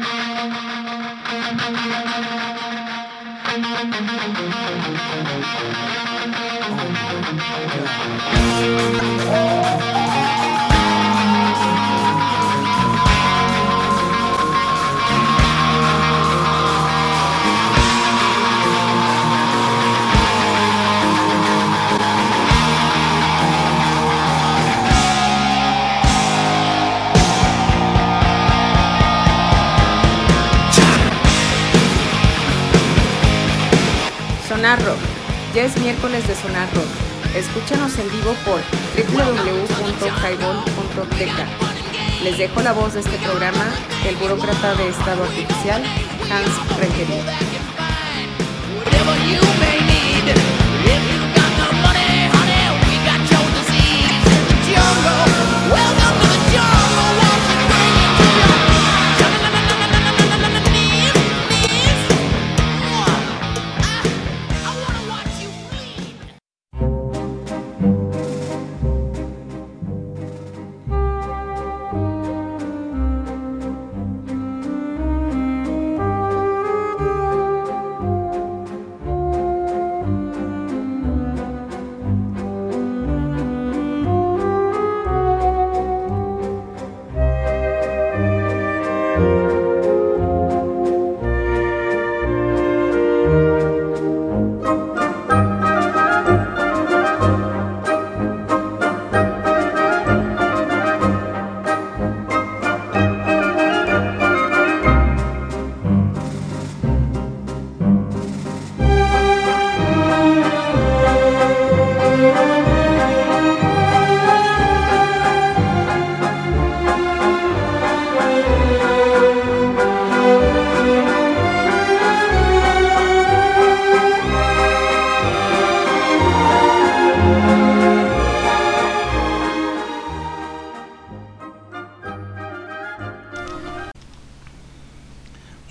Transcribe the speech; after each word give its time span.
Oh, 0.00 0.28
Sonar. 34.58 34.80
Ya 35.54 35.62
es 35.62 35.78
miércoles 35.78 36.26
de 36.26 36.34
Sonar 36.34 36.68
Rock. 36.74 36.88
Escúchanos 37.36 37.96
en 37.96 38.10
vivo 38.10 38.34
por 38.44 38.60
www.highball.tk. 39.14 39.44
Les 42.24 42.38
dejo 42.38 42.60
la 42.62 42.72
voz 42.72 42.94
de 42.94 43.00
este 43.00 43.18
programa, 43.18 43.70
el 44.04 44.16
burócrata 44.16 44.74
de 44.74 44.88
Estado 44.88 45.22
Artificial, 45.22 45.80
Hans 46.28 46.76
Renkeria. 46.76 47.22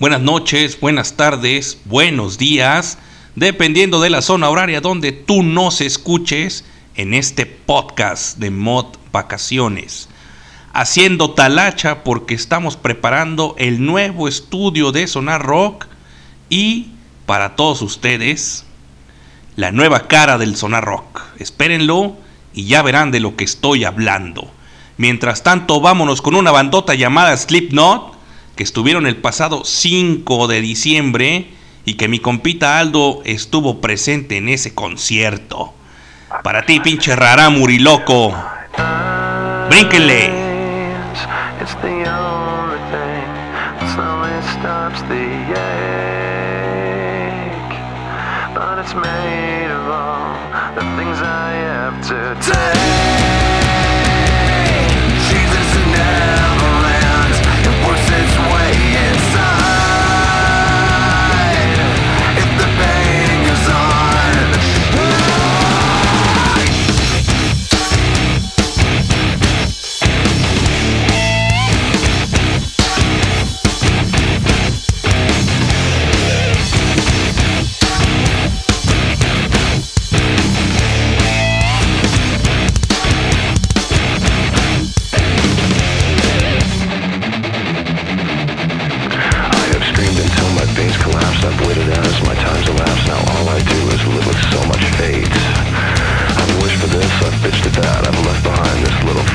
Buenas 0.08 0.22
noches, 0.22 0.80
buenas 0.80 1.18
tardes, 1.18 1.82
buenos 1.84 2.38
días, 2.38 2.98
dependiendo 3.36 4.00
de 4.00 4.10
la 4.10 4.22
zona 4.22 4.50
horaria 4.50 4.80
donde 4.80 5.12
tú 5.12 5.44
nos 5.44 5.82
escuches 5.82 6.64
en 6.96 7.14
este 7.14 7.46
podcast 7.46 8.38
de 8.38 8.50
Mod 8.50 8.86
Vacaciones. 9.12 10.08
Haciendo 10.72 11.32
talacha 11.32 12.06
porque 12.06 12.36
estamos 12.36 12.78
preparando 12.78 13.54
el 13.58 13.86
nuevo 13.86 14.30
estudio 14.30 14.94
de 14.94 15.08
Sonar 15.08 15.46
Rock 15.46 15.88
y 16.50 16.92
para 17.26 17.58
todos 17.58 17.82
ustedes 17.82 18.66
la 19.58 19.74
nueva 19.74 20.08
cara 20.08 20.38
del 20.38 20.56
Sonar 20.56 20.86
Rock. 20.86 21.22
Espérenlo 21.38 22.16
y 22.54 22.64
ya 22.64 22.82
verán 22.82 23.12
de 23.12 23.20
lo 23.20 23.36
que 23.36 23.44
estoy 23.44 23.84
hablando. 23.84 24.50
Mientras 24.96 25.44
tanto, 25.44 25.82
vámonos 25.82 26.22
con 26.22 26.34
una 26.34 26.52
bandota 26.52 26.96
llamada 26.96 27.36
Slipknot 27.36 28.17
que 28.58 28.64
estuvieron 28.64 29.08
el 29.08 29.16
pasado 29.16 29.64
5 29.64 30.48
de 30.48 30.60
diciembre 30.60 31.48
y 31.86 31.94
que 31.94 32.10
mi 32.10 32.20
compita 32.20 32.80
Aldo 32.80 33.22
estuvo 33.24 33.80
presente 33.80 34.36
en 34.36 34.50
ese 34.50 34.76
concierto. 34.76 35.74
Para 36.44 36.66
ti, 36.66 36.82
pinche 36.82 37.16
rara 37.16 37.50
muriloco. 37.50 38.36
Brínquenle. 39.70 40.46
It's 48.80 48.96
made 48.96 49.70
of 49.70 50.76
the 50.76 50.82
things 50.96 51.20
I 51.20 51.52
have 51.56 52.08
to. 52.08 52.97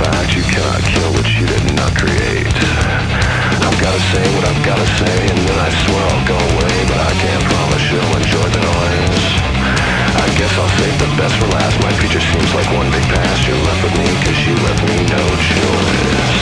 Fact. 0.03 0.35
You 0.35 0.43
cannot 0.43 0.83
kill 0.83 1.11
what 1.15 1.27
you 1.31 1.47
did 1.47 1.65
not 1.79 1.93
create. 1.95 2.51
I've 3.63 3.79
gotta 3.79 4.03
say 4.11 4.25
what 4.35 4.45
I've 4.51 4.63
gotta 4.67 4.89
say, 4.99 5.17
and 5.31 5.39
then 5.47 5.59
I 5.59 5.71
swear 5.87 6.03
I'll 6.11 6.27
go 6.27 6.39
away. 6.55 6.75
But 6.91 7.01
I 7.07 7.13
can't 7.23 7.45
promise 7.47 7.85
you'll 7.91 8.15
enjoy 8.19 8.47
the 8.51 8.63
noise. 8.63 9.27
I 10.19 10.27
guess 10.39 10.53
I'll 10.59 10.75
save 10.81 10.97
the 10.99 11.11
best 11.19 11.35
for 11.39 11.49
last. 11.55 11.77
My 11.87 11.93
future 12.01 12.23
seems 12.23 12.51
like 12.55 12.69
one 12.75 12.91
big 12.91 13.07
past. 13.15 13.47
You're 13.47 13.63
left 13.63 13.81
with 13.85 13.97
me, 14.03 14.09
cause 14.27 14.39
you 14.47 14.55
left 14.67 14.83
me 14.91 14.97
no 15.07 15.23
choice. 15.51 16.35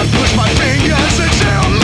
I 0.00 0.02
push 0.16 0.32
my 0.36 0.48
fingers 0.56 1.16
until 1.20 1.81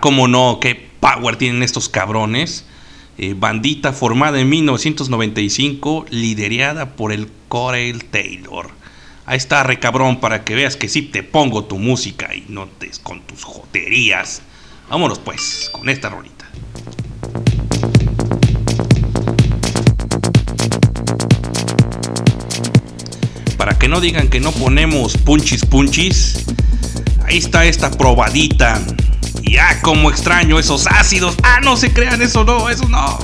cómo 0.00 0.28
no, 0.28 0.58
qué 0.60 0.74
power 1.00 1.36
tienen 1.36 1.62
estos 1.62 1.88
cabrones. 1.88 2.64
Eh, 3.18 3.34
bandita 3.36 3.92
formada 3.92 4.40
en 4.40 4.48
1995, 4.48 6.06
liderada 6.10 6.96
por 6.96 7.12
el 7.12 7.28
Corey 7.48 7.92
Taylor. 8.10 8.70
Ahí 9.26 9.36
está, 9.36 9.62
recabrón, 9.62 10.20
para 10.20 10.42
que 10.42 10.54
veas 10.54 10.76
que 10.76 10.88
sí 10.88 11.02
te 11.02 11.22
pongo 11.22 11.64
tu 11.64 11.78
música 11.78 12.34
y 12.34 12.46
no 12.48 12.66
te 12.66 12.90
con 13.02 13.20
tus 13.20 13.44
joterías. 13.44 14.42
Vámonos 14.88 15.18
pues, 15.18 15.68
con 15.70 15.88
esta 15.88 16.08
rolita. 16.08 16.50
Para 23.56 23.78
que 23.78 23.86
no 23.86 24.00
digan 24.00 24.28
que 24.28 24.40
no 24.40 24.50
ponemos 24.52 25.16
punchis 25.18 25.64
punchis, 25.66 26.46
ahí 27.24 27.36
está 27.36 27.66
esta 27.66 27.90
probadita. 27.90 28.82
Ah, 29.58 29.76
como 29.82 30.10
extraño 30.10 30.58
esos 30.58 30.86
ácidos. 30.86 31.36
Ah, 31.42 31.60
no 31.62 31.76
se 31.76 31.92
crean, 31.92 32.22
eso 32.22 32.44
no, 32.44 32.68
eso 32.68 32.88
no. 32.88 33.18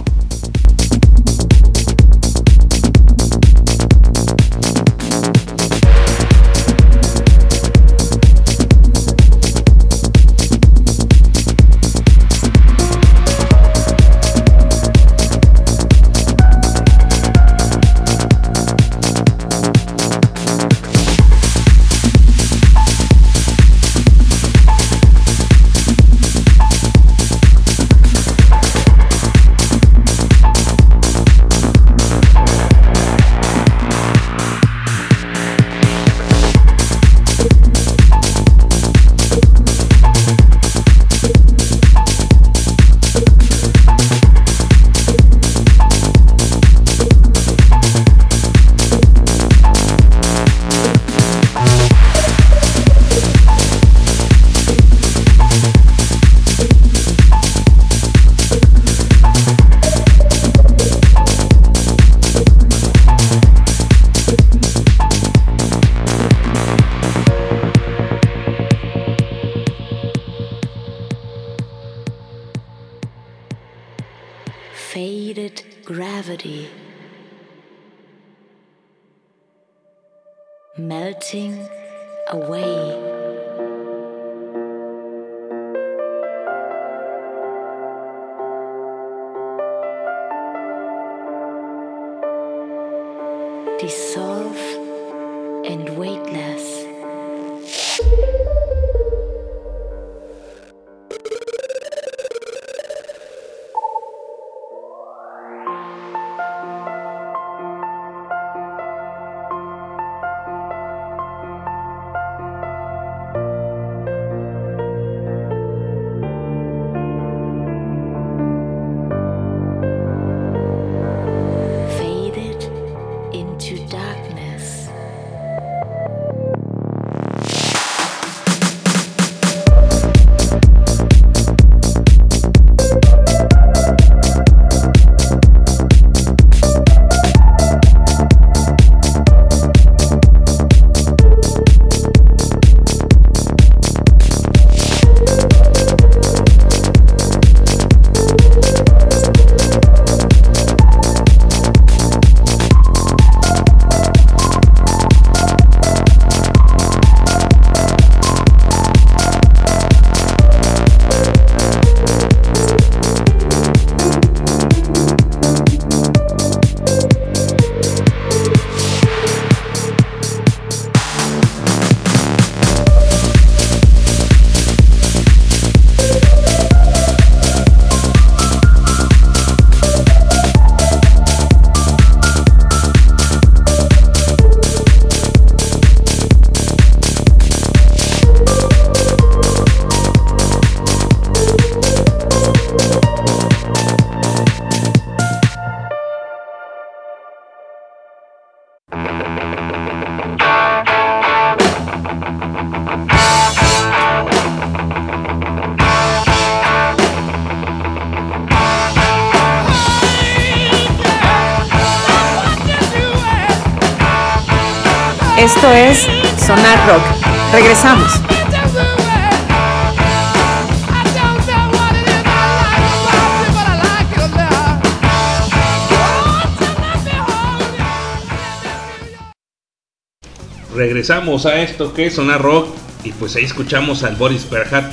Regresamos 230.76 231.46
a 231.46 231.62
esto 231.62 231.92
que 231.94 232.06
es 232.06 232.14
Sonar 232.14 232.42
Rock 232.42 232.68
y 233.02 233.12
pues 233.12 233.34
ahí 233.36 233.44
escuchamos 233.44 234.02
al 234.02 234.16
Boris 234.16 234.48
Berhat. 234.48 234.92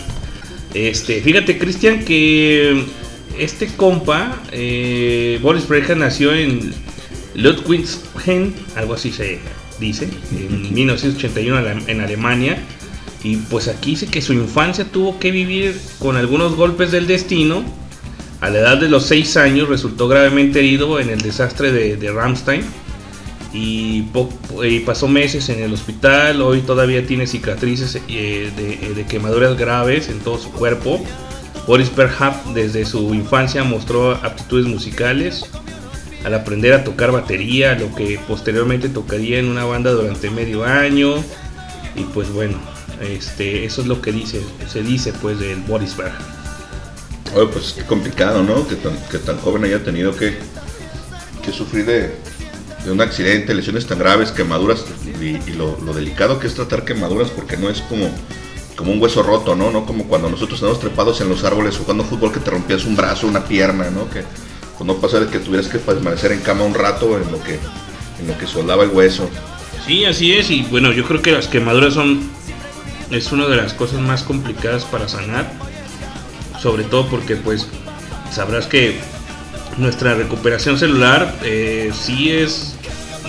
Este, 0.73 1.21
fíjate 1.21 1.59
Cristian 1.59 2.03
que 2.03 2.85
este 3.37 3.67
compa, 3.67 4.41
eh, 4.51 5.37
Boris 5.41 5.67
Berhat 5.67 5.97
nació 5.97 6.33
en 6.33 6.73
Ludwigshafen, 7.35 8.55
algo 8.75 8.93
así 8.93 9.11
se 9.11 9.39
dice, 9.79 10.07
en 10.31 10.73
1981 10.73 11.83
en 11.87 12.01
Alemania 12.01 12.57
Y 13.23 13.37
pues 13.37 13.67
aquí 13.67 13.91
dice 13.91 14.07
que 14.07 14.21
su 14.21 14.33
infancia 14.33 14.85
tuvo 14.85 15.19
que 15.19 15.31
vivir 15.31 15.79
con 15.99 16.15
algunos 16.15 16.55
golpes 16.55 16.91
del 16.91 17.07
destino. 17.07 17.63
A 18.39 18.49
la 18.49 18.59
edad 18.59 18.77
de 18.77 18.89
los 18.89 19.05
6 19.05 19.37
años 19.37 19.69
resultó 19.69 20.07
gravemente 20.07 20.59
herido 20.59 20.99
en 20.99 21.09
el 21.09 21.21
desastre 21.21 21.71
de, 21.71 21.95
de 21.95 22.11
Ramstein 22.11 22.63
y, 23.53 24.01
pasó 24.85 25.07
meses 25.07 25.49
en 25.49 25.61
el 25.61 25.73
hospital. 25.73 26.41
Hoy 26.41 26.61
todavía 26.61 27.05
tiene 27.05 27.27
cicatrices 27.27 28.01
eh, 28.07 28.51
de, 28.55 28.93
de 28.93 29.05
quemaduras 29.05 29.57
graves 29.57 30.09
en 30.09 30.19
todo 30.19 30.39
su 30.39 30.51
cuerpo. 30.51 31.03
Boris 31.67 31.95
Berghaft 31.95 32.47
desde 32.47 32.85
su 32.85 33.13
infancia 33.13 33.63
mostró 33.63 34.11
aptitudes 34.11 34.65
musicales 34.65 35.45
al 36.25 36.33
aprender 36.33 36.73
a 36.73 36.83
tocar 36.83 37.11
batería, 37.11 37.75
lo 37.75 37.93
que 37.95 38.19
posteriormente 38.27 38.89
tocaría 38.89 39.39
en 39.39 39.47
una 39.47 39.65
banda 39.65 39.91
durante 39.91 40.29
medio 40.29 40.63
año. 40.63 41.15
Y 41.95 42.03
pues 42.13 42.31
bueno, 42.31 42.57
este, 43.01 43.65
eso 43.65 43.81
es 43.81 43.87
lo 43.87 44.01
que 44.01 44.11
dice, 44.11 44.41
se 44.67 44.81
dice 44.81 45.13
pues 45.21 45.39
del 45.39 45.59
Boris 45.61 45.95
Berghaft. 45.95 46.43
Oye, 47.35 47.47
pues 47.47 47.73
qué 47.73 47.83
complicado, 47.83 48.43
¿no? 48.43 48.67
Que 48.67 48.75
tan, 48.75 48.95
que 49.09 49.17
tan 49.17 49.37
joven 49.37 49.63
haya 49.63 49.83
tenido 49.83 50.15
que, 50.15 50.37
que 51.43 51.51
sufrir 51.51 51.85
de, 51.85 52.15
de 52.85 52.91
un 52.91 53.01
accidente, 53.01 53.53
lesiones 53.53 53.85
tan 53.87 53.99
graves, 53.99 54.31
quemaduras 54.31 54.85
y, 55.21 55.53
lo 55.53 55.93
delicado 55.93 56.39
que 56.39 56.47
es 56.47 56.55
tratar 56.55 56.83
quemaduras 56.83 57.29
porque 57.29 57.57
no 57.57 57.69
es 57.69 57.81
como, 57.81 58.09
como 58.75 58.91
un 58.91 59.01
hueso 59.01 59.23
roto, 59.23 59.55
¿no? 59.55 59.71
No 59.71 59.85
como 59.85 60.05
cuando 60.05 60.29
nosotros 60.29 60.59
estamos 60.59 60.79
trepados 60.79 61.21
en 61.21 61.29
los 61.29 61.43
árboles 61.43 61.77
jugando 61.77 62.03
fútbol 62.03 62.31
que 62.31 62.39
te 62.39 62.51
rompías 62.51 62.85
un 62.85 62.95
brazo, 62.95 63.27
una 63.27 63.45
pierna, 63.45 63.89
¿no? 63.89 64.09
Que 64.09 64.23
pues, 64.77 64.87
no 64.87 64.95
pasa 64.95 65.19
de 65.19 65.27
que 65.27 65.39
tuvieras 65.39 65.67
que 65.67 65.79
permanecer 65.79 66.31
en 66.31 66.41
cama 66.41 66.63
un 66.63 66.73
rato 66.73 67.17
en 67.17 67.31
lo 67.31 67.41
que, 67.43 67.59
en 68.19 68.27
lo 68.27 68.37
que 68.37 68.47
soldaba 68.47 68.83
el 68.83 68.89
hueso. 68.89 69.29
Sí, 69.85 70.05
así 70.05 70.33
es. 70.33 70.49
Y 70.49 70.63
bueno, 70.63 70.91
yo 70.91 71.05
creo 71.05 71.21
que 71.21 71.31
las 71.31 71.47
quemaduras 71.47 71.93
son. 71.93 72.21
Es 73.11 73.31
una 73.31 73.47
de 73.47 73.57
las 73.57 73.73
cosas 73.73 73.99
más 73.99 74.23
complicadas 74.23 74.85
para 74.85 75.07
sanar. 75.07 75.51
Sobre 76.59 76.83
todo 76.83 77.07
porque, 77.07 77.35
pues, 77.35 77.67
sabrás 78.31 78.67
que 78.67 78.97
nuestra 79.77 80.15
recuperación 80.15 80.77
celular 80.77 81.35
eh, 81.43 81.91
sí 81.93 82.31
es, 82.31 82.72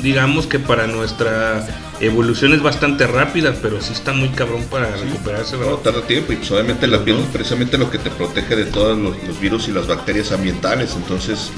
digamos 0.04 0.46
que 0.46 0.60
para 0.60 0.86
nuestra 0.86 1.66
evolución 1.98 2.52
es 2.52 2.62
bastante 2.62 3.06
rápida, 3.08 3.54
pero 3.60 3.80
sí 3.80 3.92
está 3.92 4.12
muy 4.12 4.28
cabrón 4.28 4.62
para 4.70 4.94
recuperarse. 4.94 5.56
No, 5.56 5.76
tarda 5.78 6.02
tiempo 6.02 6.32
y 6.32 6.36
pues 6.36 6.50
obviamente 6.52 6.86
la 6.86 7.02
piel 7.04 7.18
es 7.18 7.26
precisamente 7.32 7.76
lo 7.78 7.90
que 7.90 7.98
te 7.98 8.10
protege 8.10 8.54
de 8.54 8.66
todos 8.66 8.96
los, 8.96 9.16
los 9.26 9.40
virus 9.40 9.66
y 9.68 9.72
las 9.72 9.88
bacterias 9.88 10.30
ambientales. 10.30 10.94
Entonces, 10.94 11.50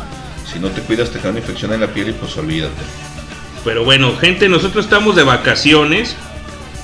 si 0.50 0.58
no 0.58 0.68
te 0.70 0.80
cuidas, 0.80 1.10
te 1.10 1.18
cae 1.18 1.32
una 1.32 1.40
infección 1.40 1.72
en 1.74 1.80
la 1.82 1.88
piel 1.88 2.08
y 2.08 2.12
pues 2.12 2.34
olvídate. 2.38 2.72
Pero 3.64 3.84
bueno, 3.84 4.16
gente, 4.16 4.48
nosotros 4.48 4.84
estamos 4.84 5.16
de 5.16 5.24
vacaciones. 5.24 6.14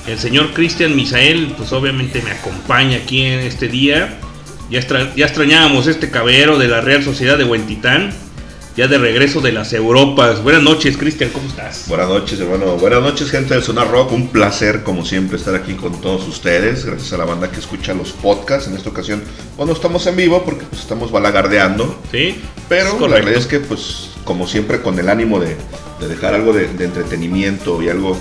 El 0.05 0.19
señor 0.19 0.51
Cristian 0.53 0.95
Misael, 0.97 1.53
pues 1.57 1.71
obviamente 1.71 2.21
me 2.21 2.31
acompaña 2.31 2.97
aquí 2.97 3.21
en 3.23 3.39
este 3.39 3.69
día. 3.69 4.17
Ya, 4.69 4.79
extra- 4.79 5.13
ya 5.15 5.25
extrañábamos 5.25 5.87
este 5.87 6.09
caballero 6.11 6.57
de 6.57 6.67
la 6.67 6.81
Real 6.81 7.03
Sociedad 7.03 7.37
de 7.37 7.45
Huentitán. 7.45 8.13
Ya 8.75 8.87
de 8.87 8.97
regreso 8.97 9.39
de 9.39 9.51
las 9.51 9.71
Europas. 9.71 10.41
Buenas 10.41 10.63
noches, 10.63 10.97
Cristian, 10.97 11.29
¿cómo 11.29 11.47
estás? 11.47 11.85
Buenas 11.87 12.09
noches, 12.09 12.39
hermano. 12.39 12.75
Buenas 12.77 13.03
noches, 13.03 13.29
gente 13.29 13.53
del 13.53 13.61
Sonar 13.61 13.91
Rock. 13.91 14.11
Un 14.13 14.29
placer, 14.29 14.81
como 14.81 15.05
siempre, 15.05 15.37
estar 15.37 15.53
aquí 15.53 15.73
con 15.73 16.01
todos 16.01 16.27
ustedes. 16.27 16.83
Gracias 16.83 17.13
a 17.13 17.17
la 17.17 17.25
banda 17.25 17.51
que 17.51 17.59
escucha 17.59 17.93
los 17.93 18.13
podcasts. 18.13 18.67
En 18.67 18.75
esta 18.75 18.89
ocasión, 18.89 19.21
cuando 19.55 19.75
estamos 19.75 20.07
en 20.07 20.15
vivo, 20.15 20.41
porque 20.43 20.65
pues, 20.65 20.81
estamos 20.81 21.11
balagardeando. 21.11 21.99
Sí, 22.11 22.41
Pero 22.67 22.99
la 22.99 23.17
realidad 23.17 23.37
es 23.37 23.45
que, 23.45 23.59
pues, 23.59 24.09
como 24.23 24.47
siempre, 24.47 24.81
con 24.81 24.97
el 24.97 25.07
ánimo 25.07 25.39
de, 25.39 25.55
de 25.99 26.07
dejar 26.07 26.33
algo 26.33 26.51
de, 26.51 26.67
de 26.67 26.85
entretenimiento 26.85 27.79
y 27.83 27.89
algo 27.89 28.17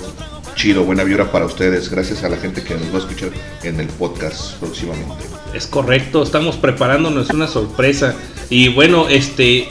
chido, 0.54 0.84
buena 0.84 1.02
vibra 1.02 1.32
para 1.32 1.46
ustedes. 1.46 1.88
Gracias 1.88 2.24
a 2.24 2.28
la 2.28 2.36
gente 2.36 2.62
que 2.62 2.74
nos 2.74 2.92
va 2.92 2.96
a 2.96 2.98
escuchar 2.98 3.30
en 3.62 3.80
el 3.80 3.86
podcast 3.86 4.56
próximamente. 4.56 5.24
Es 5.54 5.66
correcto, 5.66 6.22
estamos 6.22 6.56
preparándonos 6.56 7.30
una 7.30 7.48
sorpresa. 7.48 8.14
Y 8.50 8.68
bueno, 8.68 9.08
este, 9.08 9.66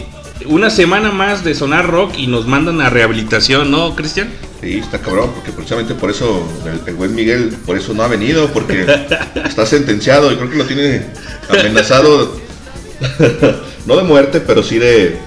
una 0.48 0.70
semana 0.70 1.12
más 1.12 1.44
de 1.44 1.56
sonar 1.56 1.88
rock 1.90 2.14
y 2.18 2.28
nos 2.28 2.48
mandan 2.48 2.82
a 2.82 2.90
rehabilitación, 2.90 3.72
¿no, 3.72 3.96
Cristian? 3.96 4.30
Sí, 4.62 4.78
está 4.78 5.00
cabrón, 5.00 5.32
porque 5.34 5.52
precisamente 5.52 5.96
por 5.96 6.12
eso 6.12 6.48
el, 6.66 6.88
el 6.88 6.96
buen 6.96 7.16
Miguel, 7.16 7.56
por 7.66 7.78
eso 7.78 7.94
no 7.94 8.04
ha 8.04 8.08
venido, 8.08 8.48
porque 8.54 8.86
está 9.46 9.66
sentenciado 9.66 10.32
y 10.32 10.36
creo 10.36 10.50
que 10.50 10.58
lo 10.58 10.66
tiene 10.66 11.06
amenazado, 11.50 12.38
no 13.86 13.96
de 13.96 14.04
muerte, 14.04 14.40
pero 14.40 14.62
sí 14.62 14.78
de, 14.78 15.18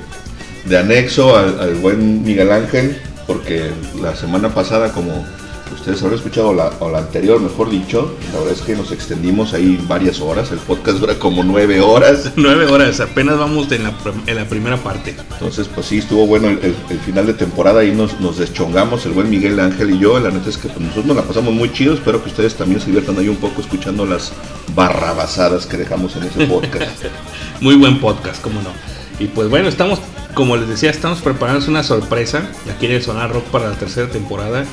de 0.66 0.78
anexo 0.78 1.36
al, 1.36 1.58
al 1.60 1.74
buen 1.74 2.22
Miguel 2.22 2.52
Ángel, 2.52 3.00
porque 3.26 3.70
la 4.00 4.14
semana 4.14 4.54
pasada, 4.54 4.92
como 4.92 5.26
ustedes 5.72 6.00
habrán 6.02 6.18
escuchado, 6.18 6.52
la, 6.54 6.70
o 6.80 6.90
la 6.90 6.98
anterior, 6.98 7.40
mejor 7.40 7.70
dicho, 7.70 8.14
la 8.32 8.38
verdad 8.40 8.54
es 8.54 8.62
que 8.62 8.74
nos 8.76 8.92
extendimos 8.92 9.52
ahí 9.54 9.82
varias 9.88 10.20
horas, 10.20 10.50
el 10.52 10.58
podcast 10.58 10.98
dura 10.98 11.18
como 11.18 11.42
nueve 11.44 11.80
horas, 11.80 12.32
Nueve 12.36 12.66
horas, 12.66 13.00
apenas 13.00 13.38
vamos 13.38 13.70
en 13.72 13.84
la, 13.84 13.92
en 14.26 14.36
la 14.36 14.44
primera 14.48 14.76
parte. 14.76 15.16
Entonces, 15.32 15.68
pues 15.74 15.86
sí, 15.86 15.98
estuvo 15.98 16.26
bueno 16.26 16.48
el, 16.48 16.58
el- 16.58 16.76
el 16.90 16.98
final 17.00 17.26
de 17.26 17.34
temporada 17.34 17.82
y 17.84 17.92
nos, 17.92 18.20
nos 18.20 18.38
deschongamos, 18.38 19.04
el 19.06 19.12
buen 19.12 19.30
Miguel 19.30 19.58
Ángel 19.60 19.90
y 19.94 19.98
yo. 19.98 20.18
La 20.20 20.30
neta 20.30 20.48
es 20.50 20.56
que 20.58 20.68
pues, 20.68 20.80
nosotros 20.80 21.06
nos 21.06 21.16
la 21.16 21.22
pasamos 21.22 21.52
muy 21.54 21.72
chido. 21.72 21.94
Espero 21.94 22.22
que 22.22 22.28
ustedes 22.30 22.54
también 22.54 22.80
se 22.80 22.86
diviertan 22.86 23.18
ahí 23.18 23.28
un 23.28 23.36
poco 23.36 23.60
escuchando 23.60 24.04
las 24.06 24.32
barrabasadas 24.74 25.66
que 25.66 25.76
dejamos 25.76 26.14
en 26.16 26.24
ese 26.24 26.46
podcast. 26.46 27.04
Muy 27.60 27.76
buen 27.76 28.00
podcast, 28.00 28.42
cómo 28.42 28.60
no. 28.62 28.70
Y 29.18 29.26
pues 29.28 29.48
bueno, 29.48 29.68
estamos, 29.68 29.98
como 30.34 30.56
les 30.56 30.68
decía, 30.68 30.90
estamos 30.90 31.20
preparando 31.20 31.66
una 31.68 31.82
sorpresa 31.82 32.48
aquí 32.74 32.86
en 32.86 32.92
el 32.92 33.02
Sonar 33.02 33.32
Rock 33.32 33.44
para 33.44 33.70
la 33.70 33.76
tercera 33.76 34.08
temporada. 34.08 34.64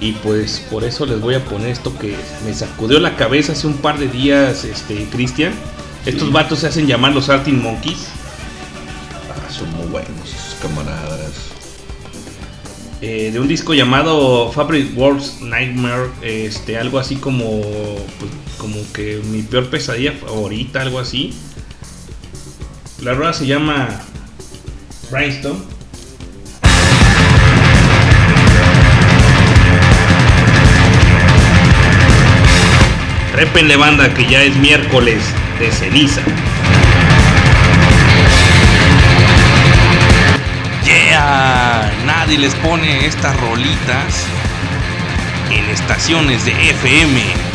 Y 0.00 0.12
pues 0.12 0.60
por 0.70 0.84
eso 0.84 1.06
les 1.06 1.20
voy 1.20 1.34
a 1.34 1.44
poner 1.44 1.68
esto 1.68 1.96
que 1.98 2.16
me 2.44 2.52
sacudió 2.52 2.98
la 3.00 3.16
cabeza 3.16 3.52
hace 3.52 3.66
un 3.66 3.78
par 3.78 3.98
de 3.98 4.08
días, 4.08 4.64
este, 4.64 5.04
Cristian. 5.10 5.52
Estos 6.04 6.30
vatos 6.32 6.58
se 6.58 6.66
hacen 6.66 6.86
llamar 6.86 7.12
los 7.14 7.30
Artin 7.30 7.62
Monkeys. 7.62 8.08
Ah, 9.30 9.50
son 9.50 9.70
muy 9.76 9.86
buenos 9.86 10.10
esos 10.28 10.54
camaradas. 10.60 11.32
eh, 13.00 13.30
de 13.32 13.38
un 13.40 13.48
disco 13.48 13.74
llamado 13.74 14.50
Fabric 14.52 14.96
World's 14.96 15.40
Nightmare, 15.42 16.08
este, 16.22 16.78
algo 16.78 16.98
así 16.98 17.16
como, 17.16 17.60
pues, 18.18 18.30
como 18.58 18.76
que 18.92 19.20
mi 19.30 19.42
peor 19.42 19.68
pesadilla 19.68 20.12
favorita, 20.12 20.80
algo 20.82 20.98
así. 20.98 21.34
La 23.02 23.12
rueda 23.14 23.32
se 23.34 23.46
llama 23.46 23.88
Brainstorm. 25.10 25.58
Répenle 33.34 33.76
banda 33.76 34.14
que 34.14 34.24
ya 34.26 34.42
es 34.44 34.54
miércoles 34.56 35.20
de 35.58 35.72
ceniza. 35.72 36.22
Yeah, 40.84 41.92
nadie 42.06 42.38
les 42.38 42.54
pone 42.54 43.06
estas 43.06 43.36
rolitas 43.40 44.26
en 45.50 45.68
estaciones 45.70 46.44
de 46.44 46.52
FM. 46.70 47.53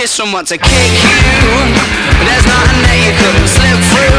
Kiss, 0.00 0.12
some 0.12 0.32
want 0.32 0.48
to 0.48 0.56
kick 0.56 0.64
you. 0.64 1.52
There's 2.24 2.46
nothing 2.48 2.80
that 2.88 2.96
you 3.04 3.12
couldn't 3.20 3.50
slip 3.52 3.76
through. 3.92 4.16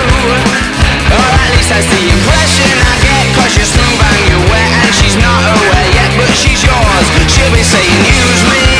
Or 1.09 1.25
at 1.25 1.50
least 1.57 1.73
that's 1.73 1.89
the 1.89 2.01
impression 2.05 2.69
I 2.85 2.93
get. 3.01 3.25
Cause 3.33 3.57
you're 3.57 3.65
smooth 3.65 3.97
and 3.97 4.21
you're 4.29 4.45
wet, 4.53 4.69
and 4.85 4.93
she's 4.93 5.17
not 5.17 5.41
aware 5.41 5.89
yet, 5.97 6.13
but 6.21 6.29
she's 6.38 6.61
yours. 6.61 7.05
She'll 7.33 7.50
be 7.50 7.65
saying, 7.65 7.97
use 8.13 8.43
me. 8.45 8.70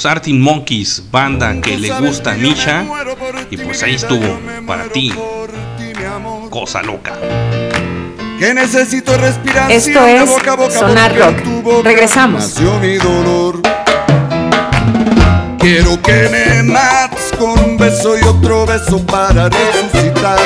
Los 0.00 0.06
Arctic 0.06 0.34
Monkeys, 0.34 1.02
banda 1.10 1.60
que 1.60 1.76
le 1.76 1.90
gusta 2.00 2.32
a 2.32 2.34
Misha. 2.34 2.86
Y 3.50 3.58
pues 3.58 3.82
ahí 3.82 3.96
estuvo, 3.96 4.40
para 4.66 4.84
ti, 4.84 5.12
cosa 6.48 6.80
loca. 6.80 7.12
Que 8.38 8.54
necesito 8.54 9.14
respiración 9.18 9.70
Esto 9.70 10.06
es 10.06 10.26
boca 10.26 10.52
a 10.52 10.56
boca 10.56 10.70
Sonar 10.70 11.14
Rock. 11.14 11.44
boca 11.62 11.88
Regresamos. 11.90 12.58
mi 12.80 12.96
dolor. 12.96 13.60
Quiero 15.58 16.00
que 16.00 16.30
me 16.30 16.62
mates 16.62 17.32
con 17.38 17.58
un 17.58 17.76
beso 17.76 18.18
y 18.18 18.22
otro 18.22 18.64
beso 18.64 19.04
para 19.04 19.50
resucitar. 19.50 20.38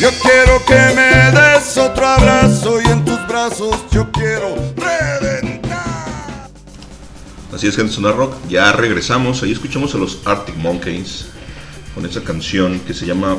Yo 0.00 0.08
quiero 0.22 0.64
que 0.64 0.94
me 0.94 1.38
des 1.38 1.76
otro 1.76 2.06
abrazo 2.06 2.57
Así 7.58 7.66
es, 7.66 7.74
gente, 7.74 7.92
Sonar 7.92 8.16
Rock. 8.16 8.36
Ya 8.48 8.70
regresamos. 8.70 9.42
Ahí 9.42 9.50
escuchamos 9.50 9.92
a 9.92 9.98
los 9.98 10.20
Arctic 10.24 10.54
Monkeys 10.58 11.26
con 11.92 12.06
esa 12.06 12.22
canción 12.22 12.78
que 12.78 12.94
se 12.94 13.04
llama 13.04 13.36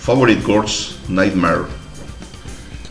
Favorite 0.00 0.40
Girls 0.40 0.96
Nightmare. 1.06 1.64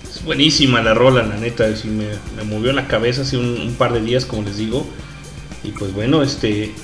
Es 0.08 0.24
buenísima 0.24 0.84
la 0.84 0.94
rola, 0.94 1.24
la 1.24 1.36
neta. 1.38 1.76
sí 1.76 1.88
me, 1.88 2.06
me 2.36 2.44
movió 2.44 2.74
la 2.74 2.88
cabeza 2.88 3.24
hace 3.24 3.38
un, 3.40 3.74
par 3.76 3.92
de 3.92 4.02
días, 4.02 4.28
como 4.28 4.44
les 4.44 4.58
digo. 4.58 4.88
Y 5.64 5.72
pues 5.72 5.96
bueno, 5.96 6.22
este. 6.22 6.76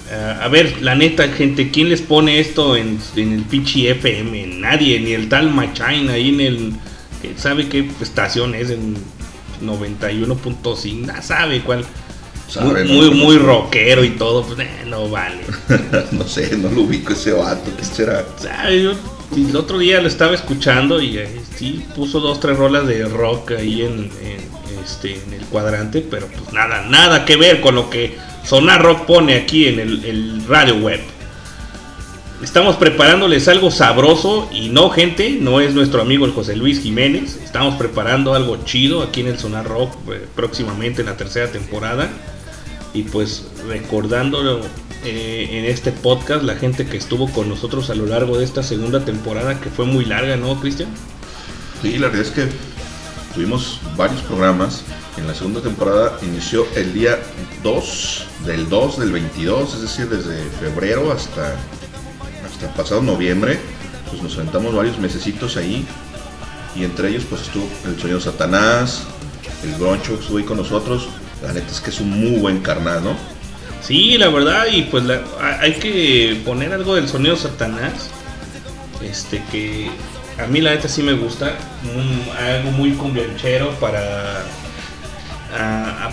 a- 0.41 0.47
ver, 0.47 0.81
la 0.81 0.95
neta, 0.95 1.27
gente, 1.27 1.69
¿quién 1.69 1.89
les 1.89 2.01
pone 2.01 2.39
esto 2.39 2.75
en, 2.75 2.97
el 3.15 3.43
Pichi 3.43 3.89
FM? 3.89 4.57
Nadie, 4.57 5.01
ni 5.01 5.11
el 5.11 5.29
tal 5.29 5.53
Machain 5.53 6.09
ahí 6.09 6.29
en 6.29 6.41
el. 6.41 6.73
¿Sabe 7.37 7.69
qué 7.69 7.87
estación 8.01 8.55
es? 8.55 8.71
En 8.71 8.95
91.5, 9.61 11.05
nada 11.05 11.21
sabe 11.21 11.61
cuál. 11.61 11.85
Sabe, 12.47 12.83
muy, 12.83 13.09
muy, 13.09 13.09
¿no? 13.09 13.23
muy 13.25 13.37
rockero 13.37 14.03
y 14.03 14.11
todo, 14.11 14.43
pues 14.43 14.59
eh, 14.59 14.83
no 14.85 15.09
vale. 15.09 15.41
no 16.11 16.27
sé, 16.27 16.55
no 16.57 16.69
lo 16.69 16.81
ubico 16.81 17.13
ese 17.13 17.31
vato. 17.31 17.71
¿Qué 17.77 17.83
será? 17.83 18.25
El 19.35 19.55
otro 19.55 19.79
día 19.79 19.99
lo 20.01 20.07
estaba 20.07 20.35
escuchando 20.35 21.01
y 21.01 21.17
eh, 21.17 21.41
sí 21.55 21.83
puso 21.95 22.19
dos, 22.19 22.39
tres 22.39 22.57
rolas 22.57 22.85
de 22.85 23.05
rock 23.05 23.53
ahí 23.57 23.81
en, 23.81 24.11
en, 24.21 24.83
este, 24.83 25.15
en 25.15 25.33
el 25.33 25.45
cuadrante, 25.45 26.05
pero 26.07 26.27
pues 26.27 26.53
nada, 26.53 26.85
nada 26.87 27.25
que 27.25 27.35
ver 27.37 27.61
con 27.61 27.75
lo 27.75 27.89
que 27.89 28.17
Sonar 28.43 28.83
Rock 28.83 29.05
pone 29.05 29.35
aquí 29.35 29.67
en 29.67 29.79
el, 29.79 30.05
el 30.05 30.45
radio 30.47 30.75
web. 30.75 30.99
Estamos 32.43 32.75
preparándoles 32.75 33.47
algo 33.47 33.71
sabroso 33.71 34.49
y 34.51 34.67
no 34.67 34.89
gente, 34.89 35.37
no 35.39 35.61
es 35.61 35.73
nuestro 35.73 36.01
amigo 36.01 36.25
el 36.25 36.33
José 36.33 36.57
Luis 36.57 36.81
Jiménez. 36.81 37.39
Estamos 37.41 37.75
preparando 37.75 38.33
algo 38.33 38.57
chido 38.65 39.01
aquí 39.01 39.21
en 39.21 39.27
el 39.27 39.39
Sonar 39.39 39.65
Rock 39.65 39.95
eh, 40.11 40.27
próximamente 40.35 41.01
en 41.01 41.07
la 41.07 41.15
tercera 41.15 41.49
temporada. 41.49 42.09
Y 42.93 43.03
pues 43.03 43.45
recordándolo 43.67 44.61
eh, 45.03 45.47
en 45.51 45.65
este 45.65 45.91
podcast, 45.91 46.43
la 46.43 46.55
gente 46.55 46.85
que 46.85 46.97
estuvo 46.97 47.29
con 47.31 47.49
nosotros 47.49 47.89
a 47.89 47.95
lo 47.95 48.05
largo 48.05 48.37
de 48.37 48.45
esta 48.45 48.63
segunda 48.63 49.03
temporada, 49.03 49.59
que 49.59 49.69
fue 49.69 49.85
muy 49.85 50.05
larga, 50.05 50.37
¿no, 50.37 50.59
Cristian? 50.61 50.89
Sí, 51.81 51.97
la 51.97 52.07
verdad 52.07 52.21
es 52.21 52.31
que 52.31 52.47
tuvimos 53.33 53.81
varios 53.97 54.21
programas. 54.21 54.83
En 55.17 55.27
la 55.27 55.35
segunda 55.35 55.61
temporada 55.61 56.17
inició 56.21 56.65
el 56.75 56.93
día 56.93 57.19
2 57.63 58.25
del 58.45 58.69
2 58.69 58.99
del 58.99 59.11
22, 59.11 59.75
es 59.75 59.81
decir, 59.81 60.07
desde 60.07 60.41
febrero 60.59 61.11
hasta, 61.11 61.55
hasta 62.45 62.73
pasado 62.75 63.01
noviembre. 63.01 63.59
Pues 64.09 64.23
nos 64.23 64.35
aventamos 64.35 64.73
varios 64.73 64.97
mesecitos 64.99 65.57
ahí. 65.57 65.85
Y 66.75 66.83
entre 66.83 67.09
ellos 67.09 67.25
pues 67.29 67.41
estuvo 67.41 67.67
el 67.85 67.99
sonido 67.99 68.19
Satanás, 68.19 69.03
el 69.63 69.77
Groncho 69.77 70.15
estuvo 70.15 70.37
ahí 70.37 70.43
con 70.43 70.57
nosotros. 70.57 71.09
La 71.43 71.51
neta 71.51 71.69
es 71.69 71.81
que 71.81 71.89
es 71.89 71.99
un 71.99 72.09
muy 72.09 72.39
buen 72.39 72.61
carnal, 72.61 73.03
¿no? 73.03 73.15
Sí, 73.81 74.17
la 74.17 74.29
verdad, 74.29 74.65
y 74.71 74.83
pues 74.83 75.03
hay 75.59 75.73
que 75.73 76.41
poner 76.45 76.71
algo 76.71 76.95
del 76.95 77.09
sonido 77.09 77.35
Satanás. 77.35 78.09
Este 79.01 79.43
que 79.51 79.89
a 80.41 80.47
mí 80.47 80.61
la 80.61 80.71
neta 80.71 80.87
sí 80.87 81.03
me 81.03 81.13
gusta. 81.13 81.57
algo 82.39 82.71
muy 82.71 82.91
cumbianchero 82.91 83.71
para. 83.81 84.45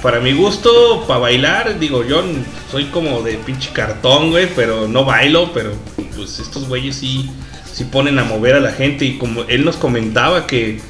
para 0.02 0.18
mi 0.18 0.32
gusto, 0.32 1.04
para 1.06 1.20
bailar, 1.20 1.78
digo, 1.78 2.04
yo 2.04 2.24
soy 2.72 2.86
como 2.86 3.22
de 3.22 3.34
pinche 3.34 3.70
cartón, 3.72 4.30
güey, 4.30 4.48
pero 4.56 4.88
no 4.88 5.04
bailo, 5.04 5.52
pero 5.52 5.72
pues 6.16 6.40
estos 6.40 6.66
güeyes 6.66 6.96
sí, 6.96 7.30
sí 7.72 7.84
ponen 7.84 8.18
a 8.18 8.24
mover 8.24 8.56
a 8.56 8.60
la 8.60 8.72
gente 8.72 9.04
y 9.04 9.16
como 9.16 9.44
él 9.44 9.64
nos 9.64 9.76
comentaba 9.76 10.48
que, 10.48 10.80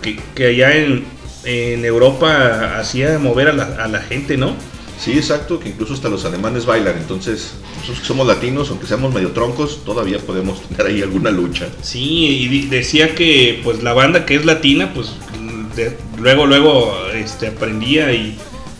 que, 0.00 0.18
que 0.34 0.46
allá 0.46 0.74
en, 0.74 1.04
en 1.44 1.84
Europa 1.84 2.78
hacía 2.78 3.18
mover 3.18 3.48
a 3.48 3.52
la, 3.52 3.64
a 3.84 3.88
la 3.88 4.00
gente, 4.00 4.36
¿no? 4.36 4.54
Sí, 4.98 5.12
exacto, 5.12 5.58
que 5.58 5.70
incluso 5.70 5.94
hasta 5.94 6.08
los 6.08 6.24
alemanes 6.24 6.64
bailan. 6.64 6.96
Entonces, 6.96 7.54
nosotros 7.76 8.00
que 8.00 8.06
somos 8.06 8.26
latinos, 8.26 8.70
aunque 8.70 8.86
seamos 8.86 9.12
medio 9.12 9.32
troncos, 9.32 9.84
todavía 9.84 10.18
podemos 10.18 10.62
tener 10.68 10.86
ahí 10.86 11.02
alguna 11.02 11.30
lucha. 11.30 11.66
Sí, 11.82 12.48
y 12.48 12.66
decía 12.68 13.14
que 13.14 13.60
pues 13.64 13.82
la 13.82 13.92
banda 13.94 14.24
que 14.24 14.36
es 14.36 14.44
latina, 14.44 14.92
pues 14.94 15.10
de- 15.74 15.96
luego, 16.18 16.46
luego 16.46 16.94
este, 17.14 17.48
aprendía 17.48 18.12
y, 18.12 18.38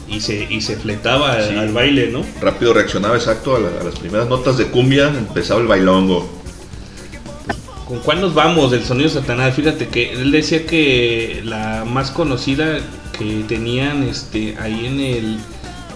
y 0.09 0.21
se, 0.21 0.47
y 0.49 0.61
se 0.61 0.77
fletaba 0.77 1.33
al 1.35 1.73
baile, 1.73 2.11
¿no? 2.13 2.25
rápido 2.41 2.73
reaccionaba 2.75 3.17
exacto 3.17 3.57
a, 3.57 3.61
la- 3.61 3.81
a 3.81 3.83
las 3.83 3.99
primeras 3.99 4.29
notas 4.29 4.59
de 4.59 4.67
cumbia, 4.67 5.09
empezaba 5.09 5.61
el 5.61 5.67
bailongo. 5.67 6.42
¿Con 7.93 8.01
cuál 8.01 8.23
nos 8.23 8.33
vamos 8.33 8.71
del 8.71 8.85
sonido 8.85 9.11
Satanás? 9.11 9.55
Fíjate 9.55 9.89
que 9.89 10.13
él 10.15 10.31
decía 10.33 10.65
que 10.65 11.43
la 11.45 11.85
más 11.85 12.11
conocida 12.11 12.79
que 13.19 13.45
tenían 13.47 14.03
este, 14.05 14.57
ahí 14.59 14.87
en 14.87 14.99
el. 14.99 15.37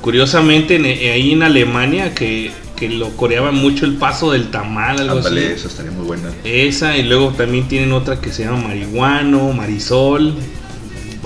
Curiosamente, 0.03 0.77
en- 0.77 0.85
ahí 0.85 1.33
en 1.33 1.43
Alemania, 1.43 2.15
que, 2.15 2.51
que 2.77 2.91
lo 2.91 3.17
coreaban 3.17 3.55
mucho 3.55 3.87
el 3.87 3.95
paso 3.95 4.31
del 4.31 4.51
tamal, 4.51 4.99
algo 4.99 5.15
así. 5.21 5.29
esa 5.55 5.69
estaría 5.69 5.91
muy 5.91 6.05
buena. 6.05 6.29
Esa, 6.45 6.99
y 6.99 7.03
luego 7.05 7.31
también 7.31 7.67
tienen 7.67 7.93
otra 7.93 8.21
que 8.21 8.31
se 8.31 8.45
llama 8.45 8.69
Marihuano, 8.69 9.53
Marisol. 9.55 10.35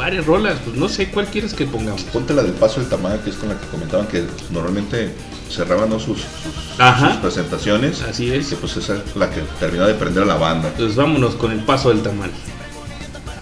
Varias 0.00 0.24
rolas, 0.24 0.56
pues 0.64 0.76
no 0.76 0.88
sé 0.88 1.10
cuál 1.10 1.26
quieres 1.26 1.52
que 1.52 1.66
pongamos. 1.66 2.00
Ponte 2.04 2.32
la 2.32 2.42
del 2.42 2.52
paso 2.52 2.80
del 2.80 2.88
tamal, 2.88 3.20
que 3.22 3.28
es 3.28 3.36
con 3.36 3.50
la 3.50 3.60
que 3.60 3.66
comentaban 3.66 4.06
que 4.06 4.24
normalmente 4.50 5.12
cerraban 5.50 5.90
¿no? 5.90 6.00
sus, 6.00 6.20
sus- 6.20 6.80
Ajá. 6.80 7.10
sus 7.10 7.16
presentaciones. 7.18 8.00
Así 8.00 8.32
es. 8.32 8.48
Que 8.48 8.56
pues 8.56 8.78
esa 8.78 8.94
es 8.96 9.14
la 9.14 9.28
que 9.28 9.42
terminó 9.58 9.86
de 9.86 9.92
prender 9.92 10.22
a 10.22 10.26
la 10.26 10.36
banda. 10.36 10.68
Entonces 10.68 10.96
vámonos 10.96 11.34
con 11.34 11.52
el 11.52 11.58
paso 11.60 11.90
del 11.90 12.00
tamal. 12.00 12.30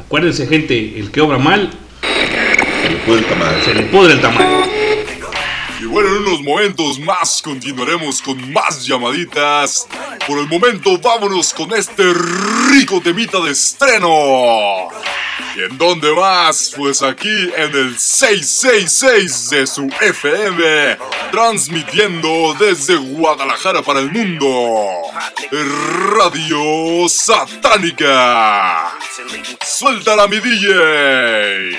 Acuérdense, 0.05 0.49
gente, 0.49 0.99
el 0.99 1.12
que 1.12 1.21
obra 1.21 1.38
mal, 1.38 1.71
Se 2.83 2.90
le 2.90 2.97
pudo 3.07 3.18
el 3.18 3.25
tamal. 3.27 3.55
se 3.64 3.75
le 3.75 3.83
pudre 3.85 4.14
el 4.14 4.21
tamal. 4.21 4.47
Bueno, 6.00 6.14
en 6.14 6.28
unos 6.28 6.42
momentos 6.42 7.00
más 7.00 7.42
continuaremos 7.42 8.22
con 8.22 8.52
más 8.52 8.87
llamaditas. 8.87 9.84
Por 10.28 10.38
el 10.38 10.46
momento, 10.46 10.96
vámonos 10.96 11.52
con 11.52 11.74
este 11.74 12.14
rico 12.70 13.00
temita 13.00 13.40
de 13.40 13.50
estreno. 13.50 14.90
¿Y 15.56 15.62
en 15.62 15.76
dónde 15.76 16.14
más? 16.14 16.72
Pues 16.76 17.02
aquí 17.02 17.50
en 17.56 17.74
el 17.74 17.98
666 17.98 19.50
de 19.50 19.66
su 19.66 19.90
FM, 20.00 20.98
transmitiendo 21.32 22.54
desde 22.61 22.94
Guadalajara 22.94 23.82
para 23.82 23.98
el 23.98 24.12
mundo. 24.12 25.02
Radio 25.50 27.08
Satánica. 27.08 28.92
Suéltala, 29.66 30.28
mi 30.28 30.38
DJ. 30.38 31.76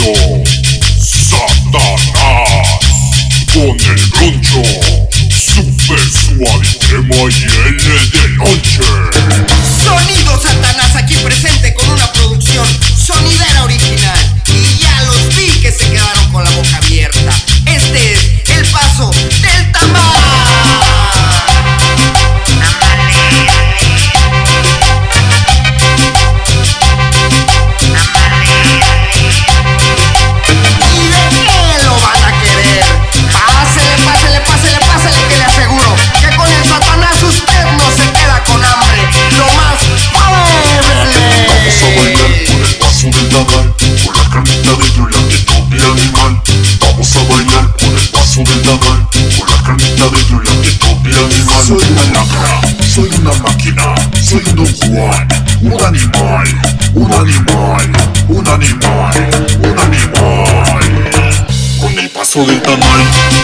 Sonido 0.00 0.42
Satanás 0.98 2.00
con 3.52 3.76
el 3.78 4.00
broncho 4.06 4.62
super 5.28 6.00
suave 6.00 6.68
crema 6.88 7.28
y 7.28 7.44
L 7.68 7.84
de 8.12 8.28
noche. 8.38 8.82
Sonido 9.84 10.40
Satanás 10.40 10.96
aquí 10.96 11.14
presente 11.16 11.69
Soy 51.66 51.78
una 51.92 52.02
lacra, 52.04 52.60
soy 52.82 53.10
una 53.20 53.32
máquina, 53.42 53.94
soy 54.20 54.42
un 54.48 54.56
don 54.56 54.74
Juan, 54.76 55.28
un 55.60 55.84
animal, 55.84 56.48
un 56.94 57.12
animal, 57.12 57.92
un 58.28 58.48
animal, 58.48 59.30
un 59.62 59.78
animal. 59.78 61.46
Con 61.80 61.98
el 61.98 62.10
paso 62.10 62.44
del 62.44 62.60
tamal. 62.62 63.39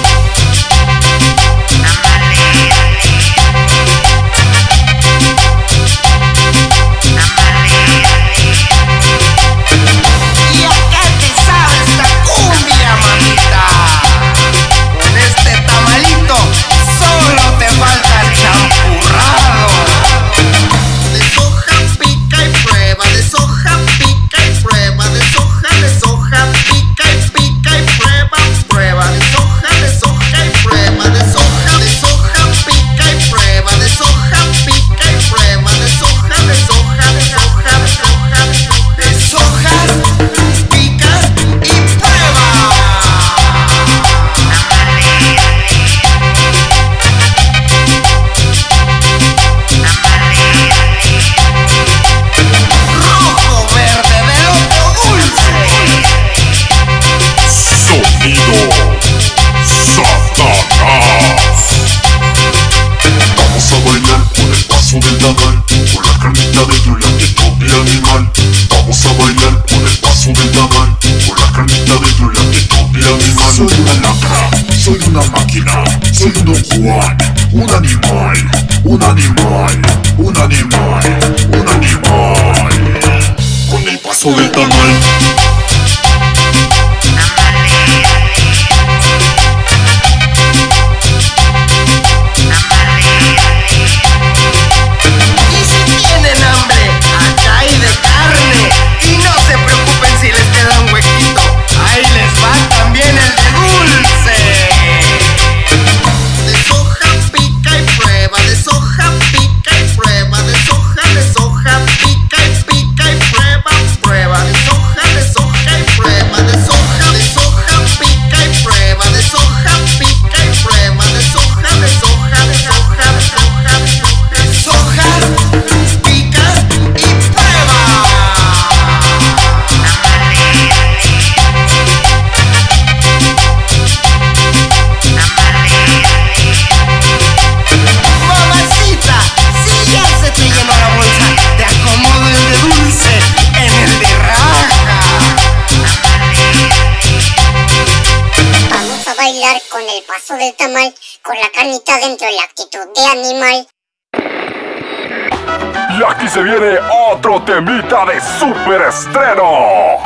Temita 157.47 158.05
de 158.07 158.21
super 158.21 158.83
estreno. 158.83 159.99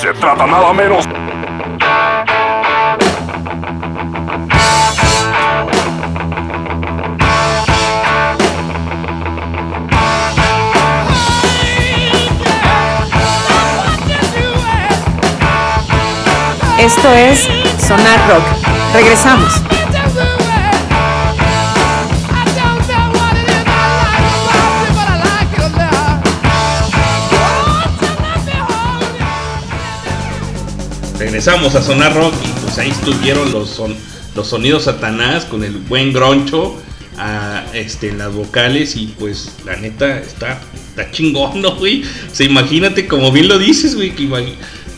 Se 0.00 0.12
trata 0.14 0.44
nada 0.44 0.72
menos. 0.72 1.08
Esto 16.76 17.08
es 17.12 17.48
Sonar 17.78 18.18
Rock. 18.28 18.44
Regresamos. 18.92 19.73
Regresamos 31.24 31.74
a 31.74 31.82
Sonar 31.82 32.14
Rock 32.14 32.34
y 32.44 32.60
pues 32.60 32.76
ahí 32.78 32.90
estuvieron 32.90 33.50
los, 33.50 33.70
son, 33.70 33.96
los 34.36 34.46
sonidos 34.46 34.84
satanás 34.84 35.46
con 35.46 35.64
el 35.64 35.72
buen 35.78 36.12
groncho 36.12 36.76
a, 37.16 37.64
este, 37.72 38.10
en 38.10 38.18
las 38.18 38.30
vocales 38.34 38.94
y 38.94 39.06
pues 39.18 39.50
la 39.64 39.74
neta 39.76 40.18
está, 40.18 40.60
está 40.86 41.10
chingón, 41.10 41.62
¿no, 41.62 41.76
güey? 41.76 42.02
O 42.30 42.34
sea, 42.34 42.44
imagínate, 42.44 43.06
como 43.08 43.32
bien 43.32 43.48
lo 43.48 43.58
dices, 43.58 43.94
güey, 43.94 44.12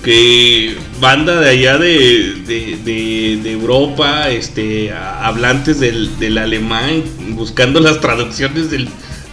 que, 0.02 0.76
banda 1.00 1.40
de 1.40 1.48
allá 1.50 1.78
de, 1.78 2.34
de, 2.44 2.76
de- 2.84 3.40
de 3.42 3.52
Europa, 3.52 4.28
este, 4.28 4.90
a- 4.92 5.26
hablantes 5.28 5.78
del, 5.78 6.18
del 6.18 6.38
alemán, 6.38 7.04
buscando 7.30 7.78
las 7.78 8.00
traducciones 8.00 8.68
del, 8.68 8.88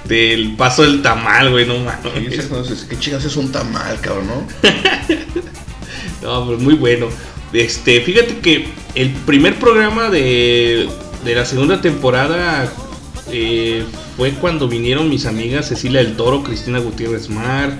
del 0.07 0.55
paso 0.57 0.83
del 0.83 1.01
tamal, 1.01 1.49
güey, 1.49 1.65
no 1.65 1.79
mames. 1.79 2.47
¿Qué 2.87 2.99
chingas 2.99 3.25
es 3.25 3.35
un 3.35 3.51
tamal, 3.51 3.99
cabrón, 3.99 4.27
no? 4.27 4.47
No, 6.23 6.45
pero 6.47 6.57
muy 6.57 6.75
bueno. 6.75 7.07
Este, 7.51 8.01
fíjate 8.01 8.39
que 8.39 8.67
el 8.95 9.11
primer 9.11 9.59
programa 9.59 10.09
de, 10.09 10.89
de 11.23 11.35
la 11.35 11.45
segunda 11.45 11.81
temporada 11.81 12.71
eh, 13.31 13.83
fue 14.17 14.31
cuando 14.31 14.67
vinieron 14.67 15.09
mis 15.09 15.25
amigas 15.25 15.67
Cecilia 15.67 16.03
del 16.03 16.15
Toro, 16.15 16.43
Cristina 16.43 16.79
Gutiérrez 16.79 17.29
Mar, 17.29 17.77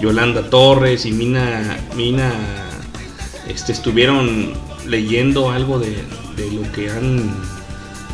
Yolanda 0.00 0.50
Torres 0.50 1.06
y 1.06 1.12
Mina, 1.12 1.78
Mina 1.96 2.32
este, 3.48 3.72
estuvieron 3.72 4.52
leyendo 4.86 5.50
algo 5.50 5.78
de, 5.78 5.96
de 6.36 6.50
lo 6.50 6.70
que 6.72 6.90
han 6.90 7.34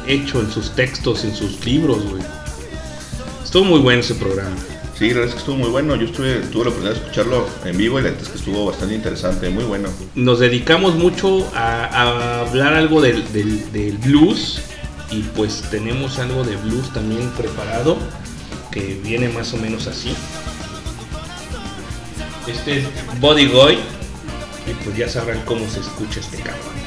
hecho 0.07 0.41
en 0.41 0.51
sus 0.51 0.75
textos, 0.75 1.25
en 1.25 1.35
sus 1.35 1.65
libros, 1.65 2.05
güey. 2.09 2.23
Estuvo 3.43 3.65
muy 3.65 3.81
bueno 3.81 4.01
ese 4.01 4.15
programa. 4.15 4.55
Sí, 5.01 5.09
la 5.09 5.21
verdad 5.21 5.29
es 5.29 5.33
que 5.33 5.39
estuvo 5.39 5.57
muy 5.57 5.71
bueno. 5.71 5.97
Yo 5.97 6.05
estuve, 6.05 6.41
tuve 6.53 6.65
la 6.65 6.71
oportunidad 6.73 6.93
de 6.93 7.01
escucharlo 7.01 7.49
en 7.65 7.79
vivo 7.79 7.99
y 7.99 8.03
la 8.03 8.11
verdad 8.11 8.23
es 8.23 8.29
que 8.29 8.37
estuvo 8.37 8.67
bastante 8.67 8.95
interesante, 8.95 9.49
muy 9.49 9.65
bueno. 9.65 9.89
nos 10.15 10.41
dedicamos 10.41 10.95
mucho 10.95 11.51
a, 11.55 12.41
hablar 12.43 12.75
algo 12.75 13.01
del, 13.01 13.23
blues 14.05 14.61
y 15.11 15.23
pues 15.23 15.63
tenemos 15.71 16.19
algo 16.19 16.45
de 16.45 16.55
blues 16.57 16.93
también 16.93 17.31
preparado 17.31 17.97
que 18.71 19.01
viene 19.03 19.31
más 19.31 19.55
o 19.55 19.57
menos 19.57 19.87
así. 19.87 20.15
Este 22.47 22.81
es 22.81 22.85
Body 23.21 23.47
Guy 23.47 23.79
y 24.67 24.85
pues 24.85 24.99
ya 24.99 25.09
sabrán 25.09 25.41
cómo 25.47 25.67
se 25.67 25.81
escucha 25.81 26.21
este 26.21 26.43
cabrón. 26.43 26.80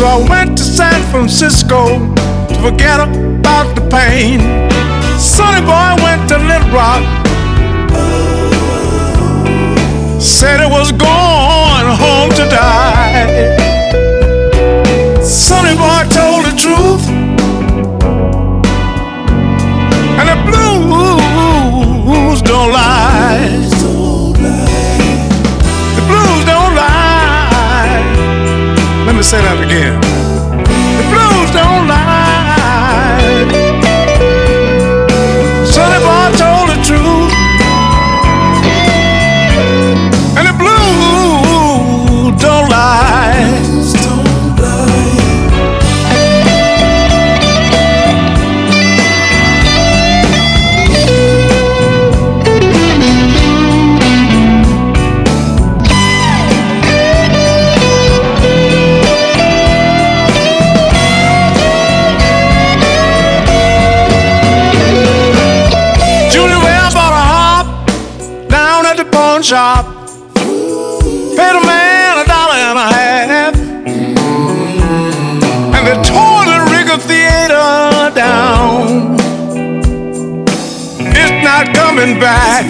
So 0.00 0.06
I 0.06 0.16
went 0.30 0.56
to 0.56 0.64
San 0.64 0.98
Francisco 1.10 1.84
to 2.48 2.54
forget 2.62 3.00
about 3.06 3.74
the 3.74 3.82
pain. 3.90 4.40
Sonny 5.20 5.60
boy 5.60 5.92
went 6.02 6.26
to 6.30 6.38
Little 6.38 6.70
Rock. 6.72 7.04
Said 10.18 10.62
it 10.62 10.70
was 10.70 10.90
going 10.92 11.88
home 12.00 12.30
to 12.30 12.48
die. 12.48 13.28
Sonny 15.22 15.76
boy 15.76 16.08
told 16.08 16.46
the 16.46 16.54
truth. 16.56 16.99
Shop. 69.50 69.84
Paid 70.36 71.56
a 71.56 71.66
man 71.66 72.18
a 72.18 72.24
dollar 72.24 72.58
and 72.70 72.78
a 72.78 72.88
half. 72.94 73.54
And 75.74 75.82
they 75.88 75.98
tore 76.06 76.44
the 76.52 76.58
Rigger 76.70 76.98
Theater 77.10 78.14
down. 78.14 79.16
It's 81.00 81.44
not 81.44 81.74
coming 81.74 82.20
back. 82.20 82.69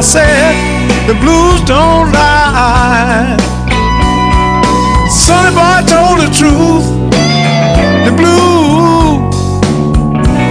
I 0.00 0.02
said 0.02 1.06
the 1.06 1.12
blues 1.12 1.60
don't 1.66 2.10
lie. 2.10 3.36
Sonny 5.10 5.54
boy 5.54 5.84
told 5.92 6.20
the 6.20 6.30
truth. 6.32 6.86
The 8.06 8.12
blues 8.16 9.36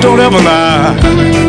don't 0.04 0.20
ever 0.20 0.38
lie. 0.38 1.49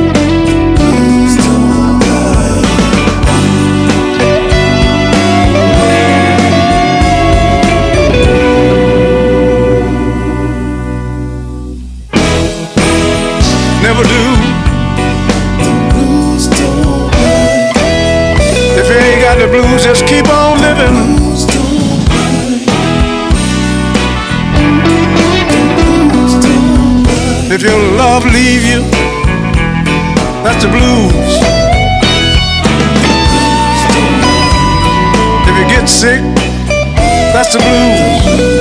The 19.40 19.46
blues, 19.48 19.84
just 19.84 20.06
keep 20.06 20.28
on 20.28 20.60
living. 20.60 20.96
If 27.50 27.62
your 27.62 27.78
love 27.96 28.24
leave 28.26 28.64
you, 28.64 28.82
that's 30.44 30.62
the 30.62 30.68
blues. 30.68 31.38
If 35.48 35.54
you 35.58 35.66
get 35.74 35.88
sick, 35.88 36.20
that's 37.32 37.54
the 37.54 37.60
blues. 37.60 38.59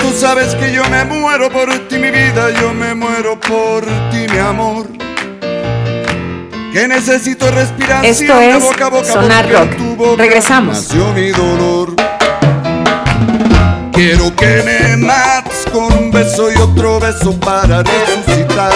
Tú 0.00 0.12
sabes 0.18 0.54
que 0.54 0.72
yo 0.72 0.84
me 0.90 1.04
muero 1.04 1.50
por 1.50 1.68
ti, 1.88 1.96
mi 1.98 2.10
vida, 2.10 2.50
yo 2.60 2.72
me 2.72 2.94
muero 2.94 3.38
por 3.40 3.84
ti, 4.10 4.26
mi 4.30 4.38
amor. 4.38 4.86
Que 6.72 6.88
necesito 6.88 7.50
respiración 7.52 8.04
Esto 8.04 8.40
es 8.40 8.62
boca 8.62 8.86
a 8.86 8.90
boca 8.90 9.04
Sonar 9.12 9.48
Rock. 9.50 9.76
tu 9.76 9.94
boca 9.96 10.22
Regresamos. 10.22 10.92
mi 11.14 11.30
dolor. 11.30 11.94
Quiero 13.92 14.34
que 14.34 14.62
me 14.64 14.96
mates 14.96 15.64
con 15.72 15.92
un 15.92 16.10
beso 16.10 16.50
y 16.50 16.56
otro 16.56 16.98
beso 16.98 17.38
para 17.38 17.82
resucitar. 17.82 18.72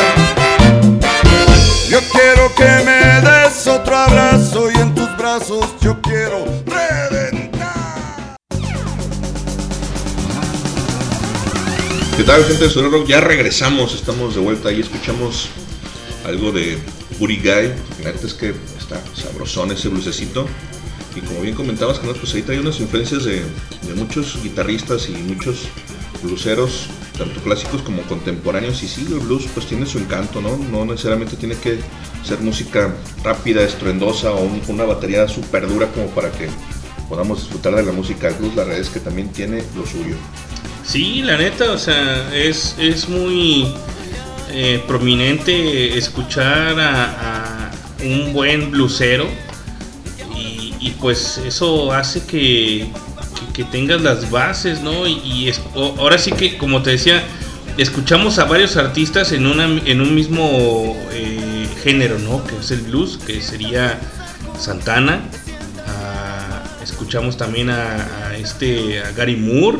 Yo 1.89 1.99
quiero 2.13 2.55
que 2.55 2.85
me 2.85 2.98
otro 3.89 3.97
abrazo 3.97 4.71
y 4.71 4.79
en 4.81 4.95
tus 4.95 5.17
brazos 5.17 5.65
yo 5.81 5.99
quiero 6.03 6.45
reventar. 6.67 8.37
¿Qué 12.15 12.23
tal, 12.25 12.45
gente 12.45 12.65
de 12.65 12.71
Sonoro? 12.71 13.07
Ya 13.07 13.23
regresamos, 13.23 13.95
estamos 13.95 14.35
de 14.35 14.43
vuelta 14.43 14.71
y 14.73 14.81
escuchamos 14.81 15.49
algo 16.27 16.53
de 16.53 16.77
Booty 17.19 17.37
Guy. 17.37 17.73
La 18.05 18.13
neta 18.13 18.27
es 18.27 18.35
que 18.35 18.55
está 18.79 19.03
sabrosón 19.15 19.73
ese 19.73 19.89
blusecito. 19.89 20.47
Y 21.17 21.21
como 21.23 21.41
bien 21.41 21.55
comentabas, 21.55 21.99
Carlos, 21.99 22.19
pues 22.19 22.35
ahí 22.35 22.43
trae 22.43 22.61
unas 22.61 22.81
influencias 22.81 23.25
de, 23.25 23.41
de 23.41 23.95
muchos 23.95 24.39
guitarristas 24.43 25.09
y 25.09 25.13
muchos 25.13 25.67
bluseros, 26.23 26.89
tanto 27.17 27.41
clásicos 27.41 27.81
como 27.81 28.03
contemporáneos. 28.03 28.83
Y 28.83 28.89
sí, 28.89 29.07
el 29.11 29.21
blues 29.21 29.47
pues 29.55 29.67
tiene 29.67 29.87
su 29.87 29.99
encanto, 29.99 30.43
¿no? 30.43 30.59
No 30.59 30.85
necesariamente 30.85 31.37
tiene 31.37 31.57
que 31.57 31.79
ser 32.29 32.41
música 32.41 32.95
rápida, 33.25 33.63
estruendosa 33.63 34.31
o 34.33 34.43
un- 34.45 34.63
una 34.69 34.85
batería 34.85 35.27
súper 35.29 35.67
dura 35.69 35.87
como 35.89 36.07
para 36.09 36.31
que 36.31 36.49
podamos 37.09 37.41
disfrutar 37.41 37.75
de 37.75 37.83
la 37.83 37.93
música. 37.93 38.29
Blues, 38.39 38.55
la 38.55 38.65
verdad 38.65 38.81
es 38.81 38.91
que 38.91 39.01
también 39.01 39.29
tiene 39.31 39.63
lo 39.77 39.87
suyo. 39.87 40.17
Sí, 40.85 41.23
la 41.23 41.37
neta, 41.37 41.73
o 41.73 41.79
sea, 41.79 42.33
es, 42.35 42.75
es 42.79 43.09
muy 43.09 43.69
eh, 44.51 44.83
prominente 44.87 45.97
escuchar 45.99 46.79
a, 46.81 47.71
un 48.05 48.33
buen 48.33 48.71
blusero 48.71 49.27
y, 50.81 50.91
pues 51.01 51.39
eso 51.45 51.93
hace 51.93 52.25
que, 52.25 52.87
que- 53.53 53.65
tengas 53.65 54.01
las 54.03 54.31
bases, 54.31 54.81
¿no? 54.81 55.07
Y, 55.07 55.53
ahora 55.75 56.17
sí 56.19 56.31
que, 56.33 56.57
como 56.57 56.81
te 56.83 56.91
decía, 56.91 57.23
escuchamos 57.77 58.39
a 58.39 58.45
varios 58.45 58.77
artistas 58.77 59.33
en, 59.33 59.47
una, 59.47 59.65
en 59.85 60.01
un 60.01 60.15
mismo 60.15 60.97
eh, 61.13 61.48
género, 61.89 62.19
¿no? 62.19 62.45
Que 62.45 62.57
es 62.57 62.71
el 62.71 62.81
blues, 62.83 63.19
que 63.27 63.41
sería 63.41 63.99
Santana. 64.59 65.21
Ah, 65.87 66.63
escuchamos 66.83 67.37
también 67.37 67.71
a, 67.71 68.27
a 68.29 68.37
este 68.37 69.01
a 69.03 69.11
Gary 69.13 69.37
Moore 69.37 69.79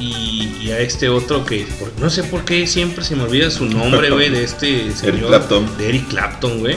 y, 0.00 0.56
y 0.62 0.70
a 0.72 0.78
este 0.80 1.08
otro 1.08 1.44
que 1.44 1.66
por- 1.78 1.92
no 2.00 2.10
sé 2.10 2.24
por 2.24 2.44
qué 2.44 2.66
siempre 2.66 3.04
se 3.04 3.14
me 3.16 3.22
olvida 3.24 3.50
su 3.50 3.66
nombre, 3.66 4.10
güey, 4.10 4.30
de 4.30 4.42
este 4.44 4.90
señor 4.96 5.28
Clapton. 5.28 5.78
de 5.78 5.88
Eric 5.88 6.08
Clapton, 6.08 6.58
güey. 6.60 6.76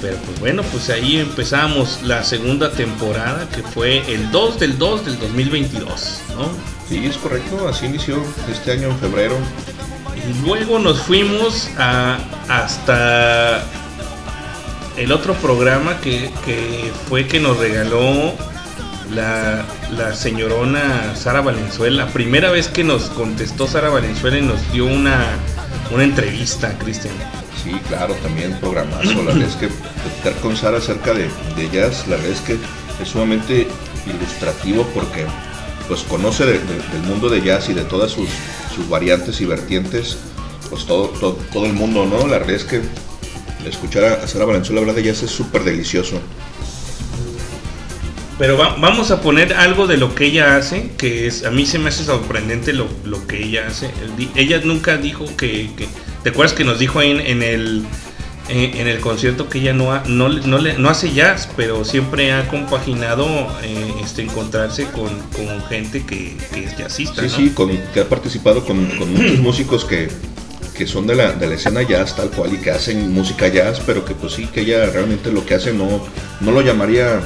Pero 0.00 0.18
pues 0.18 0.38
bueno, 0.40 0.62
pues 0.70 0.90
ahí 0.90 1.16
empezamos 1.16 2.00
la 2.02 2.22
segunda 2.22 2.70
temporada 2.70 3.48
que 3.48 3.62
fue 3.62 4.02
el 4.12 4.30
2 4.30 4.60
del 4.60 4.78
2 4.78 5.06
del 5.06 5.18
2022, 5.18 6.20
¿no? 6.36 6.50
Sí, 6.88 7.04
es 7.04 7.16
correcto, 7.16 7.66
así 7.66 7.86
inició 7.86 8.22
este 8.52 8.72
año 8.72 8.88
en 8.90 8.98
febrero. 8.98 9.36
Luego 10.44 10.78
nos 10.78 11.00
fuimos 11.02 11.68
a, 11.78 12.18
hasta 12.48 13.62
el 14.96 15.12
otro 15.12 15.34
programa 15.34 16.00
que, 16.00 16.30
que 16.44 16.90
fue 17.08 17.26
que 17.26 17.38
nos 17.40 17.58
regaló 17.58 18.32
la, 19.12 19.64
la 19.90 20.14
señorona 20.14 21.14
Sara 21.14 21.40
Valenzuela. 21.42 22.06
Primera 22.08 22.50
vez 22.50 22.68
que 22.68 22.82
nos 22.82 23.04
contestó 23.04 23.66
Sara 23.68 23.88
Valenzuela 23.88 24.38
y 24.38 24.42
nos 24.42 24.72
dio 24.72 24.86
una, 24.86 25.24
una 25.92 26.02
entrevista, 26.04 26.76
Cristian. 26.78 27.14
Sí, 27.62 27.72
claro, 27.88 28.14
también 28.22 28.58
programazo. 28.60 29.12
La 29.14 29.32
verdad 29.32 29.42
es 29.48 29.54
que 29.56 29.68
platicar 29.68 30.34
con 30.42 30.56
Sara 30.56 30.78
acerca 30.78 31.12
de, 31.14 31.28
de 31.56 31.70
jazz, 31.70 32.06
la 32.08 32.16
verdad 32.16 32.32
es 32.32 32.40
que 32.40 32.58
es 33.02 33.08
sumamente 33.08 33.68
ilustrativo 34.06 34.84
porque 34.94 35.26
pues 35.88 36.00
conoce 36.02 36.46
de- 36.46 36.52
de- 36.58 36.58
del 36.92 37.02
mundo 37.06 37.28
de 37.28 37.42
jazz 37.42 37.68
y 37.68 37.74
de 37.74 37.82
todas 37.82 38.10
sus, 38.10 38.28
sus 38.76 38.88
variantes 38.88 39.40
y 39.40 39.46
vertientes, 39.46 40.18
pues 40.70 40.84
todo, 40.86 41.08
todo, 41.08 41.32
todo 41.52 41.66
el 41.66 41.72
mundo, 41.72 42.06
¿no? 42.06 42.26
La 42.28 42.38
verdad 42.38 42.54
es 42.54 42.64
que 42.64 42.82
escuchar 43.66 44.04
a 44.04 44.28
Sara 44.28 44.44
Valenzuela 44.44 44.80
hablar 44.82 44.94
de 44.94 45.02
jazz 45.02 45.22
es 45.24 45.30
súper 45.30 45.64
delicioso. 45.64 46.20
Pero 48.38 48.58
va- 48.58 48.76
vamos 48.78 49.10
a 49.10 49.22
poner 49.22 49.54
algo 49.54 49.86
de 49.86 49.96
lo 49.96 50.14
que 50.14 50.26
ella 50.26 50.56
hace, 50.56 50.90
que 50.98 51.26
es 51.26 51.44
a 51.44 51.50
mí 51.50 51.64
se 51.64 51.78
me 51.78 51.88
hace 51.88 52.04
sorprendente 52.04 52.72
lo, 52.74 52.86
lo 53.04 53.26
que 53.26 53.42
ella 53.42 53.66
hace. 53.66 53.90
Ella 54.34 54.60
nunca 54.62 54.98
dijo 54.98 55.24
que, 55.36 55.70
¿te 56.22 56.28
acuerdas 56.30 56.52
que 56.54 56.64
nos 56.64 56.78
dijo 56.78 57.00
en 57.00 57.42
el 57.42 57.82
en, 58.48 58.76
en 58.76 58.86
el 58.86 59.00
concierto 59.00 59.48
que 59.48 59.58
ella 59.58 59.72
no 59.72 59.92
ha- 59.92 60.02
no, 60.06 60.28
no, 60.28 60.58
le- 60.58 60.78
no 60.78 60.88
hace 60.88 61.12
jazz, 61.12 61.48
pero 61.56 61.84
siempre 61.84 62.32
ha 62.32 62.46
compaginado 62.48 63.26
eh, 63.62 63.92
este 64.02 64.22
encontrarse 64.22 64.86
con, 64.86 65.08
con 65.36 65.62
gente 65.68 66.04
que, 66.04 66.36
que 66.52 66.64
es 66.64 66.76
jazzista, 66.76 67.22
Sí, 67.22 67.28
sí, 67.28 67.50
con, 67.50 67.70
que 67.92 68.00
ha 68.00 68.08
participado 68.08 68.64
con, 68.64 68.86
con 68.98 69.12
muchos 69.12 69.38
músicos 69.38 69.84
que, 69.84 70.08
que 70.76 70.86
son 70.86 71.06
de 71.06 71.14
la, 71.16 71.32
de 71.32 71.46
la 71.46 71.54
escena 71.54 71.82
jazz 71.82 72.14
tal 72.16 72.30
cual 72.30 72.52
y 72.54 72.58
que 72.58 72.70
hacen 72.70 73.12
música 73.12 73.48
jazz, 73.48 73.80
pero 73.84 74.04
que 74.04 74.14
pues 74.14 74.34
sí, 74.34 74.46
que 74.46 74.60
ella 74.60 74.86
realmente 74.86 75.32
lo 75.32 75.44
que 75.44 75.54
hace 75.54 75.72
no, 75.72 76.04
no 76.40 76.50
lo 76.52 76.60
llamaría 76.60 77.20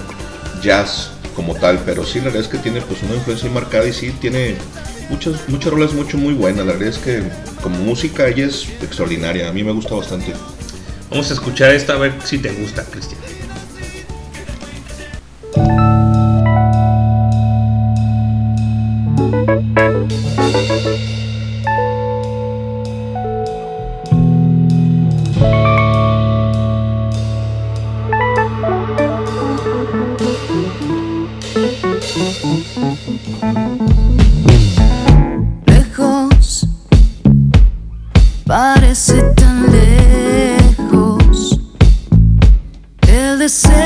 jazz 0.62 1.10
como 1.36 1.54
tal, 1.54 1.80
pero 1.84 2.04
sí, 2.04 2.18
la 2.18 2.26
verdad 2.26 2.42
es 2.42 2.48
que 2.48 2.58
tiene 2.58 2.80
pues 2.82 3.02
una 3.02 3.14
influencia 3.14 3.48
muy 3.48 3.60
marcada 3.60 3.86
y 3.86 3.92
sí, 3.92 4.12
tiene 4.20 4.56
muchas, 5.08 5.48
muchas 5.48 5.72
rolas 5.72 5.92
mucho 5.94 6.18
muy 6.18 6.34
buenas, 6.34 6.66
la 6.66 6.72
verdad 6.72 6.88
es 6.88 6.98
que 6.98 7.22
como 7.62 7.78
música 7.78 8.26
ella 8.28 8.46
es 8.46 8.68
extraordinaria, 8.82 9.48
a 9.48 9.52
mí 9.52 9.62
me 9.64 9.72
gusta 9.72 9.94
bastante. 9.94 10.32
Vamos 11.10 11.28
a 11.28 11.34
escuchar 11.34 11.72
esta 11.72 11.94
a 11.94 11.96
ver 11.96 12.14
si 12.24 12.38
te 12.38 12.52
gusta, 12.52 12.84
Cristian. 12.84 13.20
lejos, 35.66 36.66
parece 38.46 39.22
tan 39.34 39.49
el 43.50 43.79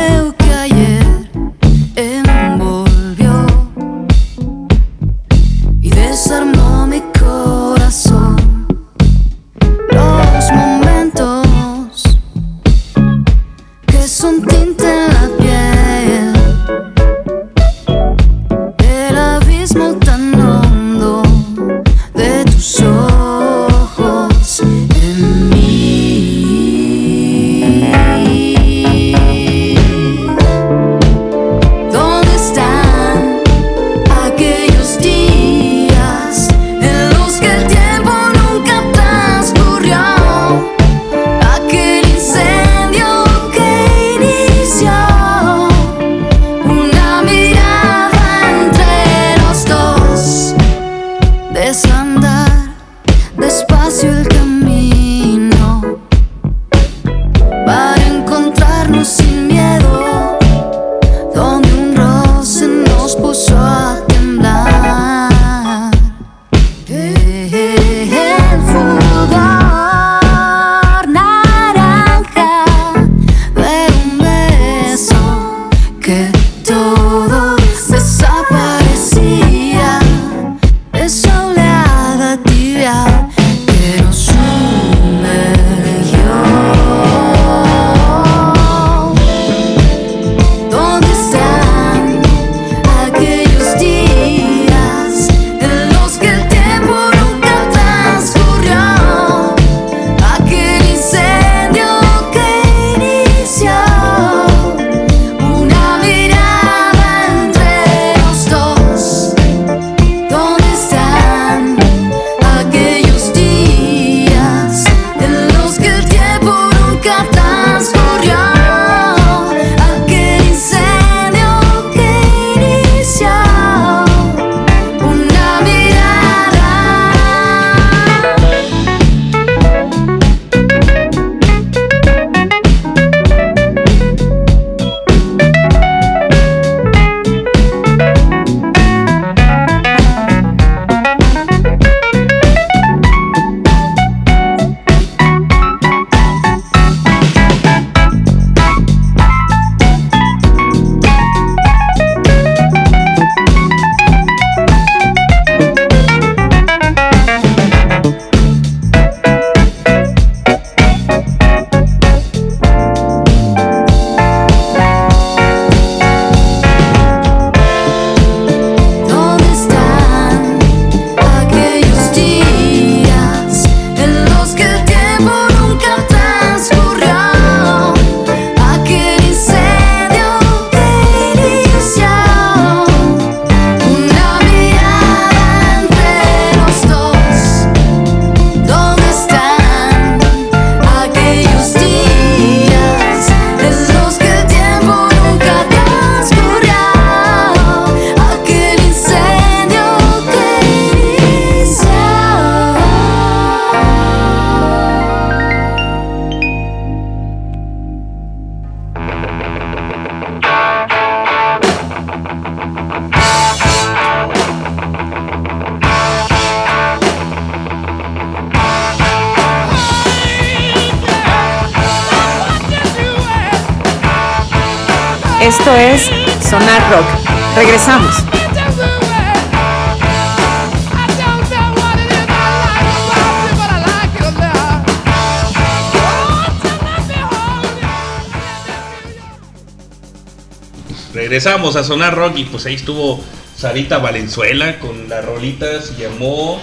Regresamos 241.25 241.75
a 241.77 241.85
Sonar 241.85 242.15
Rock 242.15 242.37
y 242.37 242.45
pues 242.45 242.67
ahí 242.67 242.75
estuvo 242.75 243.25
Sarita 243.57 243.97
Valenzuela 243.97 244.79
con 244.79 245.09
la 245.09 245.23
rolita, 245.23 245.81
se 245.81 245.97
llamó 245.97 246.61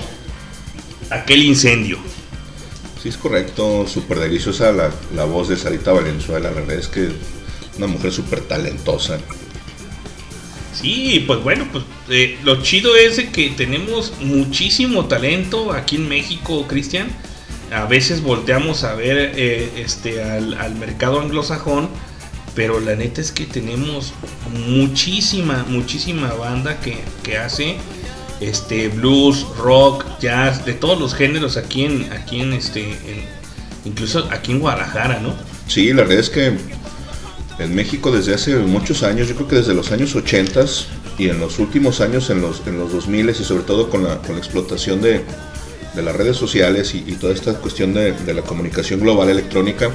Aquel 1.10 1.42
Incendio. 1.42 1.98
Sí, 3.02 3.10
es 3.10 3.18
correcto, 3.18 3.88
súper 3.88 4.20
deliciosa 4.20 4.72
la, 4.72 4.92
la 5.16 5.24
voz 5.24 5.50
de 5.50 5.58
Sarita 5.58 5.94
Valenzuela, 5.94 6.52
la 6.52 6.56
verdad 6.56 6.76
es 6.76 6.88
que 6.88 7.10
una 7.80 7.88
mujer 7.88 8.12
súper 8.12 8.42
talentosa. 8.42 9.18
Sí, 10.80 11.24
pues 11.26 11.42
bueno, 11.42 11.68
pues 11.72 11.84
eh, 12.12 12.38
lo 12.44 12.62
chido 12.62 12.96
es 12.96 13.18
de 13.18 13.32
que 13.32 13.50
tenemos 13.50 14.14
muchísimo 14.22 15.08
talento 15.08 15.74
aquí 15.74 15.96
en 15.96 16.08
México, 16.08 16.68
Cristian. 16.68 17.08
A 17.72 17.86
veces 17.86 18.22
volteamos 18.22 18.84
a 18.84 18.94
ver 18.94 19.32
eh, 19.36 19.72
este, 19.78 20.22
al, 20.22 20.54
al 20.54 20.76
mercado 20.76 21.20
anglosajón, 21.20 21.90
pero 22.56 22.80
la 22.80 22.96
neta 22.96 23.22
es 23.22 23.32
que 23.32 23.46
tenemos 23.46 24.14
muchísima, 24.68 25.66
muchísima 25.70 26.34
banda 26.34 26.80
que, 26.80 26.98
que 27.24 27.38
hace 27.38 27.78
este 28.42 28.90
blues, 28.90 29.46
rock, 29.58 30.06
jazz, 30.20 30.66
de 30.66 30.74
todos 30.74 31.00
los 31.00 31.14
géneros 31.14 31.58
aquí 31.58 31.86
en, 31.86 32.12
aquí 32.12 32.42
en 32.42 32.54
este, 32.54 32.96
incluso 33.86 34.28
aquí 34.32 34.52
en 34.52 34.60
Guadalajara, 34.60 35.20
¿no? 35.20 35.34
Sí, 35.68 35.94
la 35.94 36.04
verdad 36.04 36.20
es 36.20 36.30
que 36.30 36.58
en 37.60 37.76
México 37.76 38.12
desde 38.12 38.34
hace 38.34 38.56
muchos 38.56 39.04
años, 39.04 39.28
yo 39.28 39.36
creo 39.36 39.48
que 39.48 39.56
desde 39.58 39.74
los 39.74 39.92
años 39.92 40.16
80 40.16 40.66
y 41.18 41.30
en 41.30 41.40
los 41.40 41.60
últimos 41.60 42.02
años, 42.02 42.30
en 42.32 42.42
los, 42.42 42.64
en 42.66 42.80
los 42.80 42.92
2000 42.92 43.30
y 43.30 43.34
sobre 43.36 43.64
todo 43.64 43.90
con 43.90 44.04
la, 44.04 44.18
con 44.18 44.32
la 44.34 44.40
explotación 44.40 45.02
de, 45.02 45.22
de 45.94 46.02
las 46.02 46.16
redes 46.16 46.36
sociales 46.36 46.96
y, 46.96 47.04
y 47.06 47.14
toda 47.14 47.34
esta 47.34 47.54
cuestión 47.54 47.94
de, 47.94 48.14
de 48.14 48.34
la 48.34 48.42
comunicación 48.42 49.00
global 49.00 49.30
electrónica, 49.30 49.92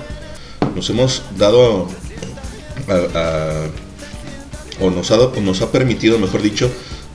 nos 0.75 0.89
hemos 0.91 1.23
dado 1.37 1.89
o 4.81 4.91
nos 4.91 5.11
ha, 5.11 5.17
nos 5.41 5.63
ha 5.63 5.73
permitido, 5.73 6.19
mejor 6.19 6.43
dicho, 6.43 6.71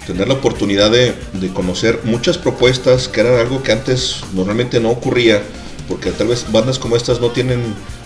tener 0.06 0.28
la 0.28 0.36
oportunidad 0.36 0.92
de, 0.92 1.14
conocer 1.54 2.00
muchas 2.04 2.38
propuestas 2.38 3.08
que 3.08 3.22
eran 3.22 3.36
algo 3.36 3.64
que 3.64 3.72
antes 3.72 4.22
normalmente 4.34 4.80
no 4.80 4.90
ocurría, 4.90 5.42
porque 5.88 6.12
tal 6.12 6.28
vez 6.28 6.52
bandas 6.52 6.80
como 6.80 6.96
estas 6.96 7.22
no 7.22 7.30
tienen 7.32 7.62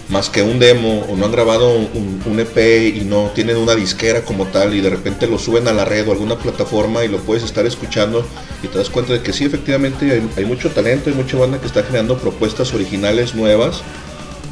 más 0.09 0.29
que 0.29 0.43
un 0.43 0.59
demo 0.59 1.05
o 1.09 1.15
no 1.15 1.25
han 1.25 1.31
grabado 1.31 1.73
un, 1.73 2.39
EP 2.39 2.95
y 2.95 3.05
no 3.05 3.31
tienen 3.33 3.57
una 3.57 3.73
disquera 3.73 4.23
como 4.23 4.45
tal 4.45 4.75
y 4.75 4.81
de 4.81 4.89
repente 4.89 5.25
lo 5.25 5.39
suben 5.39 5.67
a 5.67 5.73
la 5.73 5.85
red 5.85 6.07
o 6.07 6.11
alguna 6.11 6.37
plataforma 6.37 7.03
y 7.03 7.07
lo 7.07 7.17
puedes 7.19 7.43
estar 7.43 7.65
escuchando 7.65 8.25
y 8.61 8.67
te 8.67 8.77
das 8.77 8.89
cuenta 8.89 9.13
de 9.13 9.21
que 9.21 9.33
sí, 9.33 9.45
efectivamente 9.45 10.11
hay, 10.11 10.29
hay 10.37 10.45
mucho 10.45 10.69
talento, 10.69 11.09
hay 11.09 11.15
mucha 11.15 11.37
banda 11.37 11.59
que 11.59 11.65
está 11.65 11.81
generando 11.81 12.17
propuestas 12.17 12.73
originales 12.73 13.33
nuevas 13.33 13.81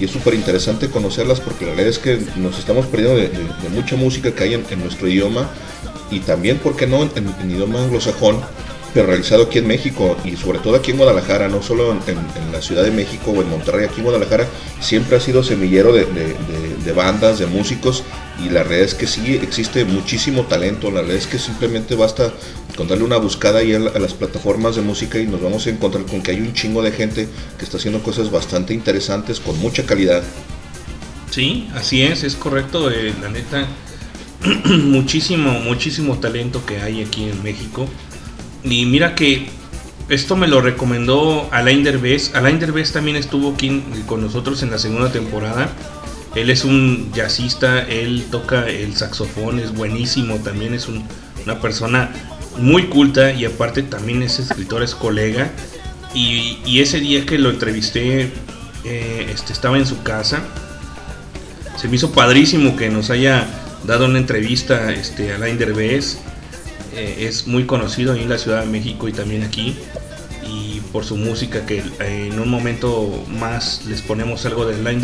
es 0.06 0.12
súper 0.12 0.34
interesante 0.34 0.90
conocerlas 0.90 1.40
porque 1.40 1.66
la 1.66 1.72
verdad 1.72 1.88
es 1.88 2.00
que 2.00 2.20
nos 2.38 2.58
estamos 2.60 2.86
perdiendo 2.88 3.18
de, 3.18 3.30
mucha 3.70 3.96
música 3.96 4.32
que 4.34 4.44
hay 4.44 4.54
en, 4.54 4.80
nuestro 4.80 5.08
idioma 5.08 5.50
y 6.12 6.20
también, 6.20 6.58
¿por 6.58 6.76
qué 6.76 6.88
no?, 6.88 7.04
en, 7.04 7.50
idioma 7.52 7.84
anglosajón, 7.84 8.40
pero 8.94 9.08
realizado 9.08 9.44
aquí 9.44 9.60
en 9.60 9.68
México 9.68 10.16
y 10.24 10.36
sobre 10.36 10.60
todo 10.60 10.76
aquí 10.76 10.92
en 10.92 10.98
Guadalajara, 10.98 11.48
no 11.48 11.62
solo 11.62 11.92
en, 11.92 12.52
la 12.52 12.62
Ciudad 12.62 12.84
de 12.84 12.92
México 12.92 13.32
o 13.32 13.42
en 13.42 13.50
Monterrey, 13.50 13.86
aquí 13.86 13.98
en 13.98 14.04
Guadalajara 14.04 14.48
siempre 14.80 15.18
ha 15.18 15.20
sido 15.20 15.44
semillero 15.44 15.94
de- 15.94 16.06
de- 16.86 16.92
bandas, 16.94 17.40
de 17.40 17.46
músicos 17.48 18.04
y 18.44 18.50
la 18.50 18.64
realidad 18.64 18.86
es 18.86 18.96
que 18.96 19.08
sí 19.08 19.36
existe 19.42 19.86
muchísimo 19.86 20.44
talento, 20.44 20.90
la 20.92 21.02
realidad 21.02 21.18
es 21.22 21.28
que 21.28 21.40
simplemente 21.40 21.96
basta 21.96 22.32
con 22.76 22.88
darle 22.88 23.04
una 23.04 23.18
buscada 23.18 23.60
ahí 23.60 23.74
a, 23.74 23.78
a 23.78 24.00
las 24.00 24.14
plataformas 24.14 24.76
de 24.76 24.82
música 24.82 25.20
y 25.20 25.28
nos 25.28 25.42
vamos 25.42 25.66
a 25.68 25.70
encontrar 25.70 26.06
con 26.06 26.22
que 26.22 26.32
hay 26.32 26.42
un 26.42 26.54
chingo 26.54 26.82
de 26.82 26.92
gente 26.92 27.28
que 27.58 27.66
está 27.66 27.78
haciendo 27.78 28.02
cosas 28.04 28.32
bastante 28.32 28.74
interesantes 28.74 29.40
con 29.40 29.58
mucha 29.60 29.86
calidad. 29.86 30.24
Sí, 31.30 31.68
así 31.74 32.04
es, 32.04 32.24
es 32.24 32.36
correcto, 32.36 32.92
eh, 32.92 33.14
la 33.22 33.30
neta, 33.30 33.68
muchísimo, 34.66 35.52
muchísimo 35.60 36.20
talento 36.20 36.66
que 36.66 36.82
hay 36.82 37.02
aquí 37.02 37.30
en 37.30 37.42
México. 37.44 37.88
Y 38.64 38.86
mira 38.86 39.16
que 39.16 39.48
esto 40.10 40.36
me 40.36 40.48
lo 40.48 40.62
recomendó 40.62 41.50
Alain 41.52 41.84
Derbez. 41.84 42.36
Alain 42.36 42.60
Derbez 42.60 42.92
también 42.92 43.18
estuvo 43.18 43.54
aquí 43.54 43.84
con 44.06 44.22
nosotros 44.22 44.62
en 44.64 44.72
la 44.72 44.78
segunda 44.80 45.12
temporada. 45.12 45.72
Él 46.36 46.50
es 46.50 46.66
un 46.66 47.12
jazzista, 47.14 47.82
él 47.84 48.26
toca 48.32 48.68
el 48.68 48.96
saxofón, 48.96 49.60
es 49.60 49.74
buenísimo, 49.74 50.38
también 50.38 50.74
es 50.74 50.88
un- 50.88 51.04
una 51.46 51.60
persona 51.62 52.12
muy 52.58 52.88
culta 52.88 53.32
y 53.34 53.46
aparte 53.46 53.84
también 53.84 54.24
es 54.24 54.40
escritor, 54.40 54.84
es 54.84 54.96
colega. 54.96 55.52
Y, 56.14 56.80
ese 56.80 57.00
día 57.00 57.26
que 57.26 57.38
lo 57.38 57.50
entrevisté, 57.50 58.32
eh, 58.84 59.28
este, 59.32 59.54
estaba 59.54 59.78
en 59.78 59.86
su 59.86 60.02
casa 60.04 60.42
se 61.84 61.88
me 61.88 61.96
hizo 61.96 62.12
padrísimo 62.12 62.76
que 62.76 62.90
nos 62.90 63.10
haya 63.10 63.46
dado 63.86 64.06
una 64.06 64.18
entrevista 64.18 64.92
este, 64.94 65.34
Alain 65.34 65.58
Derbez. 65.58 66.18
Eh, 66.96 67.26
es 67.28 67.48
muy 67.48 67.66
conocido 67.66 68.16
en 68.16 68.30
la 68.30 68.38
Ciudad 68.38 68.62
de 68.62 68.68
México 68.68 69.08
y 69.08 69.12
también 69.12 69.44
aquí. 69.44 69.76
Y 70.48 70.82
por 70.92 71.04
su 71.04 71.18
música, 71.18 71.66
que 71.66 71.80
eh, 71.80 72.30
en 72.32 72.40
un 72.40 72.48
momento 72.50 73.26
más 73.28 73.84
les 73.86 74.02
ponemos 74.02 74.46
algo 74.46 74.66
de 74.66 74.76
Alain. 74.76 75.02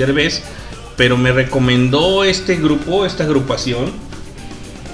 Pero 0.99 1.15
me 1.15 1.31
recomendó 1.31 2.25
este 2.25 2.57
grupo, 2.57 3.05
esta 3.05 3.23
agrupación, 3.23 3.89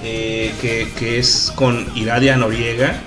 eh, 0.03 0.53
que, 0.61 1.17
es 1.17 1.51
con 1.55 1.87
Iradia 1.95 2.37
Noriega 2.37 3.01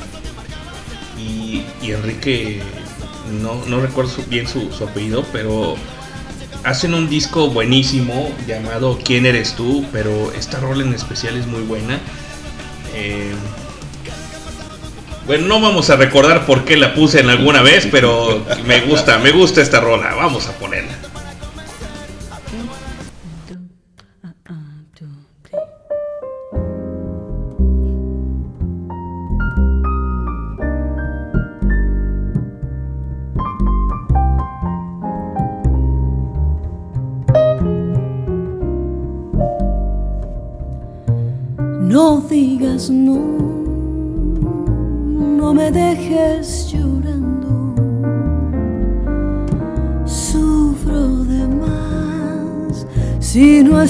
y, 1.17 1.63
Enrique, 1.81 2.61
no, 3.41 3.65
no 3.67 3.81
recuerdo 3.81 4.11
bien 4.29 4.49
su, 4.49 4.73
su 4.73 4.83
apellido, 4.83 5.25
pero 5.33 5.77
hacen 6.65 6.93
un 6.93 7.09
disco 7.09 7.51
buenísimo 7.51 8.33
llamado 8.49 8.99
¿Quién 9.05 9.27
eres 9.27 9.55
tú? 9.55 9.87
Pero 9.93 10.33
esta 10.33 10.59
rola 10.59 10.83
en 10.83 10.93
especial 10.93 11.37
es 11.37 11.47
muy 11.47 11.63
buena. 11.63 12.01
Eh, 12.95 13.31
bueno, 15.25 15.47
no 15.47 15.61
vamos 15.61 15.89
a 15.91 15.95
recordar 15.95 16.47
por 16.47 16.65
qué 16.65 16.77
la 16.77 16.95
puse 16.95 17.21
en 17.21 17.31
alguna 17.31 17.63
vez, 17.63 17.87
pero 17.89 18.45
me 18.67 18.81
gusta, 18.81 19.19
me 19.19 19.31
gusta 19.31 19.63
esta 19.63 19.79
rola. 19.79 20.15
Vamos 20.17 20.49
a 20.49 20.53
ponerla. 20.59 21.08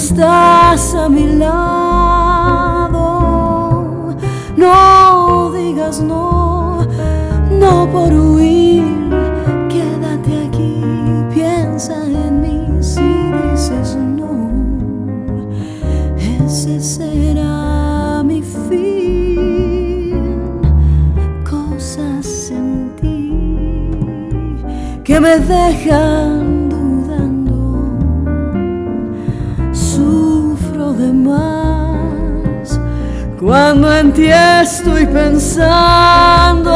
Estás 0.09 0.95
a 0.95 1.07
mi 1.07 1.27
lado. 1.35 3.05
No 4.57 5.51
digas 5.51 6.01
no, 6.01 6.87
no 7.51 7.87
por 7.91 8.11
huir. 8.11 8.83
Quédate 9.69 10.47
aquí, 10.47 10.83
piensa 11.33 11.95
en 12.05 12.41
mí 12.41 12.81
si 12.81 13.01
dices 13.01 13.97
no. 14.19 14.33
Ese 16.17 16.79
será 16.79 18.23
mi 18.23 18.41
fin. 18.41 20.13
Cosas 21.49 22.51
en 22.51 22.95
ti 22.99 23.31
que 25.03 25.19
me 25.19 25.37
dejan 25.39 26.38
cuando 33.49 33.91
en 33.91 34.13
ti 34.13 34.27
estoy 34.29 35.07
pensando. 35.07 36.71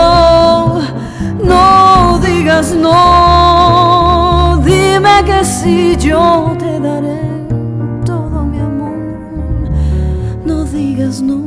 No 1.44 2.20
digas 2.20 2.74
no, 2.74 4.60
dime 4.66 5.24
que 5.24 5.46
si 5.46 5.96
yo 5.98 6.56
te 6.58 6.80
daré 6.80 7.22
todo 8.04 8.44
mi 8.46 8.58
amor. 8.58 8.98
No 10.44 10.64
digas 10.66 11.22
no, 11.22 11.43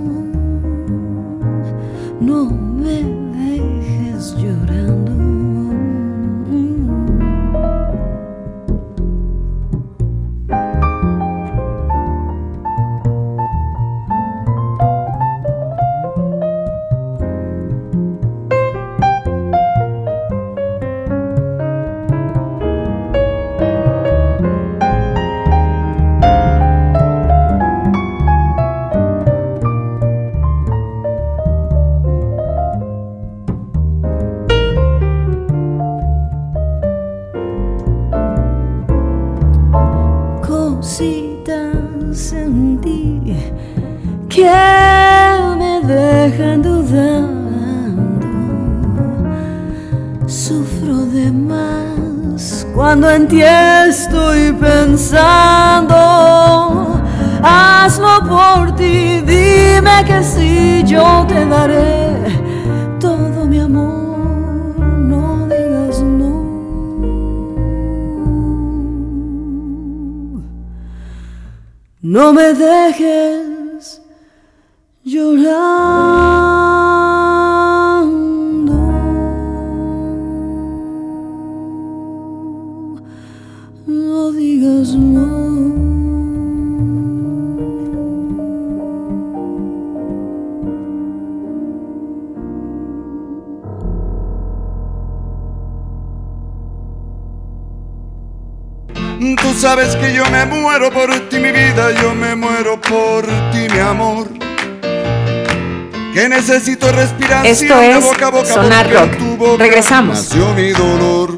Esto 107.47 107.80
es 107.80 108.03
boca 108.03 108.26
a 108.26 108.30
boca 108.32 108.44
Sonar 108.44 108.92
Rock. 108.92 109.57
Regresamos. 109.57 110.34
Mi 110.57 110.72
dolor. 110.72 111.36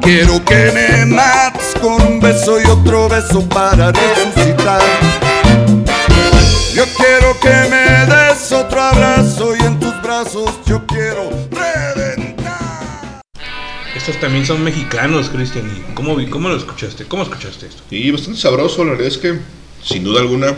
Quiero 0.00 0.44
que 0.44 0.70
me 0.72 1.04
mates 1.06 1.74
con 1.80 2.00
un 2.00 2.20
beso 2.20 2.60
y 2.60 2.64
otro 2.64 3.08
beso 3.08 3.42
para 3.48 3.90
resucitar. 3.90 4.80
Yo 6.72 6.84
quiero 6.96 7.40
que 7.40 7.68
me 7.68 8.06
des 8.06 8.52
otro 8.52 8.80
abrazo 8.80 9.56
y 9.56 9.64
en 9.64 9.80
tus 9.80 10.00
brazos 10.00 10.60
yo 10.64 10.86
quiero 10.86 11.30
reventar. 11.50 13.20
Estos 13.96 14.20
también 14.20 14.46
son 14.46 14.62
mexicanos, 14.62 15.28
Cristian. 15.28 15.66
¿y 15.66 15.92
¿Cómo, 15.94 16.16
¿Cómo 16.30 16.48
lo 16.50 16.56
escuchaste? 16.56 17.06
¿Cómo 17.06 17.24
escuchaste 17.24 17.66
esto? 17.66 17.82
Y 17.90 18.12
bastante 18.12 18.38
sabroso, 18.38 18.84
la 18.84 18.92
verdad 18.92 19.08
es 19.08 19.18
que 19.18 19.40
sin 19.82 20.04
duda 20.04 20.20
alguna 20.20 20.54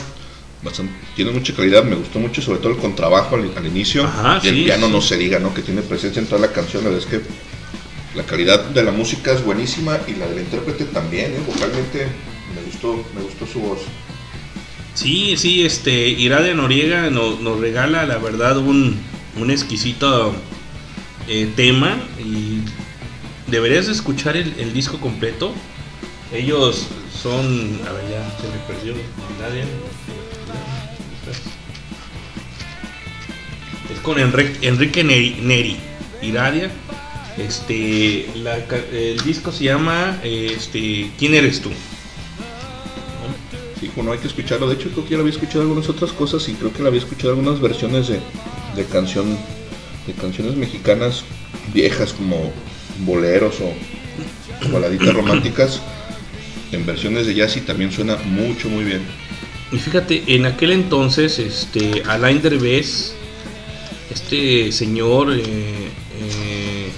bastante- 0.63 0.93
tiene 1.15 1.31
mucha 1.31 1.55
calidad, 1.55 1.85
me 1.85 1.97
gustó 1.97 2.19
mucho, 2.19 2.41
sobre 2.43 2.59
todo 2.59 2.73
el 2.73 2.79
contrabajo 2.79 3.37
al, 3.37 3.51
al 3.57 3.67
inicio. 3.67 4.05
Ajá, 4.05 4.41
y 4.43 4.49
el 4.49 4.55
sí, 4.57 4.65
piano 4.65 4.87
sí. 4.87 4.93
no 4.93 5.01
se 5.01 5.17
diga, 5.17 5.39
¿no? 5.39 5.55
Que 5.55 5.63
tiene 5.63 5.83
presencia 5.83 6.21
en 6.21 6.27
toda 6.27 6.41
la 6.41 6.53
canción, 6.53 6.85
la 6.85 6.91
verdad 6.91 7.07
es 7.09 7.11
que 7.21 7.27
la 8.17 8.25
calidad 8.25 8.65
de 8.65 8.83
la 8.83 8.93
música 8.93 9.33
es 9.33 9.45
buenísima 9.45 9.99
y 10.07 10.15
la 10.15 10.27
del 10.27 10.41
intérprete 10.41 10.85
también, 10.87 11.33
¿eh? 11.33 11.41
vocalmente 11.47 12.07
me 12.55 12.63
gustó, 12.71 13.05
me 13.15 13.23
gustó 13.23 13.47
su 13.47 13.61
voz. 13.61 13.81
Sí, 14.95 15.37
sí, 15.37 15.65
este, 15.67 16.09
Iradia 16.09 16.55
Noriega 16.55 17.11
no- 17.11 17.39
nos 17.39 17.61
regala, 17.61 18.07
la 18.07 18.17
verdad, 18.17 18.57
un, 18.57 18.99
un 19.39 19.51
exquisito 19.51 20.35
eh, 21.29 21.51
tema 21.55 21.99
y 22.19 22.61
deberías 23.51 23.87
de 23.87 23.93
escuchar 23.93 24.37
el, 24.39 24.55
el 24.59 24.73
disco 24.73 24.99
completo. 24.99 25.53
Ellos 26.33 26.87
son, 27.23 27.79
a 27.87 27.93
ver, 27.93 28.05
ya 28.11 28.37
se 28.41 28.49
me 28.49 28.59
perdió 28.67 28.95
Iradia. 29.39 29.65
Es 33.93 34.01
con 34.01 34.19
Enrique, 34.19 34.67
Enrique 34.67 35.05
Neri, 35.05 35.39
Neri, 35.43 35.77
Iradia. 36.23 36.71
Este, 37.39 38.27
la 38.37 38.57
el 38.93 39.21
disco 39.25 39.53
se 39.53 39.65
llama, 39.65 40.19
este, 40.25 41.11
¿Quién 41.19 41.35
eres 41.35 41.61
tú? 41.61 41.71
Sí, 43.79 43.91
bueno, 43.95 44.13
hay 44.13 44.19
que 44.19 44.29
escucharlo. 44.29 44.69
De 44.69 44.75
hecho, 44.75 44.89
creo 44.91 45.05
que 45.05 45.11
ya 45.11 45.17
lo 45.17 45.23
había 45.23 45.35
escuchado 45.35 45.61
algunas 45.61 45.89
otras 45.89 46.13
cosas 46.13 46.49
y 46.49 46.55
creo 46.55 46.73
que 46.73 46.83
lo 46.83 46.89
había 46.89 47.01
escuchado 47.01 47.31
algunas 47.31 47.61
versiones 47.61 48.09
de, 48.09 48.21
de 48.75 48.85
canción, 48.87 49.37
de 50.07 50.13
canciones 50.15 50.57
mexicanas 50.57 51.25
viejas 51.75 52.15
como 52.15 52.53
boleros 53.01 53.61
o, 53.61 54.67
o 54.67 54.73
baladitas 54.73 55.13
románticas 55.15 55.83
en 56.73 56.87
versiones 56.87 57.27
de 57.27 57.35
jazz 57.35 57.57
y 57.57 57.61
también 57.61 57.93
suena 57.93 58.17
mucho, 58.17 58.69
muy 58.69 58.85
bien. 58.85 59.03
Y 59.73 59.79
fíjate, 59.79 60.23
en 60.27 60.47
aquel 60.47 60.73
entonces, 60.73 61.39
este, 61.39 62.03
Alain 62.07 62.41
Derbez, 62.41 63.15
este 64.11 64.73
señor 64.73 65.33
eh, 65.33 65.43
eh, 65.43 66.91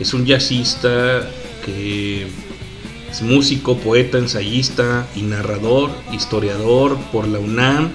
es 0.00 0.14
un 0.14 0.26
jazzista 0.26 1.28
que 1.64 2.26
es 3.10 3.22
músico, 3.22 3.76
poeta, 3.78 4.18
ensayista 4.18 5.06
y 5.14 5.22
narrador, 5.22 5.90
historiador 6.12 6.96
por 7.12 7.26
la 7.28 7.38
UNAM. 7.38 7.90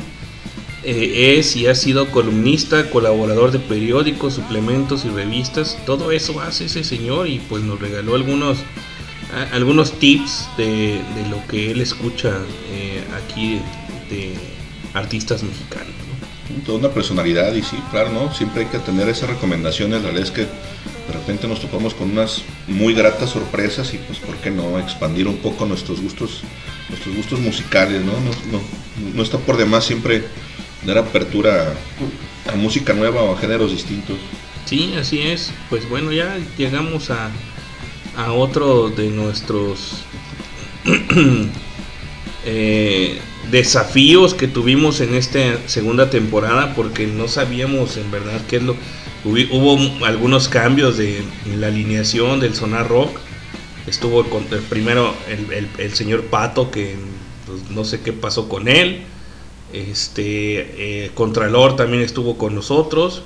Eh, 0.86 1.38
es 1.40 1.56
y 1.56 1.68
ha 1.68 1.76
sido 1.76 2.12
columnista, 2.12 2.90
colaborador 2.90 3.52
de 3.52 3.60
periódicos, 3.60 4.34
suplementos 4.34 5.06
y 5.06 5.10
revistas. 5.10 5.78
Todo 5.86 6.12
eso 6.12 6.42
hace 6.42 6.66
ese 6.66 6.84
señor 6.84 7.28
y 7.28 7.40
pues 7.40 7.64
nos 7.64 7.80
regaló 7.80 8.16
algunos, 8.16 8.58
algunos 9.54 9.98
tips 9.98 10.50
de, 10.58 11.02
lo 11.30 11.46
que 11.48 11.72
él 11.72 11.80
escucha 11.80 12.38
aquí 13.16 13.60
de 14.10 14.34
artistas 14.94 15.42
mexicanos. 15.42 16.03
Toda 16.66 16.78
una 16.78 16.90
personalidad 16.90 17.54
y 17.54 17.62
sí, 17.62 17.78
claro, 17.92 18.12
¿no? 18.12 18.34
Siempre 18.34 18.64
hay 18.64 18.68
que 18.68 18.80
tener 18.80 19.08
esas 19.10 19.30
recomendaciones. 19.30 20.02
La 20.02 20.08
verdad 20.08 20.24
es 20.24 20.32
que 20.32 20.42
de 20.42 21.14
repente 21.14 21.48
nos 21.48 21.62
topamos 21.62 21.94
con 21.94 22.12
unas 22.12 22.44
muy 22.68 22.94
gratas 22.94 23.30
sorpresas 23.32 23.94
y 23.94 23.98
pues, 23.98 24.20
¿por 24.20 24.36
qué 24.38 24.52
no? 24.52 24.78
Expandir 24.80 25.28
un 25.28 25.38
poco 25.38 25.66
nuestros 25.66 26.02
gustos, 26.02 26.42
nuestros 26.90 27.16
gustos 27.16 27.40
musicales, 27.40 28.04
¿no? 28.04 28.14
No, 28.14 28.32
no, 28.52 28.62
no 29.16 29.24
está 29.24 29.38
por 29.38 29.58
demás 29.58 29.86
siempre 29.86 30.24
dar 30.86 30.98
apertura 30.98 31.74
a, 32.48 32.52
a 32.52 32.56
música 32.56 32.94
nueva 32.94 33.22
o 33.24 33.36
a 33.36 33.40
géneros 33.40 33.72
distintos. 33.72 34.18
Sí, 34.66 34.94
así 35.00 35.22
es. 35.22 35.52
Pues 35.70 35.88
bueno, 35.90 36.12
ya 36.12 36.38
llegamos 36.58 37.10
a, 37.10 37.30
a 38.18 38.32
otro 38.34 38.90
de 38.90 39.10
nuestros 39.10 40.04
eh, 42.46 43.20
desafíos 43.52 44.34
que 44.34 44.48
tuvimos 44.48 45.00
en 45.02 45.16
esta 45.16 45.40
segunda 45.68 46.10
temporada 46.10 46.74
porque 46.76 47.08
no 47.08 47.28
sabíamos 47.28 47.98
en 47.98 48.12
verdad 48.12 48.42
qué 48.48 48.58
es 48.58 48.64
lo... 48.64 48.76
Hubo 49.26 50.06
algunos 50.06 50.50
cambios 50.50 50.98
de 50.98 51.24
la 51.58 51.68
alineación 51.68 52.42
del 52.42 52.56
Sonar 52.56 52.90
Rock. 52.90 53.18
Estuvo 53.88 54.26
con, 54.26 54.46
el 54.52 54.60
primero 54.60 55.14
el, 55.78 55.94
señor 55.94 56.26
Pato 56.26 56.72
que 56.72 56.96
pues, 57.46 57.70
no 57.70 57.86
sé 57.86 58.02
qué 58.02 58.12
pasó 58.12 58.50
con 58.50 58.68
él. 58.68 59.04
Este 59.72 61.06
eh, 61.06 61.12
Contralor 61.14 61.78
también 61.78 62.04
estuvo 62.04 62.38
con 62.38 62.54
nosotros. 62.54 63.24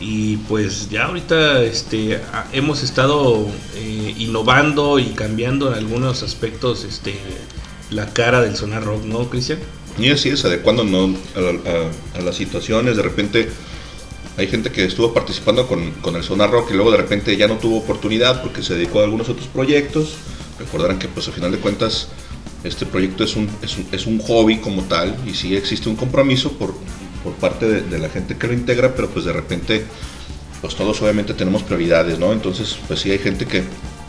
Y 0.00 0.36
pues 0.48 0.88
ya 0.88 1.06
ahorita 1.06 1.62
este, 1.64 2.20
hemos 2.52 2.82
estado 2.82 3.46
eh, 3.74 4.14
innovando 4.16 4.98
y 4.98 5.06
cambiando 5.06 5.68
en 5.68 5.74
algunos 5.74 6.22
aspectos 6.22 6.84
este, 6.84 7.14
la 7.90 8.06
cara 8.12 8.40
del 8.42 8.56
sonar 8.56 8.84
rock, 8.84 9.04
¿no, 9.04 9.28
Cristian? 9.30 9.58
Y 9.98 10.10
así 10.10 10.28
es, 10.28 10.44
adecuando 10.44 10.84
¿no? 10.84 11.14
a, 11.34 11.38
a- 12.16 12.18
a 12.18 12.22
las 12.22 12.36
situaciones. 12.36 12.96
De 12.96 13.02
repente 13.02 13.48
hay 14.36 14.46
gente 14.46 14.70
que 14.70 14.84
estuvo 14.84 15.12
participando 15.12 15.66
con, 15.66 15.90
con 15.94 16.14
el 16.16 16.22
Sonar 16.22 16.50
Rock 16.50 16.70
y 16.70 16.74
luego 16.74 16.92
de 16.92 16.98
repente 16.98 17.36
ya 17.36 17.48
no 17.48 17.56
tuvo 17.56 17.78
oportunidad 17.78 18.42
porque 18.42 18.62
se 18.62 18.74
dedicó 18.74 19.00
a 19.00 19.04
algunos 19.04 19.28
otros 19.28 19.48
proyectos. 19.48 20.14
Recordarán 20.58 20.98
que 20.98 21.08
pues 21.08 21.26
a 21.28 21.32
final 21.32 21.50
de 21.50 21.58
cuentas 21.58 22.08
este 22.64 22.86
proyecto 22.86 23.24
es 23.24 23.34
un, 23.36 23.48
es 23.62 23.76
un, 23.76 23.86
es 23.90 24.06
un 24.06 24.18
hobby 24.20 24.58
como 24.58 24.82
tal 24.84 25.16
y 25.26 25.34
sí 25.34 25.56
existe 25.56 25.88
un 25.88 25.96
compromiso 25.96 26.52
por, 26.52 26.74
por 27.24 27.32
parte 27.34 27.66
de, 27.68 27.80
de 27.82 27.98
la 27.98 28.08
gente 28.08 28.36
que 28.36 28.46
lo 28.46 28.52
integra, 28.52 28.94
pero 28.94 29.08
pues 29.08 29.24
de 29.24 29.32
repente 29.32 29.84
pues 30.60 30.74
todos 30.76 31.00
obviamente 31.02 31.34
tenemos 31.34 31.62
prioridades, 31.62 32.18
¿no? 32.18 32.32
Entonces 32.32 32.76
pues 32.86 33.00
sí 33.00 33.10
hay 33.10 33.18
gente 33.18 33.46
que 33.46 33.62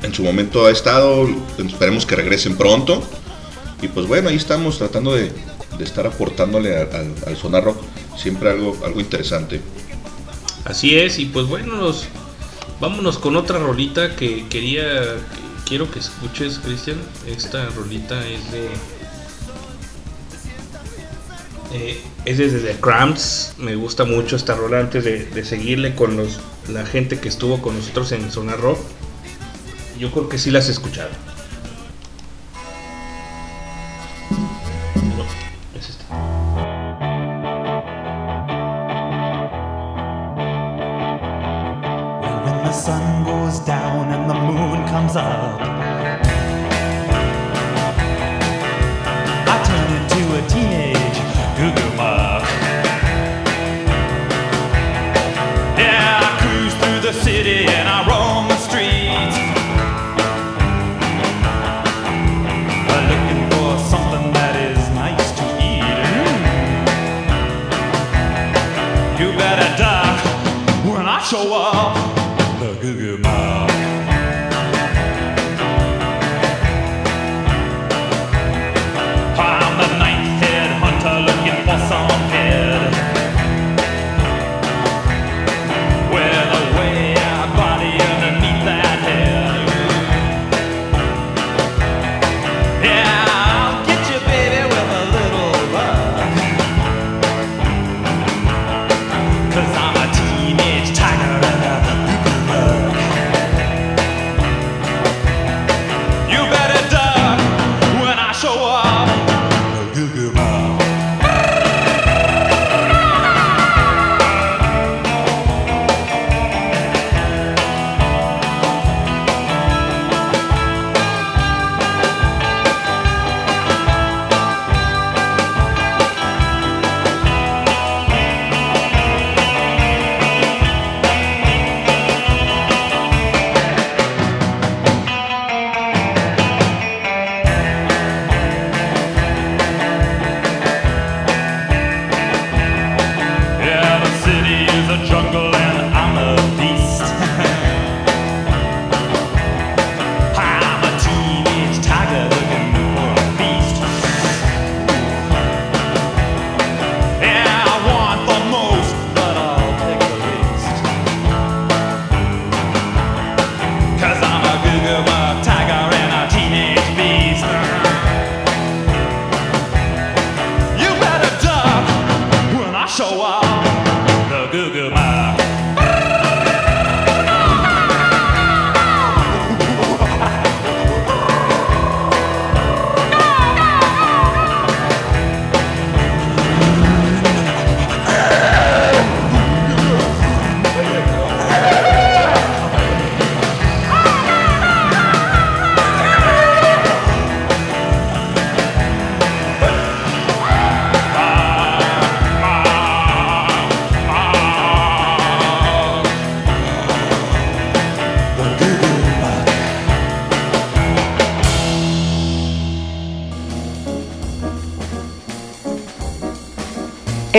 en 0.03 0.13
su 0.13 0.23
momento 0.23 0.65
ha 0.65 0.71
estado, 0.71 1.27
esperemos 1.57 2.05
que 2.05 2.15
regresen 2.15 2.55
pronto. 2.57 3.03
Y 3.81 3.87
pues 3.87 4.07
bueno, 4.07 4.29
ahí 4.29 4.35
estamos 4.35 4.77
tratando 4.77 5.13
de, 5.15 5.31
de 5.77 5.83
estar 5.83 6.05
aportándole 6.05 6.75
al, 6.77 6.89
al- 7.25 7.37
Sonar 7.37 7.63
Rock 7.63 7.77
siempre 8.17 8.49
algo, 8.49 8.77
algo 8.85 8.99
interesante. 8.99 9.61
Así 10.65 10.97
es, 10.97 11.19
y 11.19 11.25
pues 11.25 11.47
bueno, 11.47 11.75
nos- 11.75 12.05
vámonos 12.81 13.17
con 13.17 13.35
otra 13.35 13.59
rolita 13.59 14.15
que 14.15 14.47
quería, 14.49 14.83
que 15.01 15.63
quiero 15.65 15.89
que 15.89 15.99
escuches, 15.99 16.59
Cristian. 16.59 16.97
Esta 17.27 17.67
rolita 17.69 18.27
es 18.27 18.51
de... 18.51 18.67
eh, 21.73 22.01
es 22.25 22.37
desde 22.37 22.59
The 22.59 22.79
Cramps, 22.79 23.53
me 23.57 23.75
gusta 23.75 24.03
mucho 24.03 24.35
esta 24.35 24.55
rola 24.55 24.79
antes 24.79 25.03
de, 25.05 25.25
seguirle 25.45 25.95
con 25.95 26.17
los, 26.17 26.39
la 26.67 26.85
gente 26.85 27.19
que 27.19 27.29
estuvo 27.29 27.61
con 27.61 27.77
nosotros 27.77 28.11
en 28.11 28.29
Zona 28.31 28.55
Rock. 28.55 28.79
Yo 29.97 30.11
creo 30.11 30.29
que 30.29 30.37
sí 30.37 30.51
las 30.51 30.65
has 30.69 30.79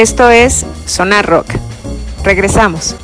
Esto 0.01 0.31
es 0.31 0.65
Sonar 0.87 1.27
Rock. 1.27 1.49
Regresamos. 2.25 2.97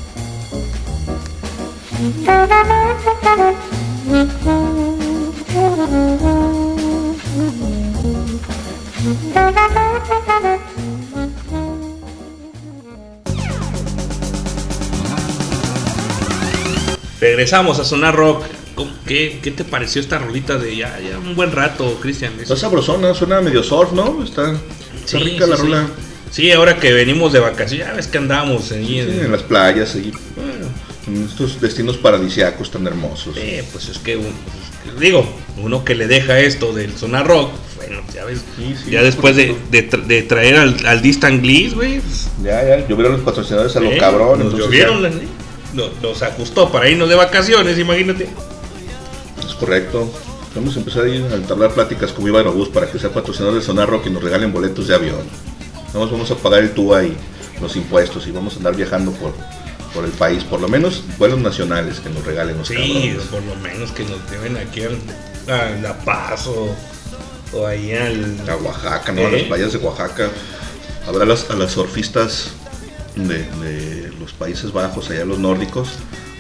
Regresamos 17.20 17.78
a 17.78 17.84
Sonar 17.84 18.14
Rock. 18.14 18.44
¿Cómo- 18.74 18.92
¿Qué, 19.06 19.40
qué 19.42 19.50
te 19.50 19.64
pareció 19.64 20.00
esta 20.02 20.18
rolita 20.18 20.58
de 20.58 20.76
ya, 20.76 20.98
ya 21.00 21.18
un 21.18 21.34
buen 21.34 21.50
rato, 21.52 21.98
Cristian? 22.00 22.34
Está 22.40 22.56
sabrosona, 22.56 23.14
suena 23.14 23.40
medio 23.40 23.62
surf, 23.62 23.92
¿no? 23.92 24.22
Está, 24.22 24.52
está 24.52 24.60
Sí, 25.06 25.18
rica 25.18 25.44
sí, 25.44 25.50
la 25.50 25.56
sí. 25.56 25.62
rola. 25.62 25.86
Sí, 26.30 26.50
ahora 26.52 26.76
que 26.78 26.92
venimos 26.92 27.32
de 27.32 27.40
vacaciones, 27.40 27.86
ya 27.86 27.94
ves 27.94 28.06
que 28.08 28.18
andamos 28.18 28.70
ahí 28.72 29.00
en, 29.00 29.10
Sí, 29.12 29.18
en 29.20 29.32
las 29.32 29.42
playas, 29.42 29.94
ahí, 29.94 30.12
en 31.06 31.24
estos 31.24 31.60
destinos 31.60 31.96
paradisiacos 31.96 32.70
tan 32.70 32.86
hermosos. 32.86 33.34
Sí, 33.36 33.60
pues 33.72 33.88
es 33.88 33.98
que, 33.98 34.16
un- 34.16 34.24
pues, 34.84 35.00
digo, 35.00 35.26
uno 35.62 35.84
que 35.84 35.94
le 35.94 36.06
deja 36.08 36.38
esto 36.40 36.72
del 36.72 36.96
Sonar 36.96 37.26
Rock, 37.26 37.52
bueno, 37.76 38.02
ya 38.14 38.24
ves, 38.24 38.40
sí, 38.56 38.90
ya 38.90 39.02
después 39.02 39.36
de, 39.36 39.56
de 39.70 39.88
tra- 39.88 40.04
de 40.04 40.22
traer 40.22 40.56
al, 40.56 40.86
al 40.86 41.00
Distant 41.00 41.40
Gliss, 41.42 41.74
güey, 41.74 42.00
pues, 42.00 42.28
Ya, 42.42 42.62
ya, 42.66 42.86
llovieron 42.88 43.12
los 43.14 43.22
patrocinadores 43.22 43.74
a 43.76 43.80
lo 43.80 43.90
eh, 43.92 43.98
cabrón. 43.98 44.40
nos 44.40 44.54
llovieron, 44.58 44.96
ya- 45.02 45.08
las- 45.08 45.14
no- 45.74 45.90
nos 46.02 46.22
ajustó 46.22 46.70
para 46.72 46.88
irnos 46.90 47.08
de 47.08 47.14
vacaciones, 47.14 47.78
imagínate. 47.78 48.28
Es 49.46 49.54
correcto. 49.54 50.12
Vamos 50.54 50.74
a 50.74 50.78
empezar 50.78 51.04
ahí 51.04 51.22
a 51.30 51.34
entablar 51.36 51.72
pláticas 51.72 52.12
con 52.12 52.24
Viva 52.24 52.38
Aerobús 52.38 52.70
para 52.70 52.90
que 52.90 52.98
sea 52.98 53.10
patrocinador 53.10 53.54
de 53.56 53.62
Sonar 53.62 53.88
Rock 53.90 54.06
y 54.06 54.10
nos 54.10 54.22
regalen 54.22 54.52
boletos 54.52 54.88
de 54.88 54.94
avión. 54.94 55.18
Vamos, 55.96 56.12
vamos 56.12 56.30
a 56.30 56.34
pagar 56.36 56.62
el 56.62 56.70
TUA 56.72 57.04
y 57.04 57.16
los 57.60 57.74
impuestos 57.76 58.26
y 58.26 58.30
vamos 58.30 58.54
a 58.54 58.56
andar 58.58 58.76
viajando 58.76 59.12
por, 59.12 59.34
por 59.94 60.04
el 60.04 60.10
país. 60.12 60.44
Por 60.44 60.60
lo 60.60 60.68
menos 60.68 61.02
vuelos 61.18 61.38
nacionales 61.40 62.00
que 62.00 62.10
nos 62.10 62.24
regalen 62.24 62.58
los 62.58 62.68
Sí, 62.68 62.74
cabrones. 62.74 63.22
por 63.30 63.42
lo 63.42 63.54
menos 63.56 63.90
que 63.92 64.04
nos 64.04 64.30
lleven 64.30 64.56
aquí 64.58 64.82
al- 64.82 64.98
a 65.52 65.70
La 65.80 65.96
Paz 65.98 66.46
o, 66.48 66.74
o 67.52 67.66
ahí 67.66 67.92
al... 67.94 68.36
A 68.48 68.56
Oaxaca, 68.56 69.12
¿no? 69.12 69.22
A 69.22 69.24
¿Eh? 69.24 69.32
las 69.32 69.42
playas 69.44 69.72
de 69.72 69.78
Oaxaca. 69.78 70.28
Habrá 71.06 71.24
las, 71.24 71.48
a 71.50 71.54
las 71.54 71.72
surfistas 71.72 72.48
de, 73.14 73.44
de 73.44 74.12
los 74.20 74.32
Países 74.32 74.72
Bajos, 74.72 75.08
allá 75.10 75.24
los 75.24 75.38
nórdicos. 75.38 75.88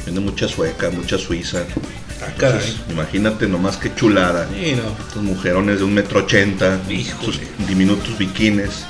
Viene 0.04 0.20
mucha 0.20 0.48
sueca, 0.48 0.90
mucha 0.90 1.16
suiza. 1.18 1.64
Ah. 2.20 2.26
Entonces, 2.34 2.76
imagínate 2.90 3.46
nomás 3.46 3.76
qué 3.76 3.94
chulada. 3.94 4.48
Sí, 4.52 4.74
no. 4.76 4.82
Estos 5.06 5.22
mujerones 5.22 5.78
de 5.78 5.84
un 5.84 5.94
metro 5.94 6.20
ochenta, 6.20 6.78
sus 7.24 7.40
diminutos 7.66 8.16
biquines 8.18 8.84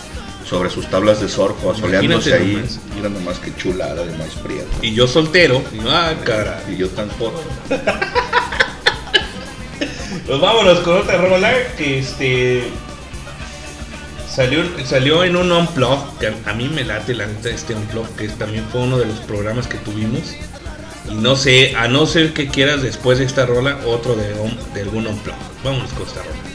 sobre 0.49 0.71
sus 0.71 0.89
tablas 0.89 1.21
de 1.21 1.29
surf, 1.29 1.57
asoleándose 1.67 2.35
ahí. 2.35 2.55
nomás. 2.55 2.81
Mira 2.95 3.09
nomás 3.09 3.39
qué 3.39 3.55
chulada 3.57 4.05
de 4.05 4.17
más 4.17 4.35
prieto. 4.37 4.69
Y 4.81 4.95
yo 4.95 5.07
soltero, 5.07 5.63
y, 5.73 5.81
ah, 5.89 6.15
caray. 6.25 6.75
Y 6.75 6.77
yo 6.77 6.89
tan 6.89 7.11
foto. 7.11 7.43
Pues 10.27 10.41
vámonos 10.41 10.81
con 10.81 10.97
otra 10.97 11.19
rola 11.19 11.53
que 11.77 12.01
este 12.01 12.65
salió, 14.29 14.65
salió 14.85 15.23
en 15.23 15.37
un 15.37 15.53
unplug 15.53 16.19
que 16.19 16.33
a, 16.45 16.53
mí 16.53 16.69
me 16.69 16.83
late 16.83 17.15
la 17.15 17.27
neta 17.27 17.49
este 17.49 17.77
unplug 17.77 18.09
que 18.17 18.29
también 18.31 18.65
fue 18.73 18.81
uno 18.81 18.99
de 18.99 19.07
los 19.07 19.21
programas 19.21 19.69
que 19.69 19.79
tuvimos 19.79 20.35
y 21.09 21.15
no 21.15 21.37
sé 21.37 21.77
a 21.77 21.87
no 21.87 22.07
ser 22.07 22.33
que 22.33 22.49
quieras 22.49 22.83
después 22.83 23.19
de 23.19 23.25
esta 23.25 23.47
rola 23.47 23.79
otro 23.87 24.17
de, 24.17 24.35
de 24.75 24.81
algún 24.83 25.07
unplug 25.07 25.37
vámonos 25.63 25.93
con 25.93 26.09
esta 26.09 26.23
rola 26.25 26.46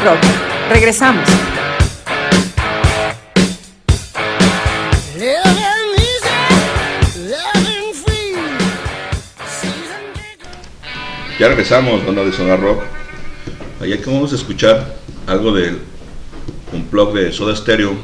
Rock. 0.00 0.18
Regresamos. 0.70 1.28
Ya 11.38 11.48
regresamos, 11.48 12.06
banda 12.06 12.24
de 12.24 12.32
Sonar 12.32 12.60
Rock. 12.60 12.82
Allá 13.80 13.98
que 13.98 14.06
vamos 14.06 14.32
a 14.32 14.36
escuchar 14.36 14.94
algo 15.26 15.52
del 15.52 15.80
un 16.72 16.88
blog 16.90 17.14
de 17.14 17.32
Soda 17.32 17.56
Stereo. 17.56 17.96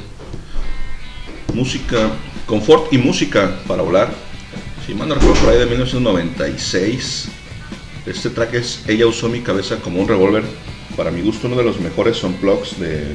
Música, 1.55 2.11
confort 2.47 2.93
y 2.93 2.99
música 2.99 3.61
para 3.69 3.83
volar. 3.83 4.13
Si 4.87 4.95
mal 4.95 5.09
no 5.09 5.15
recuerdo, 5.15 5.41
por 5.41 5.51
ahí 5.51 5.59
de 5.59 5.67
1996. 5.67 7.29
Este 8.07 8.31
track 8.31 8.55
es 8.55 8.85
Ella 8.89 9.07
usó 9.07 9.29
mi 9.29 9.41
cabeza 9.41 9.77
como 9.77 10.01
un 10.01 10.09
revólver. 10.09 10.43
Para 10.99 11.13
mi 11.13 11.21
gusto, 11.21 11.47
uno 11.47 11.55
de 11.55 11.63
los 11.63 11.79
mejores 11.79 12.25
unplugs 12.25 12.81
de 12.81 13.15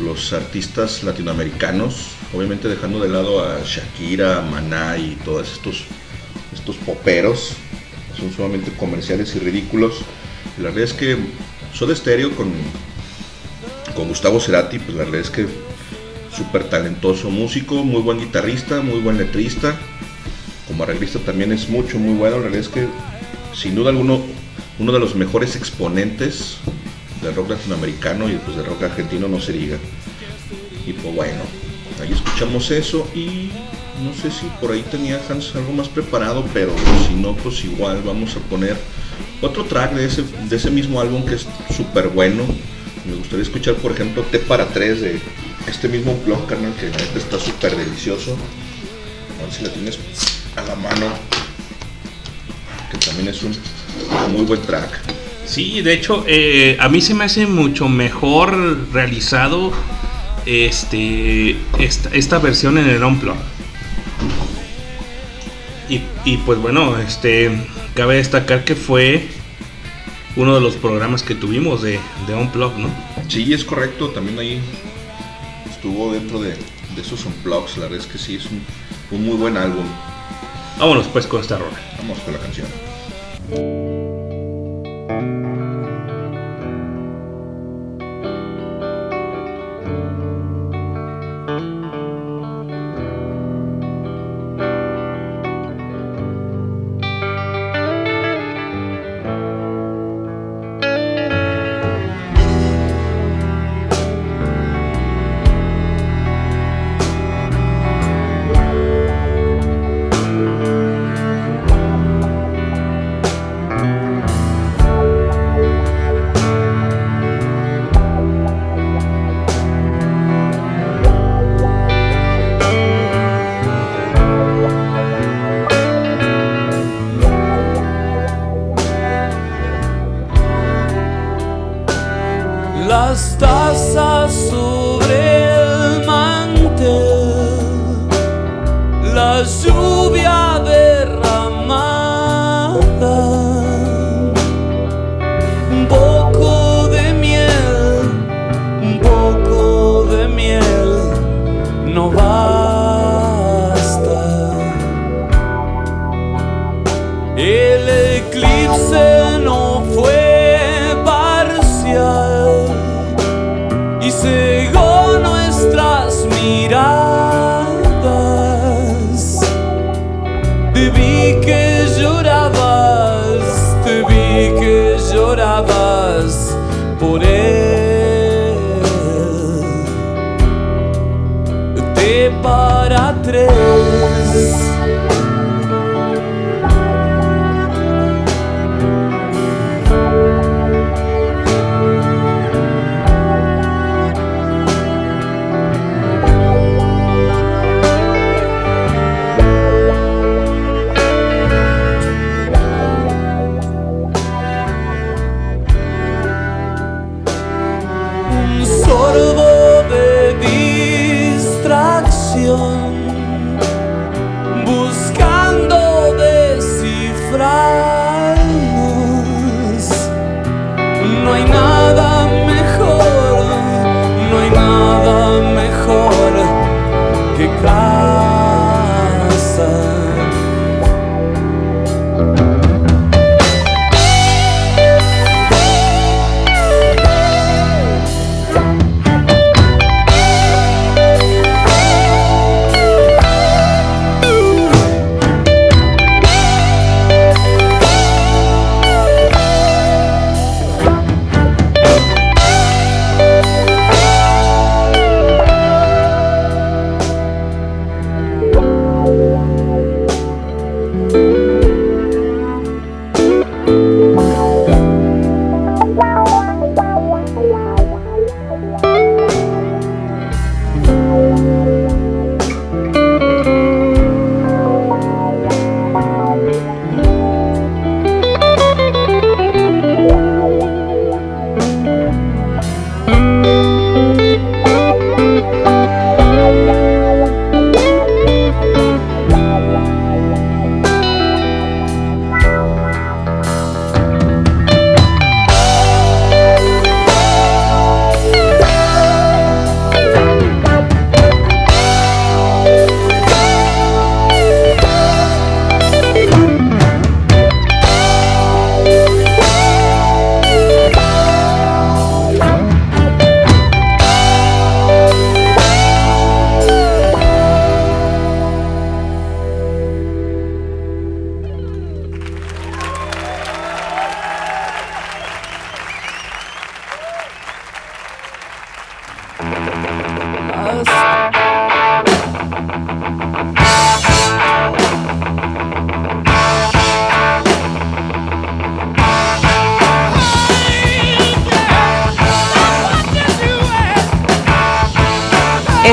los 0.00 0.34
artistas 0.34 1.02
latinoamericanos. 1.02 2.08
Obviamente 2.34 2.68
dejando 2.68 3.00
de 3.00 3.08
lado 3.08 3.42
a 3.42 3.62
Shakira, 3.64 4.42
Maná 4.42 4.98
y 4.98 5.16
todos 5.24 5.50
estos, 5.50 5.84
estos 6.52 6.76
poperos. 6.76 7.54
Son 8.18 8.30
sumamente 8.30 8.70
comerciales 8.72 9.34
y 9.34 9.38
ridículos. 9.38 10.02
La 10.58 10.64
verdad 10.64 10.82
es 10.82 10.92
que 10.92 11.16
Soda 11.72 11.96
Stereo 11.96 12.36
con, 12.36 12.52
con 13.96 14.08
Gustavo 14.08 14.38
Cerati, 14.38 14.78
pues 14.78 14.94
la 14.94 15.04
verdad 15.04 15.20
es 15.22 15.30
que 15.30 15.46
súper 16.36 16.64
talentoso 16.64 17.30
músico, 17.30 17.82
muy 17.82 18.02
buen 18.02 18.18
guitarrista, 18.18 18.82
muy 18.82 19.00
buen 19.00 19.16
letrista. 19.16 19.74
Como 20.68 20.82
arreglista 20.82 21.18
también 21.20 21.50
es 21.50 21.66
mucho, 21.70 21.98
muy 21.98 22.12
bueno. 22.12 22.36
La 22.36 22.42
verdad 22.42 22.60
es 22.60 22.68
que 22.68 22.86
sin 23.54 23.74
duda 23.74 23.88
alguno 23.88 24.20
uno 24.78 24.92
de 24.92 24.98
los 24.98 25.14
mejores 25.14 25.54
exponentes 25.56 26.58
del 27.24 27.34
rock 27.34 27.50
latinoamericano 27.50 28.28
y 28.28 28.34
pues 28.34 28.56
del 28.56 28.66
rock 28.66 28.84
argentino 28.84 29.26
no 29.26 29.40
se 29.40 29.52
diga. 29.52 29.78
Y 30.86 30.92
pues 30.92 31.14
bueno, 31.14 31.40
ahí 32.00 32.12
escuchamos 32.12 32.70
eso 32.70 33.08
y 33.14 33.50
no 34.02 34.12
sé 34.14 34.30
si 34.30 34.46
por 34.60 34.72
ahí 34.72 34.84
tenía 34.90 35.20
Hans 35.28 35.54
algo 35.54 35.72
más 35.72 35.88
preparado, 35.88 36.44
pero 36.52 36.72
si 37.08 37.14
no, 37.14 37.34
pues 37.36 37.64
igual 37.64 38.02
vamos 38.04 38.36
a 38.36 38.40
poner 38.50 38.76
otro 39.40 39.64
track 39.64 39.92
de 39.94 40.06
ese, 40.06 40.22
de 40.48 40.56
ese 40.56 40.70
mismo 40.70 41.00
álbum 41.00 41.24
que 41.24 41.36
es 41.36 41.46
súper 41.74 42.08
bueno. 42.08 42.44
Me 43.06 43.16
gustaría 43.16 43.42
escuchar, 43.42 43.74
por 43.76 43.92
ejemplo, 43.92 44.22
T 44.22 44.38
para 44.40 44.66
3 44.68 45.00
de 45.00 45.20
este 45.66 45.88
mismo 45.88 46.16
blog, 46.24 46.46
que 46.46 47.18
está 47.18 47.38
súper 47.38 47.76
delicioso. 47.76 48.36
A 49.38 49.44
ver 49.44 49.52
si 49.52 49.64
la 49.64 49.70
tienes 49.70 49.98
a 50.56 50.62
la 50.62 50.74
mano. 50.76 51.06
Que 52.90 52.98
también 52.98 53.28
es 53.28 53.42
un 53.42 53.54
muy 54.32 54.44
buen 54.44 54.60
track. 54.62 55.13
Sí, 55.46 55.82
de 55.82 55.92
hecho, 55.92 56.24
eh, 56.26 56.76
a 56.80 56.88
mí 56.88 57.00
se 57.00 57.14
me 57.14 57.24
hace 57.24 57.46
mucho 57.46 57.88
mejor 57.88 58.92
realizado 58.92 59.72
este 60.46 61.56
esta, 61.78 62.10
esta 62.10 62.38
versión 62.38 62.78
en 62.78 62.88
el 62.88 63.02
Unplug. 63.04 63.36
Y, 65.88 66.00
y 66.24 66.38
pues 66.38 66.58
bueno, 66.58 66.98
este 66.98 67.50
cabe 67.94 68.16
destacar 68.16 68.64
que 68.64 68.74
fue 68.74 69.28
uno 70.36 70.54
de 70.54 70.60
los 70.60 70.76
programas 70.76 71.22
que 71.22 71.34
tuvimos 71.34 71.82
de, 71.82 72.00
de 72.26 72.34
Unplug, 72.34 72.76
¿no? 72.78 72.88
Sí, 73.28 73.52
es 73.52 73.64
correcto, 73.64 74.08
también 74.08 74.38
ahí 74.38 74.60
estuvo 75.70 76.12
dentro 76.12 76.40
de, 76.40 76.50
de 76.50 77.02
esos 77.02 77.24
unplugs, 77.26 77.76
la 77.76 77.84
verdad 77.84 78.00
es 78.00 78.06
que 78.06 78.18
sí, 78.18 78.36
es 78.36 78.46
un, 78.46 78.62
un 79.10 79.26
muy 79.26 79.36
buen 79.36 79.56
álbum. 79.56 79.84
Vámonos 80.78 81.06
pues 81.08 81.26
con 81.26 81.40
esta 81.40 81.58
rola. 81.58 81.78
Vamos 81.98 82.18
con 82.20 82.32
la 82.32 82.40
canción. 82.40 82.66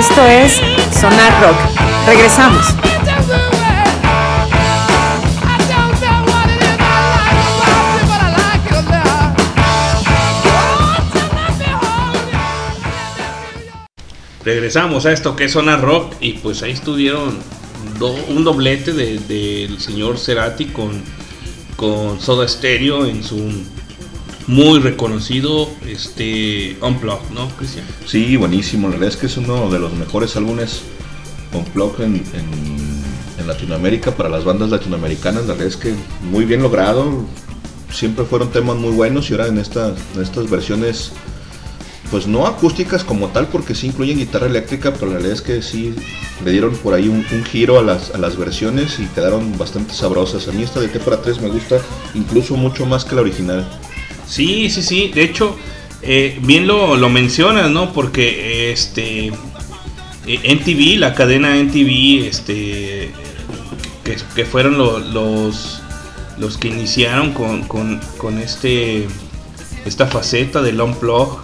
Esto 0.01 0.25
es 0.25 0.53
Sonar 0.99 1.31
Rock. 1.43 1.57
Regresamos. 2.07 2.65
Regresamos 14.43 15.05
a 15.05 15.11
esto 15.11 15.35
que 15.35 15.45
es 15.45 15.51
Zona 15.51 15.77
Rock 15.77 16.15
y 16.19 16.33
pues 16.33 16.63
ahí 16.63 16.71
estuvieron 16.71 17.37
un 18.29 18.43
doblete 18.43 18.93
de- 18.93 19.19
del 19.19 19.79
señor 19.79 20.17
Cerati 20.17 20.65
con, 20.65 21.03
con 21.75 22.19
Soda 22.19 22.47
Stereo 22.47 23.05
en 23.05 23.23
su 23.23 23.37
muy 24.51 24.79
reconocido 24.79 25.69
este 25.87 26.77
Unplugged, 26.81 27.29
¿no, 27.33 27.47
Cristian? 27.57 27.85
Sí, 28.05 28.35
buenísimo. 28.35 28.87
La 28.89 28.95
verdad 28.95 29.09
es 29.09 29.15
que 29.17 29.27
es 29.27 29.37
uno 29.37 29.69
de 29.69 29.79
los 29.79 29.93
mejores 29.93 30.35
álbumes 30.35 30.81
Unplugged 31.53 32.03
en, 32.03 32.15
en- 32.33 33.01
Latinoamérica 33.47 34.11
para 34.11 34.29
las 34.29 34.43
bandas 34.45 34.69
latinoamericanas. 34.69 35.41
La 35.47 35.53
verdad 35.53 35.67
es 35.67 35.75
que 35.75 35.95
muy 36.29 36.45
bien 36.45 36.61
logrado. 36.61 37.25
Siempre 37.91 38.23
fueron 38.23 38.51
temas 38.51 38.77
muy 38.77 38.91
buenos 38.91 39.29
y 39.29 39.33
ahora 39.33 39.47
en, 39.47 39.57
esta- 39.57 39.95
en 40.15 40.21
estas 40.21 40.47
versiones, 40.49 41.11
pues 42.11 42.27
no 42.27 42.45
acústicas 42.45 43.03
como 43.03 43.29
tal, 43.29 43.47
porque 43.47 43.73
sí 43.73 43.87
incluyen 43.87 44.19
guitarra 44.19 44.45
eléctrica, 44.45 44.93
pero 44.93 45.07
la 45.07 45.13
verdad 45.17 45.31
es 45.31 45.41
que 45.41 45.61
sí 45.63 45.95
le 46.45 46.51
dieron 46.51 46.75
por 46.75 46.93
ahí 46.93 47.07
un, 47.09 47.25
un 47.31 47.43
giro 47.43 47.79
a 47.79 47.81
las, 47.81 48.11
a 48.11 48.17
las 48.19 48.37
versiones 48.37 48.99
y 48.99 49.05
quedaron 49.07 49.57
bastante 49.57 49.93
sabrosas. 49.95 50.47
A 50.47 50.51
mí 50.51 50.61
esta 50.61 50.79
de 50.79 50.89
T 50.89 50.99
para 50.99 51.21
3 51.21 51.41
me 51.41 51.49
gusta 51.49 51.79
incluso 52.13 52.55
mucho 52.55 52.85
más 52.85 53.03
que 53.05 53.15
la 53.15 53.21
original. 53.21 53.67
Sí, 54.31 54.69
sí, 54.69 54.81
sí. 54.81 55.11
De 55.13 55.23
hecho, 55.23 55.57
eh, 56.01 56.39
bien 56.41 56.65
lo, 56.65 56.95
lo 56.95 57.09
mencionas, 57.09 57.69
¿no? 57.69 57.91
Porque 57.91 58.71
este 58.71 59.27
eh, 59.27 60.39
NTV, 60.43 60.97
la 60.99 61.13
cadena 61.13 61.57
NTV, 61.57 62.25
este 62.27 63.11
que, 64.35 64.45
fueron 64.45 64.77
lo- 64.77 64.99
los 64.99 65.81
los 66.37 66.57
que 66.57 66.69
iniciaron 66.69 67.33
con, 67.33 67.63
con, 67.67 67.99
con 68.17 68.39
este 68.39 69.05
esta 69.85 70.07
faceta 70.07 70.61
del 70.61 70.79
unplug 70.81 71.39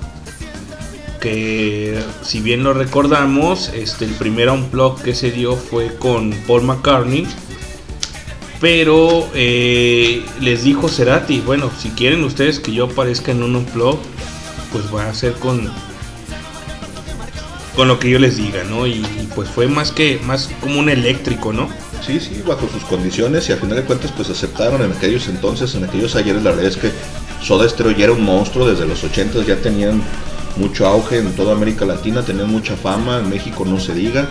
que 1.22 2.00
si 2.24 2.40
bien 2.42 2.64
lo 2.64 2.74
recordamos 2.74 3.70
este 3.76 4.06
el 4.06 4.12
primer 4.12 4.50
unplug 4.50 5.02
que 5.02 5.14
se 5.14 5.32
dio 5.32 5.56
fue 5.56 5.96
con 5.98 6.32
Paul 6.48 6.64
McCartney 6.64 7.28
pero 8.60 9.30
eh, 9.34 10.26
les 10.40 10.64
dijo 10.64 10.90
Cerati, 10.90 11.42
bueno, 11.42 11.72
si 11.78 11.90
quieren 11.90 12.24
ustedes 12.24 12.60
que 12.60 12.74
yo 12.74 12.86
aparezca 12.86 13.32
en 13.32 13.44
un 13.44 13.56
unplug, 13.56 14.00
pues 14.72 14.94
va 14.94 15.10
a 15.10 15.14
ser 15.14 15.34
con 15.34 15.72
con 17.78 17.88
lo 17.88 18.00
que 18.00 18.10
yo 18.10 18.18
les 18.18 18.38
diga, 18.38 18.64
¿no? 18.64 18.88
Y, 18.88 19.06
pues 19.36 19.50
fue 19.50 19.68
más 19.68 19.92
que 19.92 20.20
más 20.26 20.50
como 20.62 20.80
un 20.80 20.90
eléctrico, 20.90 21.54
¿no? 21.54 21.70
Sí, 22.04 22.20
sí, 22.20 22.42
bajo 22.46 22.68
sus 22.68 22.84
condiciones 22.86 23.48
y 23.50 23.52
al 23.52 23.60
final 23.60 23.78
de 23.78 23.84
cuentas 23.84 24.12
pues 24.18 24.32
aceptaron 24.32 24.82
en 24.82 24.92
aquellos 24.92 25.28
entonces, 25.28 25.76
en 25.76 25.84
aquellos 25.84 26.16
ayeres, 26.16 26.42
la 26.42 26.52
verdad 26.52 26.66
es 26.66 26.78
que 26.78 26.92
Soda 27.44 27.70
Stereo 27.70 27.92
ya 27.92 28.06
era 28.06 28.14
un 28.14 28.24
monstruo, 28.24 28.68
desde 28.68 28.88
los 28.88 29.04
80 29.04 29.44
ya 29.44 29.58
tenían 29.58 30.02
mucho 30.56 30.88
auge 30.88 31.20
en 31.20 31.32
toda 31.36 31.54
América 31.54 31.86
Latina, 31.86 32.24
tenían 32.24 32.50
mucha 32.50 32.76
fama, 32.76 33.20
en 33.20 33.30
México 33.30 33.64
no 33.64 33.80
se 33.80 33.94
diga, 33.94 34.28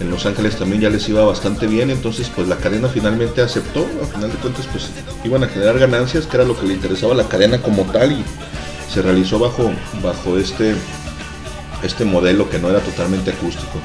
en 0.00 0.10
Los 0.10 0.26
Ángeles 0.26 0.56
también 0.56 0.82
ya 0.82 0.90
les 0.90 1.08
iba 1.08 1.24
bastante 1.24 1.66
bien, 1.66 1.90
entonces 1.90 2.30
pues 2.34 2.46
la 2.48 2.56
cadena 2.56 2.88
finalmente 2.88 3.40
aceptó, 3.42 3.86
al 4.00 4.06
final 4.06 4.30
de 4.30 4.36
cuentas 4.38 4.66
pues 4.70 4.90
iban 5.24 5.42
a 5.42 5.48
generar 5.48 5.78
ganancias, 5.78 6.26
que 6.26 6.36
era 6.36 6.44
lo 6.46 6.58
que 6.58 6.66
le 6.66 6.74
interesaba 6.74 7.14
a 7.14 7.16
la 7.16 7.28
cadena 7.28 7.60
como 7.60 7.82
tal 7.84 8.12
y 8.12 8.24
se 8.92 9.02
realizó 9.02 9.38
bajo, 9.38 9.70
bajo 10.02 10.38
este, 10.38 10.74
este 11.82 12.04
modelo 12.04 12.48
que 12.48 12.58
no 12.58 12.70
era 12.70 12.80
totalmente 12.80 13.30
acústico. 13.30 13.80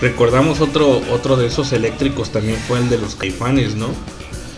Recordamos 0.00 0.60
otro 0.60 1.00
otro 1.12 1.36
de 1.36 1.46
esos 1.46 1.72
eléctricos 1.72 2.30
también 2.30 2.58
fue 2.68 2.78
el 2.78 2.88
de 2.90 2.98
los 2.98 3.14
Caifanes, 3.14 3.74
¿no? 3.74 3.88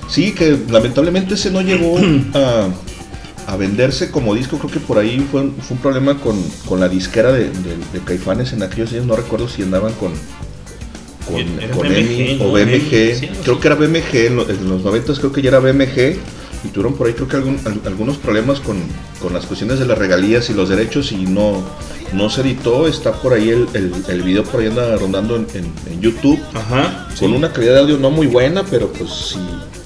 Sí, 0.08 0.32
que 0.32 0.58
lamentablemente 0.70 1.34
ese 1.34 1.50
no 1.50 1.60
llegó 1.62 1.98
a, 2.34 2.68
a 3.52 3.56
venderse 3.56 4.10
como 4.10 4.34
disco. 4.34 4.58
Creo 4.58 4.70
que 4.72 4.80
por 4.80 4.98
ahí 4.98 5.24
fue, 5.30 5.42
un- 5.42 5.54
fue 5.56 5.76
un 5.76 5.82
problema 5.82 6.18
con, 6.18 6.42
con 6.68 6.80
la 6.80 6.88
disquera 6.88 7.32
de, 7.32 7.50
de- 7.50 7.76
de 7.92 8.00
Caifanes 8.04 8.52
en 8.52 8.62
aquellos 8.62 8.92
años. 8.92 9.06
No 9.06 9.14
recuerdo 9.16 9.48
si 9.48 9.62
andaban 9.62 9.92
con, 9.94 10.12
con, 11.26 11.34
con 11.76 11.86
o 12.40 12.52
BMG. 12.52 13.14
Sí, 13.18 13.28
creo 13.42 13.60
que 13.60 13.68
era 13.68 13.74
BMG. 13.76 14.14
En, 14.26 14.36
lo- 14.36 14.48
en 14.48 14.68
los 14.68 14.82
90 14.82 15.14
creo 15.14 15.32
que 15.32 15.42
ya 15.42 15.48
era 15.48 15.58
BMG. 15.60 16.16
Y 16.64 16.68
tuvieron 16.68 16.94
por 16.94 17.06
ahí 17.06 17.12
creo 17.12 17.28
que 17.28 17.36
algún- 17.36 17.60
al- 17.64 17.80
algunos 17.84 18.16
problemas 18.16 18.60
con, 18.60 18.78
con 19.20 19.32
las 19.34 19.44
cuestiones 19.46 19.78
de 19.78 19.86
las 19.86 19.98
regalías 19.98 20.48
y 20.50 20.54
los 20.54 20.68
derechos 20.68 21.12
y 21.12 21.16
no, 21.26 21.62
no 22.12 22.30
se 22.30 22.40
editó. 22.40 22.88
Está 22.88 23.12
por 23.12 23.34
ahí 23.34 23.50
el, 23.50 23.68
el, 23.74 23.92
el 24.08 24.22
video 24.22 24.42
por 24.44 24.60
ahí 24.60 24.66
anda 24.68 24.96
rondando 24.96 25.36
en, 25.36 25.46
en- 25.54 25.72
en 25.92 26.00
YouTube. 26.00 26.40
Ajá. 26.54 27.08
Con 27.20 27.32
una 27.34 27.52
calidad 27.52 27.74
de 27.74 27.80
audio 27.80 27.98
no 27.98 28.10
muy 28.10 28.26
buena, 28.26 28.64
pero 28.64 28.88
pues 28.92 29.10
si, 29.10 29.38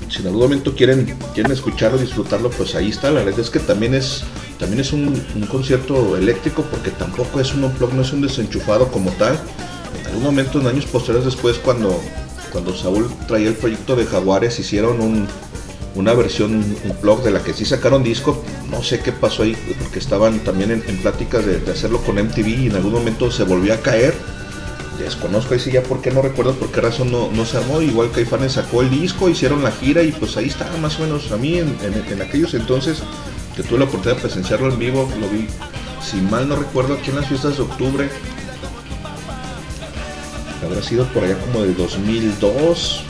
si 0.08 0.20
en 0.20 0.26
algún 0.26 0.42
momento 0.42 0.74
quieren, 0.74 1.16
quieren 1.34 1.52
escucharlo, 1.52 1.98
disfrutarlo, 1.98 2.50
pues 2.50 2.74
ahí 2.74 2.88
está. 2.90 3.10
La 3.10 3.22
verdad 3.24 3.40
es 3.40 3.50
que 3.50 3.58
también 3.58 3.94
es, 3.94 4.22
también 4.58 4.80
es 4.80 4.92
un, 4.92 5.20
un 5.34 5.46
concierto 5.48 6.16
eléctrico 6.16 6.64
porque 6.70 6.90
tampoco 6.90 7.40
es 7.40 7.52
un 7.52 7.64
unplug, 7.64 7.92
no 7.94 8.02
es 8.02 8.12
un 8.12 8.22
desenchufado 8.22 8.88
como 8.88 9.10
tal. 9.12 9.38
En 10.10 10.16
algún 10.16 10.24
momento, 10.24 10.60
en 10.60 10.66
años 10.66 10.86
posteriores 10.86 11.24
después, 11.24 11.58
cuando, 11.58 12.00
cuando 12.52 12.74
Saúl 12.76 13.08
traía 13.28 13.48
el 13.48 13.54
proyecto 13.54 13.94
de 13.96 14.06
Jaguares, 14.06 14.58
hicieron 14.58 15.00
un, 15.00 15.28
una 15.94 16.12
versión 16.14 16.52
un 16.54 17.00
blog 17.00 17.22
de 17.22 17.30
la 17.30 17.42
que 17.42 17.54
sí 17.54 17.64
sacaron 17.64 18.02
disco, 18.02 18.42
no 18.70 18.82
sé 18.82 19.00
qué 19.00 19.12
pasó 19.12 19.44
ahí, 19.44 19.56
porque 19.78 19.98
estaban 20.00 20.40
también 20.40 20.70
en, 20.72 20.82
pláticas 20.98 21.46
de, 21.46 21.62
hacerlo 21.70 21.98
con 22.02 22.16
MTV 22.16 22.48
y 22.48 22.66
en 22.66 22.76
algún 22.76 22.92
momento 22.92 23.30
se 23.30 23.44
volvió 23.44 23.72
a 23.72 23.76
caer. 23.78 24.14
Desconozco 24.98 25.54
ahí 25.54 25.60
sí 25.60 25.70
ya 25.70 25.82
por 25.82 26.02
qué, 26.02 26.10
no 26.10 26.20
recuerdo 26.20 26.54
por 26.54 26.70
qué 26.70 26.80
razón 26.82 27.10
no, 27.10 27.30
no 27.32 27.46
se 27.46 27.56
armó. 27.56 27.80
Igual 27.80 28.10
Caifanes 28.10 28.52
sacó 28.52 28.82
el 28.82 28.90
disco, 28.90 29.28
hicieron 29.30 29.62
la 29.62 29.70
gira 29.70 30.02
y 30.02 30.12
pues 30.12 30.36
ahí 30.36 30.46
está 30.48 30.68
más 30.82 30.98
o 30.98 31.02
menos. 31.02 31.30
A 31.32 31.36
mí 31.38 31.56
en, 31.58 31.68
en- 31.82 32.12
en 32.12 32.20
aquellos 32.20 32.52
entonces 32.52 32.98
que 33.56 33.62
tuve 33.62 33.78
la 33.78 33.84
oportunidad 33.86 34.16
de 34.16 34.22
presenciarlo 34.28 34.68
en 34.70 34.78
vivo, 34.78 35.08
lo 35.20 35.28
vi, 35.28 35.46
si 36.04 36.18
mal 36.18 36.48
no 36.48 36.56
recuerdo, 36.56 36.94
aquí 36.94 37.10
en 37.10 37.16
las 37.16 37.28
fiestas 37.28 37.56
de 37.56 37.62
octubre. 37.62 38.10
Habrá 40.70 40.82
sido 40.82 41.05
por 41.09 41.24
allá 41.24 41.36
como 41.38 41.62
del 41.62 41.76
2002, 41.76 43.02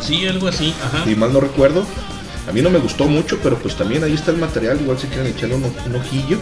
Sí, 0.00 0.26
algo 0.28 0.46
así, 0.46 0.72
ajá. 0.84 1.04
si 1.04 1.16
mal 1.16 1.32
no 1.32 1.40
recuerdo. 1.40 1.84
A 2.48 2.52
mí 2.52 2.62
no 2.62 2.70
me 2.70 2.78
gustó 2.78 3.04
mucho, 3.06 3.38
pero 3.42 3.58
pues 3.58 3.74
también 3.76 4.04
ahí 4.04 4.14
está 4.14 4.30
el 4.30 4.38
material, 4.38 4.80
igual 4.80 4.98
si 4.98 5.08
quieren 5.08 5.26
echarle 5.26 5.56
un, 5.56 5.64
un 5.64 5.96
ojillo. 5.96 6.38